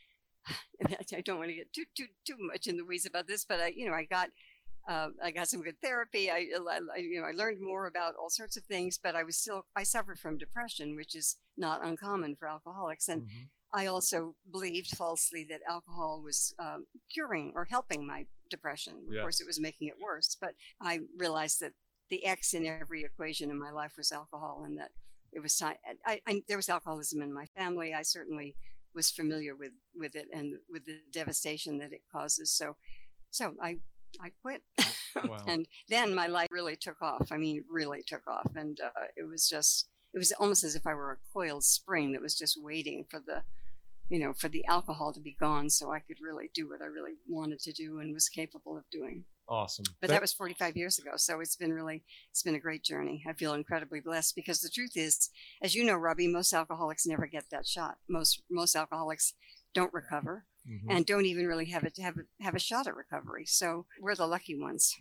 i 1.15 1.22
don't 1.22 1.38
want 1.38 1.50
to 1.50 1.56
get 1.56 1.72
too 1.72 1.86
too 1.96 2.08
too 2.26 2.36
much 2.39 2.65
in 2.65 2.78
the 2.78 2.84
weeds 2.84 3.06
about 3.06 3.28
this 3.28 3.46
but 3.46 3.60
i 3.60 3.68
you 3.68 3.86
know 3.88 3.94
i 3.94 4.04
got 4.06 4.30
uh, 4.88 5.10
I 5.24 5.32
got 5.32 5.48
some 5.48 5.63
good 5.63 5.82
therapy. 5.82 6.30
I, 6.30 6.46
I, 6.96 6.98
you 7.00 7.20
know, 7.20 7.28
I 7.28 7.32
learned 7.32 7.58
more 7.60 7.88
about 7.88 8.13
all 8.22 8.30
sorts 8.30 8.56
of 8.56 8.63
things, 8.65 9.00
but 9.04 9.15
I 9.15 9.24
was 9.24 9.36
still, 9.36 9.65
I 9.76 9.82
suffered 9.82 10.20
from 10.20 10.38
depression, 10.38 10.96
which 10.96 11.15
is 11.15 11.38
not 11.58 11.84
uncommon 11.84 12.36
for 12.36 12.48
alcoholics. 12.48 13.08
And 13.08 13.24
Mhm. 13.24 13.50
I 13.76 13.88
also 13.88 14.36
believed 14.52 14.96
falsely 14.96 15.46
that 15.50 15.62
alcohol 15.70 16.22
was 16.24 16.54
um, 16.60 16.86
curing 17.14 17.54
or 17.56 17.66
helping 17.66 18.08
my 18.08 18.26
depression. 18.50 18.94
Of 19.10 19.14
Yeah. 19.14 19.22
course, 19.22 19.42
it 19.42 19.48
was 19.48 19.60
making 19.60 19.88
it 19.90 19.96
worse, 20.02 20.38
but 20.40 20.56
I 20.82 21.02
realized 21.18 21.60
that 21.62 21.74
the 22.10 22.26
X 22.26 22.54
in 22.54 22.66
every 22.66 23.04
equation 23.04 23.52
in 23.52 23.60
my 23.60 23.72
life 23.72 23.94
was 23.98 24.12
alcohol, 24.12 24.64
and 24.66 24.78
that 24.80 24.92
it 25.34 25.42
was 25.42 25.58
time. 25.58 25.76
I, 26.06 26.22
I, 26.28 26.44
there 26.48 26.58
was 26.58 26.70
alcoholism 26.70 27.22
in 27.22 27.34
my 27.34 27.46
family. 27.58 27.94
I 27.94 28.04
certainly 28.04 28.56
was 28.96 29.12
familiar 29.12 29.56
with 29.56 29.74
with 29.96 30.16
it 30.16 30.28
and 30.34 30.56
with 30.70 30.86
the 30.86 31.00
devastation 31.12 31.80
that 31.80 31.94
it 31.94 32.02
causes. 32.12 32.52
So, 32.52 32.78
so 33.32 33.56
I 33.62 33.80
I 34.22 34.32
quit, 34.42 34.64
Wow. 35.24 35.38
and 35.48 35.68
then 35.90 36.16
my 36.16 36.28
life 36.28 36.48
really 36.52 36.76
took 36.78 37.02
off. 37.02 37.32
I 37.32 37.38
mean, 37.38 37.64
really 37.70 38.04
took 38.06 38.28
off, 38.28 38.52
and 38.56 38.80
uh, 38.80 39.08
it 39.18 39.28
was 39.28 39.50
just 39.50 39.88
it 40.14 40.18
was 40.20 40.32
almost 40.34 40.64
as 40.64 40.76
if 40.76 40.88
I 40.88 40.94
were 40.94 41.12
a 41.14 41.18
coiled 41.34 41.66
spring 41.66 42.14
that 42.14 42.22
was 42.22 42.38
just 42.38 42.58
waiting 42.62 43.06
for 43.10 43.20
the 43.20 43.44
you 44.10 44.20
know 44.20 44.34
for 44.34 44.50
the 44.50 44.65
alcohol 44.65 45.12
to 45.13 45.20
be 45.20 45.36
gone 45.39 45.70
so 45.70 45.91
I 45.91 46.00
could 46.00 46.18
really 46.22 46.50
do 46.54 46.70
what 46.70 46.82
I 46.82 46.86
really 46.86 47.13
wanted 47.28 47.60
to 47.62 47.72
do 47.74 48.00
and 48.00 48.13
was 48.13 48.30
capable 48.30 48.78
of 48.78 48.84
doing. 48.91 49.26
Awesome. 49.48 49.86
But 50.02 50.08
That- 50.08 50.15
that 50.15 50.22
was 50.22 50.34
45 50.34 50.76
years 50.76 50.98
ago. 50.98 51.12
So 51.18 51.39
it's 51.39 51.56
been 51.56 51.72
really, 51.74 52.04
it's 52.32 52.41
been 52.41 52.56
a 52.56 52.60
great 52.60 52.84
journey. 52.84 53.24
I 53.28 53.34
feel 53.34 53.54
incredibly 53.54 54.00
blessed 54.00 54.36
because 54.36 54.60
the 54.62 54.70
truth 54.70 54.96
is, 54.98 55.30
as 55.62 55.76
you 55.76 55.84
know, 55.84 55.94
Robbie, 55.96 56.28
most 56.28 56.52
alcoholics 56.52 57.06
never 57.06 57.28
get 57.28 57.50
that 57.52 57.68
shot. 57.68 57.98
Most, 58.08 58.41
most 58.50 58.76
alcoholics 58.76 59.34
don't 59.74 59.94
recover 59.94 60.46
Mhm. 60.68 60.86
and 60.89 61.06
don't 61.06 61.26
even 61.28 61.45
really 61.45 61.66
have 61.66 61.84
it 61.84 61.95
have, 61.97 62.18
a- 62.18 62.43
have 62.43 62.56
a 62.56 62.60
shot 62.60 62.88
at 62.88 62.95
recovery. 62.95 63.45
So 63.45 63.86
we're 63.99 64.16
the 64.16 64.26
lucky 64.28 64.56
ones. 64.60 64.95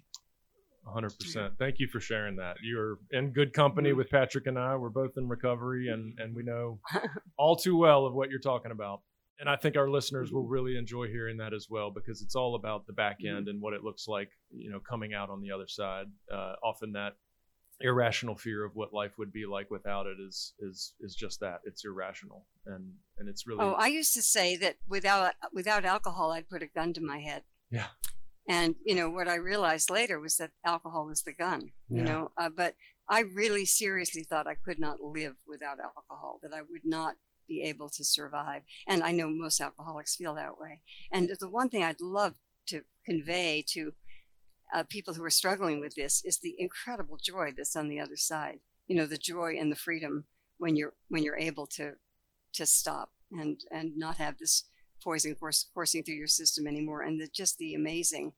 100%. 0.87 1.57
Thank 1.59 1.79
you 1.79 1.89
for 1.89 2.01
sharing 2.01 2.37
that. 2.37 2.57
You're 2.63 2.99
in 3.11 3.33
good 3.33 3.53
company 3.53 3.91
Mhm. 3.91 3.97
with 3.97 4.11
Patrick 4.11 4.47
and 4.47 4.59
I. 4.59 4.77
We're 4.77 4.89
both 4.91 5.17
in 5.17 5.29
recovery 5.29 5.89
and, 5.89 6.19
and 6.19 6.35
we 6.35 6.43
know 6.43 6.81
all 7.39 7.57
too 7.57 7.77
well 7.77 8.07
of 8.07 8.15
what 8.15 8.31
you're 8.31 8.41
talking 8.41 8.71
about. 8.71 9.01
And 9.41 9.49
I 9.49 9.57
think 9.57 9.77
our 9.77 9.89
listeners 9.91 10.31
will 10.31 10.47
really 10.47 10.77
enjoy 10.77 11.09
hearing 11.09 11.39
that 11.39 11.53
as 11.53 11.67
well 11.69 11.91
because 11.91 12.23
it's 12.23 12.37
all 12.37 12.55
about 12.55 12.87
the 12.87 12.93
back 12.93 13.19
Mhm. 13.21 13.37
end 13.37 13.49
and 13.49 13.61
what 13.61 13.73
it 13.75 13.83
looks 13.83 14.07
like, 14.07 14.31
you 14.51 14.71
know, 14.71 14.79
coming 14.81 15.13
out 15.15 15.29
on 15.31 15.41
the 15.41 15.51
other 15.51 15.67
side. 15.67 16.07
Uh, 16.31 16.55
often 16.63 16.93
that 16.93 17.17
irrational 17.81 18.37
fear 18.37 18.65
of 18.65 18.77
what 18.77 18.93
life 18.93 19.19
would 19.19 19.33
be 19.33 19.45
like 19.47 19.69
without 19.69 20.07
it 20.07 20.17
is 20.21 20.55
is 20.61 20.95
is 21.01 21.13
just 21.17 21.41
that 21.41 21.61
it's 21.65 21.85
irrational 21.85 22.47
and 22.67 22.95
and 23.19 23.29
it's 23.29 23.49
really 23.49 23.65
Oh, 23.65 23.73
I 23.73 23.89
used 23.89 24.15
to 24.15 24.23
say 24.23 24.57
that 24.59 24.77
without 24.87 25.35
without 25.53 25.85
alcohol, 25.85 26.31
I'd 26.31 26.49
put 26.49 26.63
a 26.63 26.69
gun 26.69 26.93
to 26.93 27.01
my 27.01 27.19
head. 27.19 27.43
Yeah. 27.71 27.89
And 28.49 28.75
you 28.85 28.95
know 28.95 29.09
what 29.09 29.29
I 29.29 29.37
realized 29.37 29.91
later 29.91 30.21
was 30.21 30.37
that 30.37 30.51
alcohol 30.65 31.07
was 31.07 31.23
the 31.23 31.33
gun. 31.33 31.73
You 31.89 32.03
know, 32.03 32.31
uh, 32.37 32.51
but 32.55 32.75
I 33.09 33.21
really 33.21 33.65
seriously 33.65 34.23
thought 34.23 34.47
I 34.47 34.55
could 34.55 34.79
not 34.79 35.01
live 35.01 35.37
without 35.47 35.79
alcohol. 35.81 36.41
That 36.43 36.53
I 36.53 36.61
would 36.61 36.85
not 36.85 37.17
be 37.47 37.63
able 37.63 37.89
to 37.91 38.05
survive. 38.05 38.63
And 38.87 39.03
I 39.03 39.13
know 39.13 39.29
most 39.29 39.61
alcoholics 39.61 40.17
feel 40.17 40.35
that 40.35 40.59
way. 40.59 40.81
And 41.13 41.31
the 41.39 41.49
one 41.49 41.69
thing 41.69 41.83
I'd 41.83 42.01
love 42.01 42.35
to 42.69 42.83
convey 43.05 43.65
to 43.69 43.93
uh, 44.75 44.83
people 44.89 45.15
who 45.15 45.25
are 45.25 45.31
struggling 45.31 45.81
with 45.81 45.95
this 45.95 46.23
is 46.25 46.39
the 46.39 46.57
incredible 46.59 47.19
joy 47.23 47.53
that's 47.57 47.77
on 47.77 47.89
the 47.89 48.01
other 48.01 48.17
side. 48.17 48.61
You 48.87 48.97
know, 48.97 49.07
the 49.07 49.19
joy 49.19 49.57
and 49.59 49.71
the 49.71 49.77
freedom 49.77 50.25
when 50.59 50.77
you're 50.77 50.95
when 51.09 51.23
you're 51.23 51.37
able 51.37 51.67
to 51.67 51.93
to 52.55 52.67
stop 52.67 53.11
and 53.33 53.61
and 53.71 53.97
not 53.97 54.17
have 54.17 54.39
this 54.39 54.65
poison 55.05 55.35
course 55.35 55.67
coursing 55.75 56.03
through 56.03 56.15
your 56.15 56.27
system 56.27 56.67
anymore, 56.67 57.03
and 57.03 57.21
the, 57.21 57.29
just 57.29 57.59
the 57.59 57.75
amazing, 57.75 58.33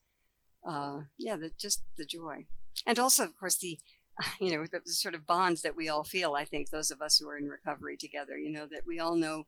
uh, 0.68 1.00
yeah, 1.16 1.36
the 1.36 1.52
just 1.58 1.84
the 1.96 2.04
joy, 2.04 2.46
and 2.86 2.98
also 2.98 3.24
of 3.24 3.38
course 3.38 3.56
the 3.56 3.78
you 4.40 4.50
know 4.50 4.64
the, 4.64 4.80
the 4.84 4.92
sort 4.92 5.14
of 5.14 5.26
bonds 5.26 5.62
that 5.62 5.76
we 5.76 5.88
all 5.88 6.04
feel. 6.04 6.34
I 6.34 6.44
think 6.44 6.70
those 6.70 6.90
of 6.90 7.00
us 7.00 7.18
who 7.18 7.28
are 7.28 7.38
in 7.38 7.48
recovery 7.48 7.96
together, 7.96 8.36
you 8.36 8.50
know, 8.50 8.66
that 8.66 8.82
we 8.86 8.98
all 8.98 9.14
know 9.14 9.44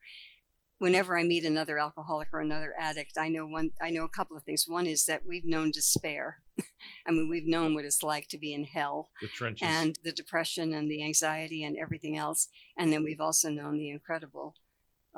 whenever 0.78 1.18
I 1.18 1.24
meet 1.24 1.44
another 1.44 1.78
alcoholic 1.78 2.28
or 2.32 2.40
another 2.40 2.74
addict, 2.78 3.18
I 3.18 3.28
know 3.28 3.46
one, 3.46 3.70
I 3.82 3.90
know 3.90 4.04
a 4.04 4.08
couple 4.08 4.36
of 4.36 4.44
things. 4.44 4.64
One 4.66 4.86
is 4.86 5.04
that 5.06 5.26
we've 5.26 5.44
known 5.44 5.70
despair. 5.70 6.38
I 7.06 7.10
mean, 7.10 7.28
we've 7.28 7.46
known 7.46 7.74
what 7.74 7.84
it's 7.84 8.02
like 8.02 8.28
to 8.28 8.38
be 8.38 8.54
in 8.54 8.64
hell 8.64 9.10
the 9.20 9.28
trenches 9.28 9.66
and 9.68 9.98
the 10.04 10.12
depression 10.12 10.72
and 10.72 10.90
the 10.90 11.02
anxiety 11.04 11.64
and 11.64 11.76
everything 11.76 12.16
else. 12.16 12.48
And 12.76 12.92
then 12.92 13.02
we've 13.02 13.20
also 13.20 13.50
known 13.50 13.78
the 13.78 13.90
incredible 13.90 14.54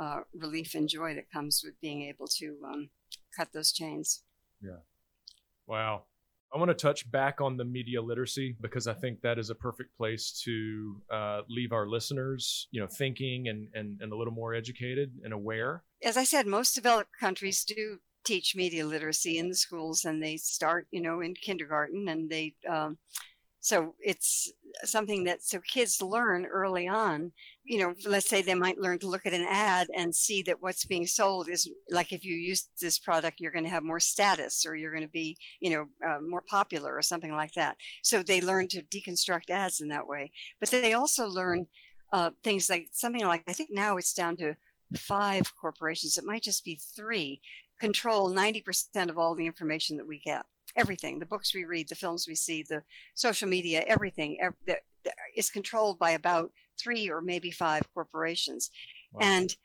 uh, 0.00 0.20
relief 0.34 0.74
and 0.74 0.88
joy 0.88 1.14
that 1.14 1.30
comes 1.30 1.62
with 1.64 1.74
being 1.80 2.02
able 2.02 2.26
to 2.26 2.56
um, 2.66 2.90
cut 3.36 3.48
those 3.52 3.70
chains. 3.72 4.22
Yeah. 4.62 4.80
Wow. 5.66 6.04
I 6.52 6.58
want 6.58 6.70
to 6.70 6.74
touch 6.74 7.08
back 7.10 7.40
on 7.40 7.56
the 7.56 7.64
media 7.64 8.02
literacy 8.02 8.56
because 8.60 8.88
I 8.88 8.94
think 8.94 9.20
that 9.20 9.38
is 9.38 9.50
a 9.50 9.54
perfect 9.54 9.96
place 9.96 10.32
to 10.44 11.00
uh, 11.12 11.40
leave 11.48 11.72
our 11.72 11.86
listeners, 11.86 12.66
you 12.72 12.80
know, 12.80 12.88
thinking 12.88 13.48
and, 13.48 13.68
and, 13.74 14.00
and 14.00 14.12
a 14.12 14.16
little 14.16 14.32
more 14.32 14.52
educated 14.52 15.12
and 15.22 15.32
aware. 15.32 15.84
As 16.02 16.16
I 16.16 16.24
said, 16.24 16.46
most 16.48 16.74
developed 16.74 17.10
countries 17.20 17.62
do 17.62 17.98
teach 18.24 18.56
media 18.56 18.84
literacy 18.84 19.38
in 19.38 19.48
the 19.48 19.54
schools, 19.54 20.04
and 20.04 20.22
they 20.22 20.36
start, 20.36 20.86
you 20.90 21.00
know, 21.00 21.20
in 21.20 21.34
kindergarten, 21.34 22.08
and 22.08 22.28
they 22.28 22.54
um, 22.68 22.98
so 23.60 23.94
it's 24.00 24.52
something 24.84 25.24
that 25.24 25.42
so 25.42 25.60
kids 25.60 26.00
learn 26.00 26.46
early 26.46 26.88
on 26.88 27.32
you 27.64 27.78
know 27.78 27.94
let's 28.06 28.28
say 28.28 28.40
they 28.40 28.54
might 28.54 28.78
learn 28.78 28.98
to 28.98 29.08
look 29.08 29.26
at 29.26 29.34
an 29.34 29.46
ad 29.48 29.88
and 29.96 30.14
see 30.14 30.42
that 30.42 30.62
what's 30.62 30.84
being 30.84 31.06
sold 31.06 31.48
is 31.48 31.68
like 31.90 32.12
if 32.12 32.24
you 32.24 32.34
use 32.34 32.68
this 32.80 32.98
product 32.98 33.40
you're 33.40 33.52
going 33.52 33.64
to 33.64 33.70
have 33.70 33.82
more 33.82 34.00
status 34.00 34.64
or 34.66 34.76
you're 34.76 34.92
going 34.92 35.02
to 35.02 35.08
be 35.08 35.36
you 35.60 35.70
know 35.70 35.86
uh, 36.08 36.20
more 36.20 36.42
popular 36.42 36.94
or 36.94 37.02
something 37.02 37.32
like 37.32 37.52
that. 37.52 37.76
So 38.02 38.22
they 38.22 38.40
learn 38.40 38.68
to 38.68 38.82
deconstruct 38.82 39.50
ads 39.50 39.80
in 39.80 39.88
that 39.88 40.06
way. 40.06 40.32
But 40.58 40.70
they 40.70 40.94
also 40.94 41.28
learn 41.28 41.66
uh, 42.12 42.30
things 42.42 42.68
like 42.68 42.88
something 42.92 43.24
like 43.24 43.44
i 43.46 43.52
think 43.52 43.70
now 43.72 43.96
it's 43.96 44.12
down 44.12 44.36
to 44.38 44.56
five 44.96 45.54
corporations. 45.56 46.16
It 46.16 46.24
might 46.24 46.42
just 46.42 46.64
be 46.64 46.80
three. 46.96 47.40
Control 47.78 48.30
90% 48.30 49.08
of 49.08 49.18
all 49.18 49.34
the 49.34 49.46
information 49.46 49.96
that 49.96 50.06
we 50.06 50.18
get 50.18 50.44
everything 50.76 51.18
the 51.18 51.26
books 51.26 51.54
we 51.54 51.64
read 51.64 51.88
the 51.88 51.94
films 51.94 52.26
we 52.28 52.34
see 52.34 52.62
the 52.62 52.82
social 53.14 53.48
media 53.48 53.82
everything 53.86 54.38
ev- 54.40 54.54
that, 54.66 54.80
that 55.04 55.14
is 55.36 55.50
controlled 55.50 55.98
by 55.98 56.10
about 56.10 56.52
three 56.80 57.10
or 57.10 57.20
maybe 57.20 57.50
five 57.50 57.82
corporations. 57.94 58.70
Wow. 59.12 59.20
and 59.22 59.56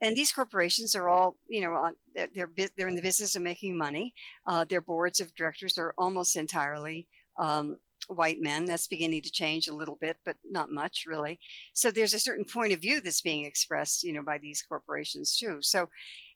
and 0.00 0.16
these 0.16 0.32
corporations 0.32 0.94
are 0.94 1.08
all 1.08 1.36
you 1.48 1.60
know 1.60 1.72
on 1.74 1.94
they're 2.14 2.50
they're, 2.56 2.68
they're 2.76 2.88
in 2.88 2.96
the 2.96 3.02
business 3.02 3.36
of 3.36 3.42
making 3.42 3.76
money. 3.76 4.14
Uh, 4.46 4.64
their 4.64 4.80
boards 4.80 5.20
of 5.20 5.34
directors 5.34 5.78
are 5.78 5.94
almost 5.96 6.36
entirely 6.36 7.06
um, 7.38 7.78
white 8.08 8.40
men. 8.40 8.64
That's 8.64 8.86
beginning 8.86 9.22
to 9.22 9.30
change 9.30 9.68
a 9.68 9.74
little 9.74 9.96
bit 10.00 10.16
but 10.24 10.36
not 10.44 10.70
much 10.70 11.04
really. 11.06 11.38
So 11.72 11.90
there's 11.90 12.14
a 12.14 12.18
certain 12.18 12.44
point 12.44 12.72
of 12.72 12.80
view 12.80 13.00
that's 13.00 13.22
being 13.22 13.44
expressed 13.44 14.02
you 14.02 14.12
know 14.12 14.22
by 14.22 14.38
these 14.38 14.62
corporations 14.62 15.36
too. 15.36 15.58
So 15.60 15.88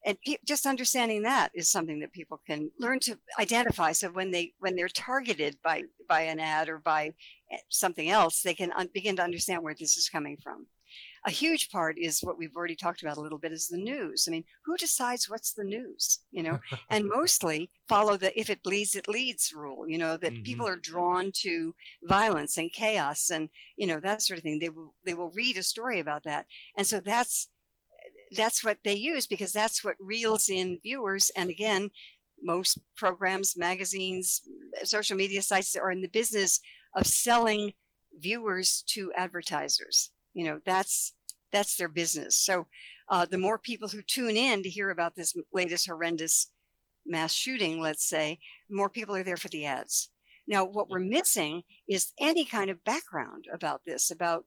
and 0.04 0.16
pe- 0.24 0.36
just 0.44 0.66
understanding 0.66 1.22
that 1.22 1.50
is 1.54 1.68
something 1.68 2.00
that 2.00 2.12
people 2.12 2.40
can 2.46 2.70
learn 2.78 3.00
to 3.00 3.18
identify. 3.38 3.92
So 3.92 4.08
when 4.10 4.30
they 4.30 4.54
when 4.58 4.76
they're 4.76 4.88
targeted 4.88 5.56
by 5.62 5.84
by 6.08 6.22
an 6.22 6.40
ad 6.40 6.68
or 6.68 6.78
by 6.78 7.12
eh, 7.50 7.58
something 7.68 8.08
else 8.08 8.42
they 8.42 8.54
can 8.54 8.72
un- 8.72 8.90
begin 8.92 9.16
to 9.16 9.22
understand 9.22 9.62
where 9.62 9.74
this 9.74 9.96
is 9.96 10.08
coming 10.08 10.36
from. 10.42 10.66
A 11.26 11.30
huge 11.30 11.70
part 11.70 11.98
is 11.98 12.20
what 12.20 12.38
we've 12.38 12.56
already 12.56 12.76
talked 12.76 13.02
about 13.02 13.18
a 13.18 13.20
little 13.20 13.38
bit 13.38 13.52
is 13.52 13.68
the 13.68 13.76
news. 13.76 14.26
I 14.26 14.30
mean 14.30 14.44
who 14.64 14.76
decides 14.76 15.28
what's 15.28 15.52
the 15.52 15.64
news 15.64 16.20
you 16.30 16.42
know? 16.42 16.60
And 16.90 17.08
mostly 17.14 17.70
follow 17.88 18.16
the 18.16 18.38
if 18.38 18.50
it 18.50 18.62
bleeds 18.62 18.94
it 18.94 19.08
leads 19.08 19.52
rule 19.52 19.88
you 19.88 19.98
know 19.98 20.16
that 20.16 20.44
people 20.44 20.66
are 20.66 20.76
drawn 20.76 21.32
to 21.42 21.74
violence 22.04 22.56
and 22.56 22.72
chaos 22.72 23.30
and 23.30 23.48
you 23.76 23.86
know 23.86 24.00
that 24.00 24.22
sort 24.22 24.38
of 24.38 24.44
thing. 24.44 24.60
They 24.60 24.70
will 24.70 24.94
they 25.04 25.14
will 25.14 25.30
read 25.30 25.56
a 25.56 25.62
story 25.62 25.98
about 25.98 26.22
that. 26.24 26.46
And 26.76 26.86
so 26.86 27.00
that's 27.00 27.48
that's 28.36 28.64
what 28.64 28.78
they 28.84 28.94
use 28.94 29.26
because 29.26 29.52
that's 29.52 29.84
what 29.84 29.96
reels 30.00 30.48
in 30.48 30.78
viewers 30.82 31.30
and 31.36 31.50
again 31.50 31.90
most 32.42 32.78
programs 32.96 33.56
magazines 33.56 34.42
social 34.84 35.16
media 35.16 35.42
sites 35.42 35.74
are 35.76 35.90
in 35.90 36.02
the 36.02 36.08
business 36.08 36.60
of 36.94 37.06
selling 37.06 37.72
viewers 38.18 38.82
to 38.88 39.12
advertisers. 39.16 40.10
You 40.34 40.44
know 40.44 40.60
that's 40.64 41.14
that's 41.52 41.76
their 41.76 41.88
business. 41.88 42.36
So 42.38 42.66
uh, 43.08 43.24
the 43.24 43.38
more 43.38 43.58
people 43.58 43.88
who 43.88 44.02
tune 44.02 44.36
in 44.36 44.62
to 44.62 44.68
hear 44.68 44.90
about 44.90 45.16
this 45.16 45.34
latest 45.52 45.88
horrendous 45.88 46.50
mass 47.06 47.32
shooting 47.32 47.80
let's 47.80 48.06
say 48.06 48.38
more 48.70 48.90
people 48.90 49.16
are 49.16 49.22
there 49.22 49.36
for 49.36 49.48
the 49.48 49.64
ads. 49.64 50.10
Now 50.46 50.64
what 50.64 50.88
we're 50.88 51.00
missing 51.00 51.62
is 51.88 52.12
any 52.20 52.44
kind 52.44 52.70
of 52.70 52.84
background 52.84 53.46
about 53.52 53.82
this 53.86 54.10
about 54.10 54.44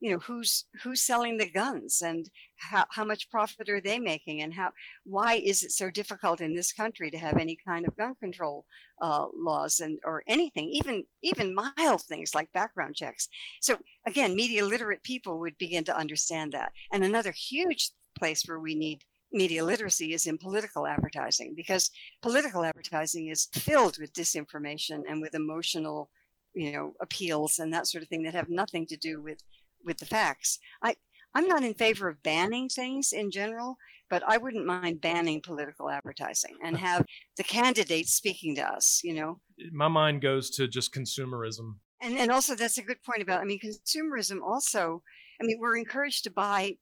you 0.00 0.12
know 0.12 0.18
who's 0.18 0.64
who's 0.82 1.02
selling 1.02 1.36
the 1.36 1.50
guns 1.50 2.02
and 2.02 2.30
how, 2.56 2.84
how 2.90 3.04
much 3.04 3.30
profit 3.30 3.68
are 3.68 3.80
they 3.80 3.98
making 3.98 4.42
and 4.42 4.54
how 4.54 4.70
why 5.04 5.34
is 5.34 5.62
it 5.62 5.72
so 5.72 5.90
difficult 5.90 6.40
in 6.40 6.54
this 6.54 6.72
country 6.72 7.10
to 7.10 7.18
have 7.18 7.36
any 7.36 7.56
kind 7.66 7.86
of 7.86 7.96
gun 7.96 8.14
control 8.20 8.64
uh, 9.00 9.26
laws 9.34 9.80
and 9.80 9.98
or 10.04 10.22
anything 10.26 10.68
even 10.68 11.04
even 11.22 11.54
mild 11.54 12.02
things 12.02 12.34
like 12.34 12.52
background 12.52 12.94
checks? 12.94 13.28
So 13.60 13.78
again 14.06 14.36
media 14.36 14.64
literate 14.64 15.02
people 15.02 15.40
would 15.40 15.58
begin 15.58 15.84
to 15.84 15.96
understand 15.96 16.52
that. 16.52 16.72
And 16.92 17.04
another 17.04 17.32
huge 17.32 17.90
place 18.16 18.44
where 18.46 18.60
we 18.60 18.74
need 18.74 19.04
media 19.32 19.64
literacy 19.64 20.14
is 20.14 20.26
in 20.26 20.38
political 20.38 20.86
advertising 20.86 21.54
because 21.54 21.90
political 22.22 22.64
advertising 22.64 23.28
is 23.28 23.48
filled 23.52 23.98
with 23.98 24.12
disinformation 24.14 25.02
and 25.08 25.20
with 25.20 25.34
emotional 25.34 26.08
you 26.54 26.72
know 26.72 26.94
appeals 27.00 27.58
and 27.58 27.72
that 27.72 27.86
sort 27.86 28.02
of 28.02 28.08
thing 28.08 28.22
that 28.22 28.34
have 28.34 28.48
nothing 28.48 28.86
to 28.86 28.96
do 28.96 29.20
with 29.20 29.38
with 29.84 29.98
the 29.98 30.06
facts 30.06 30.58
i 30.82 30.94
i'm 31.34 31.46
not 31.48 31.62
in 31.64 31.74
favor 31.74 32.08
of 32.08 32.22
banning 32.22 32.68
things 32.68 33.12
in 33.12 33.30
general 33.30 33.76
but 34.10 34.22
i 34.26 34.36
wouldn't 34.36 34.66
mind 34.66 35.00
banning 35.00 35.40
political 35.40 35.88
advertising 35.90 36.56
and 36.62 36.76
have 36.88 37.04
the 37.36 37.44
candidates 37.44 38.12
speaking 38.12 38.54
to 38.54 38.62
us 38.62 39.00
you 39.04 39.14
know 39.14 39.40
My 39.72 39.88
mind 39.88 40.22
goes 40.22 40.50
to 40.50 40.68
just 40.68 40.92
consumerism. 40.94 41.76
and 42.02 42.16
and 42.18 42.30
also 42.30 42.54
that's 42.54 42.78
a 42.78 42.82
good 42.82 43.02
point 43.02 43.22
about 43.22 43.40
i 43.40 43.44
mean 43.44 43.60
consumerism 43.60 44.40
also 44.42 45.02
i 45.40 45.44
mean 45.44 45.58
we're 45.60 45.76
encouraged 45.76 46.24
to 46.24 46.30
buy 46.30 46.76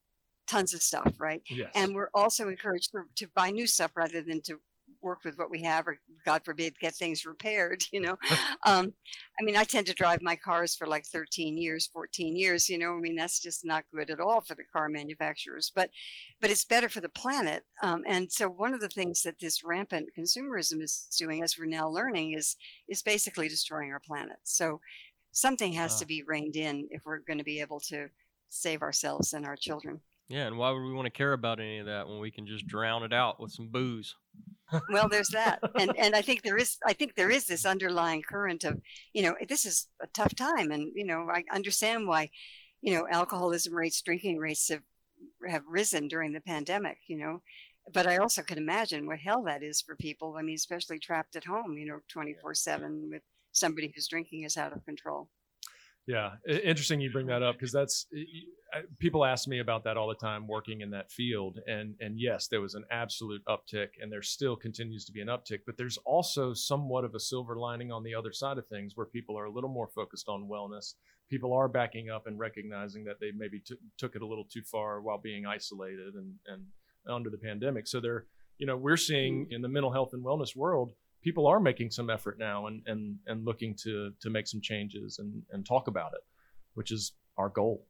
tons 0.46 0.72
of 0.74 0.82
stuff 0.82 1.12
right 1.18 1.42
Yes. 1.50 1.70
and 1.74 1.94
we're 1.94 2.10
also 2.14 2.48
encouraged 2.48 2.92
to, 2.92 3.02
to 3.16 3.26
buy 3.34 3.50
new 3.50 3.66
stuff 3.66 3.90
rather 3.96 4.22
than 4.22 4.40
to 4.42 4.58
work 5.06 5.20
with 5.24 5.38
what 5.38 5.50
we 5.54 5.62
have 5.62 5.86
or 5.88 5.96
god 6.24 6.42
forbid 6.44 6.78
get 6.84 6.94
things 6.94 7.24
repaired 7.24 7.80
you 7.94 8.00
know? 8.00 8.16
Um, 8.70 8.92
i 9.38 9.42
mean 9.46 9.56
i 9.56 9.64
tend 9.64 9.86
to 9.86 9.94
drive 10.02 10.20
my 10.22 10.36
cars 10.48 10.74
for 10.76 10.86
like 10.94 11.06
13 11.06 11.56
years 11.64 11.86
14 11.92 12.36
years 12.36 12.68
you 12.68 12.78
know? 12.78 12.92
I 12.96 13.00
mean 13.06 13.16
that's 13.16 13.40
just 13.40 13.64
not 13.64 13.84
good 13.94 14.10
at 14.10 14.20
all 14.20 14.40
for 14.40 14.54
the 14.56 14.64
car 14.74 14.88
manufacturers 14.88 15.72
but 15.74 15.88
but 16.40 16.50
it's 16.50 16.64
better 16.64 16.88
for 16.88 17.00
the 17.00 17.08
planet. 17.22 17.64
Um, 17.82 18.02
and 18.06 18.30
so 18.30 18.48
one 18.48 18.74
of 18.74 18.80
the 18.80 18.88
things 18.98 19.22
that 19.22 19.38
this 19.40 19.64
rampant 19.64 20.08
consumerism 20.18 20.82
is 20.82 20.94
doing 21.18 21.42
as 21.42 21.56
we're 21.58 21.66
now 21.80 21.88
learning 21.88 22.32
is 22.32 22.56
is 22.88 23.02
basically 23.02 23.48
destroying 23.48 23.90
our 23.92 24.00
planet. 24.00 24.36
So 24.44 24.80
something 25.32 25.72
has 25.74 25.92
Ah. 25.94 25.98
to 26.00 26.06
be 26.06 26.22
reined 26.32 26.56
in 26.56 26.88
if 26.90 27.02
we're 27.06 27.20
going 27.28 27.38
to 27.38 27.44
be 27.52 27.60
able 27.60 27.80
to 27.92 28.08
save 28.50 28.82
ourselves 28.82 29.32
and 29.34 29.46
our 29.46 29.56
children 29.56 30.00
Yeah, 30.28 30.46
and 30.46 30.58
why 30.58 30.70
would 30.70 30.82
we 30.82 30.92
want 30.92 31.06
to 31.06 31.10
care 31.10 31.32
about 31.32 31.60
any 31.60 31.78
of 31.78 31.86
that 31.86 32.08
when 32.08 32.18
we 32.18 32.30
can 32.30 32.46
just 32.46 32.66
drown 32.66 33.04
it 33.04 33.12
out 33.12 33.40
with 33.40 33.52
some 33.52 33.68
booze? 33.68 34.16
well 34.90 35.08
there's 35.08 35.28
that 35.28 35.60
and 35.78 35.92
and 35.98 36.14
i 36.14 36.22
think 36.22 36.42
there 36.42 36.56
is 36.56 36.76
i 36.84 36.92
think 36.92 37.14
there 37.14 37.30
is 37.30 37.46
this 37.46 37.64
underlying 37.64 38.22
current 38.22 38.64
of 38.64 38.80
you 39.12 39.22
know 39.22 39.34
this 39.48 39.64
is 39.64 39.88
a 40.02 40.06
tough 40.08 40.34
time 40.34 40.70
and 40.70 40.92
you 40.94 41.04
know 41.04 41.28
i 41.30 41.44
understand 41.52 42.06
why 42.06 42.28
you 42.82 42.92
know 42.92 43.06
alcoholism 43.10 43.74
rates 43.74 44.02
drinking 44.02 44.38
rates 44.38 44.68
have 44.68 44.82
have 45.48 45.62
risen 45.68 46.08
during 46.08 46.32
the 46.32 46.40
pandemic 46.40 46.98
you 47.06 47.16
know 47.16 47.40
but 47.92 48.06
i 48.06 48.16
also 48.16 48.42
can 48.42 48.58
imagine 48.58 49.06
what 49.06 49.18
hell 49.18 49.42
that 49.44 49.62
is 49.62 49.80
for 49.80 49.96
people 49.96 50.34
i 50.38 50.42
mean 50.42 50.56
especially 50.56 50.98
trapped 50.98 51.36
at 51.36 51.44
home 51.44 51.76
you 51.78 51.86
know 51.86 52.00
24 52.08 52.54
7 52.54 53.10
with 53.12 53.22
somebody 53.52 53.92
whose 53.94 54.08
drinking 54.08 54.42
is 54.42 54.56
out 54.56 54.72
of 54.72 54.84
control 54.84 55.28
Yeah, 56.06 56.30
interesting 56.46 57.00
you 57.00 57.10
bring 57.10 57.26
that 57.26 57.42
up 57.42 57.56
because 57.56 57.72
that's 57.72 58.06
people 58.98 59.24
ask 59.24 59.48
me 59.48 59.60
about 59.60 59.84
that 59.84 59.96
all 59.96 60.08
the 60.08 60.14
time 60.14 60.46
working 60.46 60.80
in 60.80 60.90
that 60.90 61.10
field 61.10 61.58
and 61.66 61.94
and 62.00 62.18
yes 62.18 62.48
there 62.48 62.60
was 62.60 62.74
an 62.74 62.84
absolute 62.90 63.42
uptick 63.46 63.88
and 64.00 64.10
there 64.10 64.22
still 64.22 64.56
continues 64.56 65.04
to 65.04 65.12
be 65.12 65.20
an 65.20 65.28
uptick 65.28 65.60
but 65.66 65.76
there's 65.76 65.98
also 66.04 66.52
somewhat 66.52 67.04
of 67.04 67.14
a 67.14 67.20
silver 67.20 67.56
lining 67.56 67.90
on 67.92 68.02
the 68.02 68.14
other 68.14 68.32
side 68.32 68.58
of 68.58 68.66
things 68.66 68.92
where 68.96 69.06
people 69.06 69.38
are 69.38 69.44
a 69.44 69.50
little 69.50 69.70
more 69.70 69.88
focused 69.88 70.28
on 70.28 70.48
wellness. 70.48 70.94
People 71.30 71.52
are 71.52 71.68
backing 71.68 72.10
up 72.10 72.26
and 72.26 72.38
recognizing 72.38 73.04
that 73.04 73.18
they 73.20 73.32
maybe 73.36 73.60
t- 73.60 73.76
took 73.98 74.14
it 74.14 74.22
a 74.22 74.26
little 74.26 74.44
too 74.44 74.62
far 74.62 75.00
while 75.00 75.18
being 75.18 75.46
isolated 75.46 76.14
and 76.14 76.34
and 76.46 76.64
under 77.08 77.30
the 77.30 77.38
pandemic. 77.38 77.86
So 77.86 78.00
they're 78.00 78.26
you 78.58 78.66
know 78.66 78.76
we're 78.76 78.96
seeing 78.96 79.46
mm. 79.46 79.52
in 79.52 79.62
the 79.62 79.68
mental 79.68 79.92
health 79.92 80.10
and 80.12 80.24
wellness 80.24 80.54
world 80.54 80.92
people 81.22 81.46
are 81.46 81.60
making 81.60 81.90
some 81.90 82.10
effort 82.10 82.38
now 82.38 82.66
and 82.66 82.82
and 82.86 83.16
and 83.26 83.44
looking 83.44 83.74
to 83.74 84.12
to 84.20 84.30
make 84.30 84.46
some 84.46 84.60
changes 84.60 85.18
and 85.18 85.42
and 85.50 85.66
talk 85.66 85.88
about 85.88 86.12
it 86.14 86.24
which 86.74 86.90
is 86.90 87.12
our 87.36 87.48
goal 87.48 87.86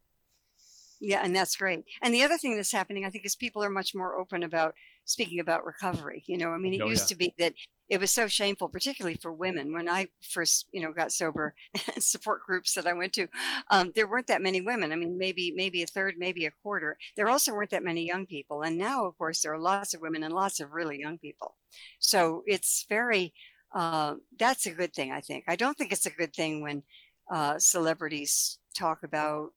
yeah, 1.01 1.21
and 1.23 1.35
that's 1.35 1.57
great. 1.57 1.85
And 2.03 2.15
the 2.15 2.23
other 2.23 2.39
thing 2.39 2.57
that's 2.57 2.73
happening, 2.73 3.05
I 3.05 3.11
think, 3.11 3.27
is 3.27 3.37
people 3.37 3.63
are 3.63 3.71
much 3.71 3.95
more 3.95 4.19
open 4.19 4.43
about 4.43 4.75
speaking 5.07 5.41
about 5.41 5.65
recovery. 5.65 6.23
You 6.27 6.37
know, 6.37 6.51
I 6.51 6.59
mean, 6.59 6.75
it 6.75 6.83
oh, 6.83 6.89
used 6.89 7.11
yeah. 7.11 7.15
to 7.15 7.17
be 7.17 7.35
that 7.39 7.55
it 7.89 8.01
was 8.01 8.11
so 8.11 8.27
shameful, 8.27 8.69
particularly 8.69 9.17
for 9.17 9.33
women. 9.33 9.73
When 9.73 9.89
I 9.89 10.09
first, 10.21 10.67
you 10.73 10.83
know, 10.83 10.93
got 10.93 11.13
sober, 11.13 11.55
support 11.99 12.43
groups 12.45 12.75
that 12.75 12.87
I 12.87 12.93
went 12.93 13.13
to, 13.15 13.29
um, 13.71 13.93
there 13.95 14.09
weren't 14.09 14.27
that 14.27 14.43
many 14.43 14.61
women. 14.61 14.93
I 14.93 14.97
mean, 14.97 15.17
maybe 15.17 15.53
maybe 15.57 15.83
a 15.83 15.87
third, 15.87 16.17
maybe 16.19 16.45
a 16.45 16.51
quarter. 16.63 16.99
There 17.17 17.29
also 17.29 17.53
weren't 17.53 17.71
that 17.71 17.85
many 17.85 18.07
young 18.07 18.27
people, 18.27 18.63
and 18.63 18.77
now, 18.77 19.07
of 19.07 19.17
course, 19.17 19.43
there 19.43 19.55
are 19.55 19.59
lots 19.59 19.95
of 19.95 20.01
women 20.01 20.23
and 20.23 20.35
lots 20.35 20.61
of 20.61 20.73
really 20.73 20.99
young 21.01 21.19
people. 21.19 21.55
So 21.99 22.43
it's 22.47 22.85
very. 22.89 23.33
Uh, 23.75 24.15
that's 24.39 24.65
a 24.65 24.71
good 24.71 24.95
thing, 24.95 25.13
I 25.13 25.21
think. 25.21 25.45
I 25.49 25.57
don't 25.57 25.77
think 25.77 25.93
it's 25.93 26.07
a 26.07 26.11
good 26.11 26.33
thing 26.33 26.63
when 26.63 26.83
uh, 27.31 27.59
celebrities 27.59 28.59
talk 28.75 29.03
about 29.03 29.51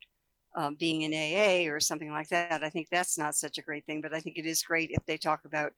um, 0.55 0.75
being 0.79 1.01
in 1.01 1.13
AA 1.13 1.71
or 1.71 1.79
something 1.79 2.11
like 2.11 2.29
that. 2.29 2.63
I 2.63 2.69
think 2.69 2.87
that's 2.89 3.17
not 3.17 3.35
such 3.35 3.57
a 3.57 3.61
great 3.61 3.85
thing, 3.85 4.01
but 4.01 4.13
I 4.13 4.19
think 4.19 4.37
it 4.37 4.45
is 4.45 4.61
great 4.61 4.89
if 4.91 5.05
they 5.05 5.17
talk 5.17 5.41
about 5.45 5.73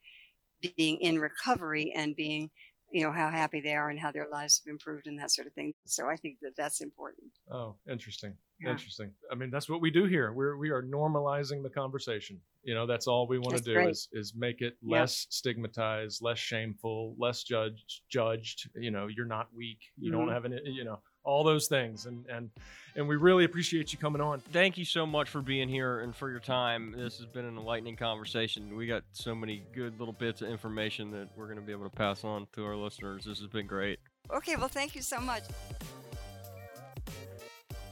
being 0.76 0.98
in 0.98 1.18
recovery 1.18 1.92
and 1.94 2.16
being, 2.16 2.50
you 2.90 3.02
know, 3.02 3.12
how 3.12 3.30
happy 3.30 3.60
they 3.60 3.74
are 3.74 3.90
and 3.90 3.98
how 3.98 4.12
their 4.12 4.28
lives 4.30 4.60
have 4.64 4.70
improved 4.70 5.06
and 5.06 5.18
that 5.18 5.30
sort 5.30 5.46
of 5.46 5.52
thing. 5.54 5.72
So 5.86 6.08
I 6.08 6.16
think 6.16 6.38
that 6.42 6.52
that's 6.56 6.80
important. 6.80 7.30
Oh, 7.50 7.76
interesting. 7.90 8.34
Yeah. 8.60 8.70
Interesting. 8.70 9.10
I 9.30 9.34
mean, 9.34 9.50
that's 9.50 9.68
what 9.68 9.80
we 9.80 9.90
do 9.90 10.04
here. 10.04 10.32
We're 10.32 10.56
we 10.56 10.70
are 10.70 10.82
normalizing 10.82 11.64
the 11.64 11.70
conversation. 11.70 12.40
You 12.62 12.74
know, 12.74 12.86
that's 12.86 13.08
all 13.08 13.26
we 13.26 13.38
want 13.38 13.56
to 13.56 13.62
do 13.62 13.74
great. 13.74 13.90
is 13.90 14.08
is 14.12 14.34
make 14.36 14.60
it 14.60 14.74
less 14.82 15.26
yeah. 15.26 15.34
stigmatized, 15.34 16.22
less 16.22 16.38
shameful, 16.38 17.16
less 17.18 17.42
judged. 17.42 18.02
Judged. 18.08 18.70
You 18.76 18.92
know, 18.92 19.08
you're 19.08 19.26
not 19.26 19.48
weak. 19.52 19.80
You 19.98 20.12
mm-hmm. 20.12 20.20
don't 20.20 20.28
have 20.32 20.44
any. 20.44 20.60
You 20.64 20.84
know, 20.84 21.00
all 21.24 21.44
those 21.44 21.68
things. 21.68 22.06
And 22.06 22.26
and 22.26 22.50
and 22.94 23.08
we 23.08 23.16
really 23.16 23.44
appreciate 23.44 23.92
you 23.92 23.98
coming 23.98 24.20
on. 24.20 24.40
Thank 24.40 24.76
you 24.76 24.84
so 24.84 25.06
much 25.06 25.28
for 25.28 25.40
being 25.40 25.68
here 25.68 26.00
and 26.00 26.14
for 26.14 26.30
your 26.30 26.40
time. 26.40 26.94
This 26.96 27.18
has 27.18 27.26
been 27.26 27.44
an 27.44 27.56
enlightening 27.56 27.96
conversation. 27.96 28.76
We 28.76 28.86
got 28.86 29.02
so 29.12 29.34
many 29.34 29.62
good 29.74 29.98
little 29.98 30.14
bits 30.14 30.42
of 30.42 30.48
information 30.48 31.10
that 31.12 31.28
we're 31.36 31.46
going 31.46 31.58
to 31.58 31.64
be 31.64 31.72
able 31.72 31.88
to 31.88 31.96
pass 31.96 32.24
on 32.24 32.46
to 32.54 32.64
our 32.64 32.76
listeners. 32.76 33.24
This 33.24 33.38
has 33.38 33.48
been 33.48 33.66
great. 33.66 33.98
Okay 34.30 34.56
well 34.56 34.68
thank 34.68 34.94
you 34.94 35.02
so 35.02 35.20
much 35.20 35.42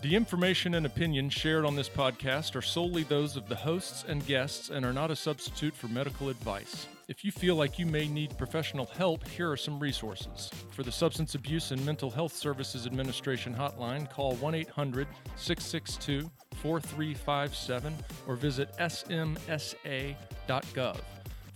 the 0.03 0.17
information 0.17 0.75
and 0.75 0.87
opinions 0.87 1.35
shared 1.35 1.67
on 1.67 1.77
this 1.77 1.89
podcast 1.89 2.57
are 2.57 2.63
solely 2.63 3.03
those 3.03 3.37
of 3.37 3.49
the 3.49 3.55
hosts 3.55 4.05
and 4.09 4.25
guests 4.27 4.71
and 4.71 4.85
are 4.85 4.95
not 4.95 5.11
a 5.11 5.17
substitute 5.17 5.75
for 5.75 5.89
medical 5.89 6.31
advice. 6.31 6.87
If 7.09 7.23
you 7.25 7.31
feel 7.31 7.57
like 7.57 7.79
you 7.79 7.85
may 7.85 8.09
need 8.09 8.39
professional 8.39 8.87
help, 8.87 9.29
here 9.29 9.51
are 9.51 9.57
some 9.59 9.79
resources. 9.79 10.51
For 10.71 10.83
the 10.83 10.93
Substance 10.93 11.35
Abuse 11.35 11.73
and 11.73 11.85
Mental 11.85 12.11
Health 12.11 12.33
Services 12.33 12.87
Administration 12.87 13.55
hotline, 13.55 14.09
call 14.09 14.37
1 14.37 14.55
800 14.55 15.07
662 15.37 16.31
4357 16.63 17.95
or 18.27 18.37
visit 18.37 18.73
samhsa.gov. 18.79 20.17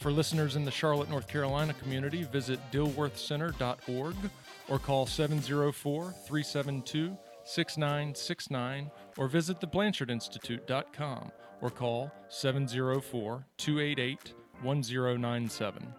For 0.01 0.11
listeners 0.11 0.57
in 0.57 0.67
the 0.67 0.71
Charlotte, 0.71 1.09
North 1.09 1.29
Carolina 1.29 1.73
community, 1.73 2.25
visit 2.25 2.61
dilworthcenter.org 2.73 4.17
or 4.69 4.79
call 4.79 5.07
704 5.07 6.13
372 6.27 7.17
6969 7.45 8.91
or 9.17 9.29
visit 9.29 9.61
theblanchardinstitute.com 9.61 11.31
or 11.61 11.71
call 11.71 12.13
704 12.29 13.47
288 13.57 14.35
1097. 14.63 15.95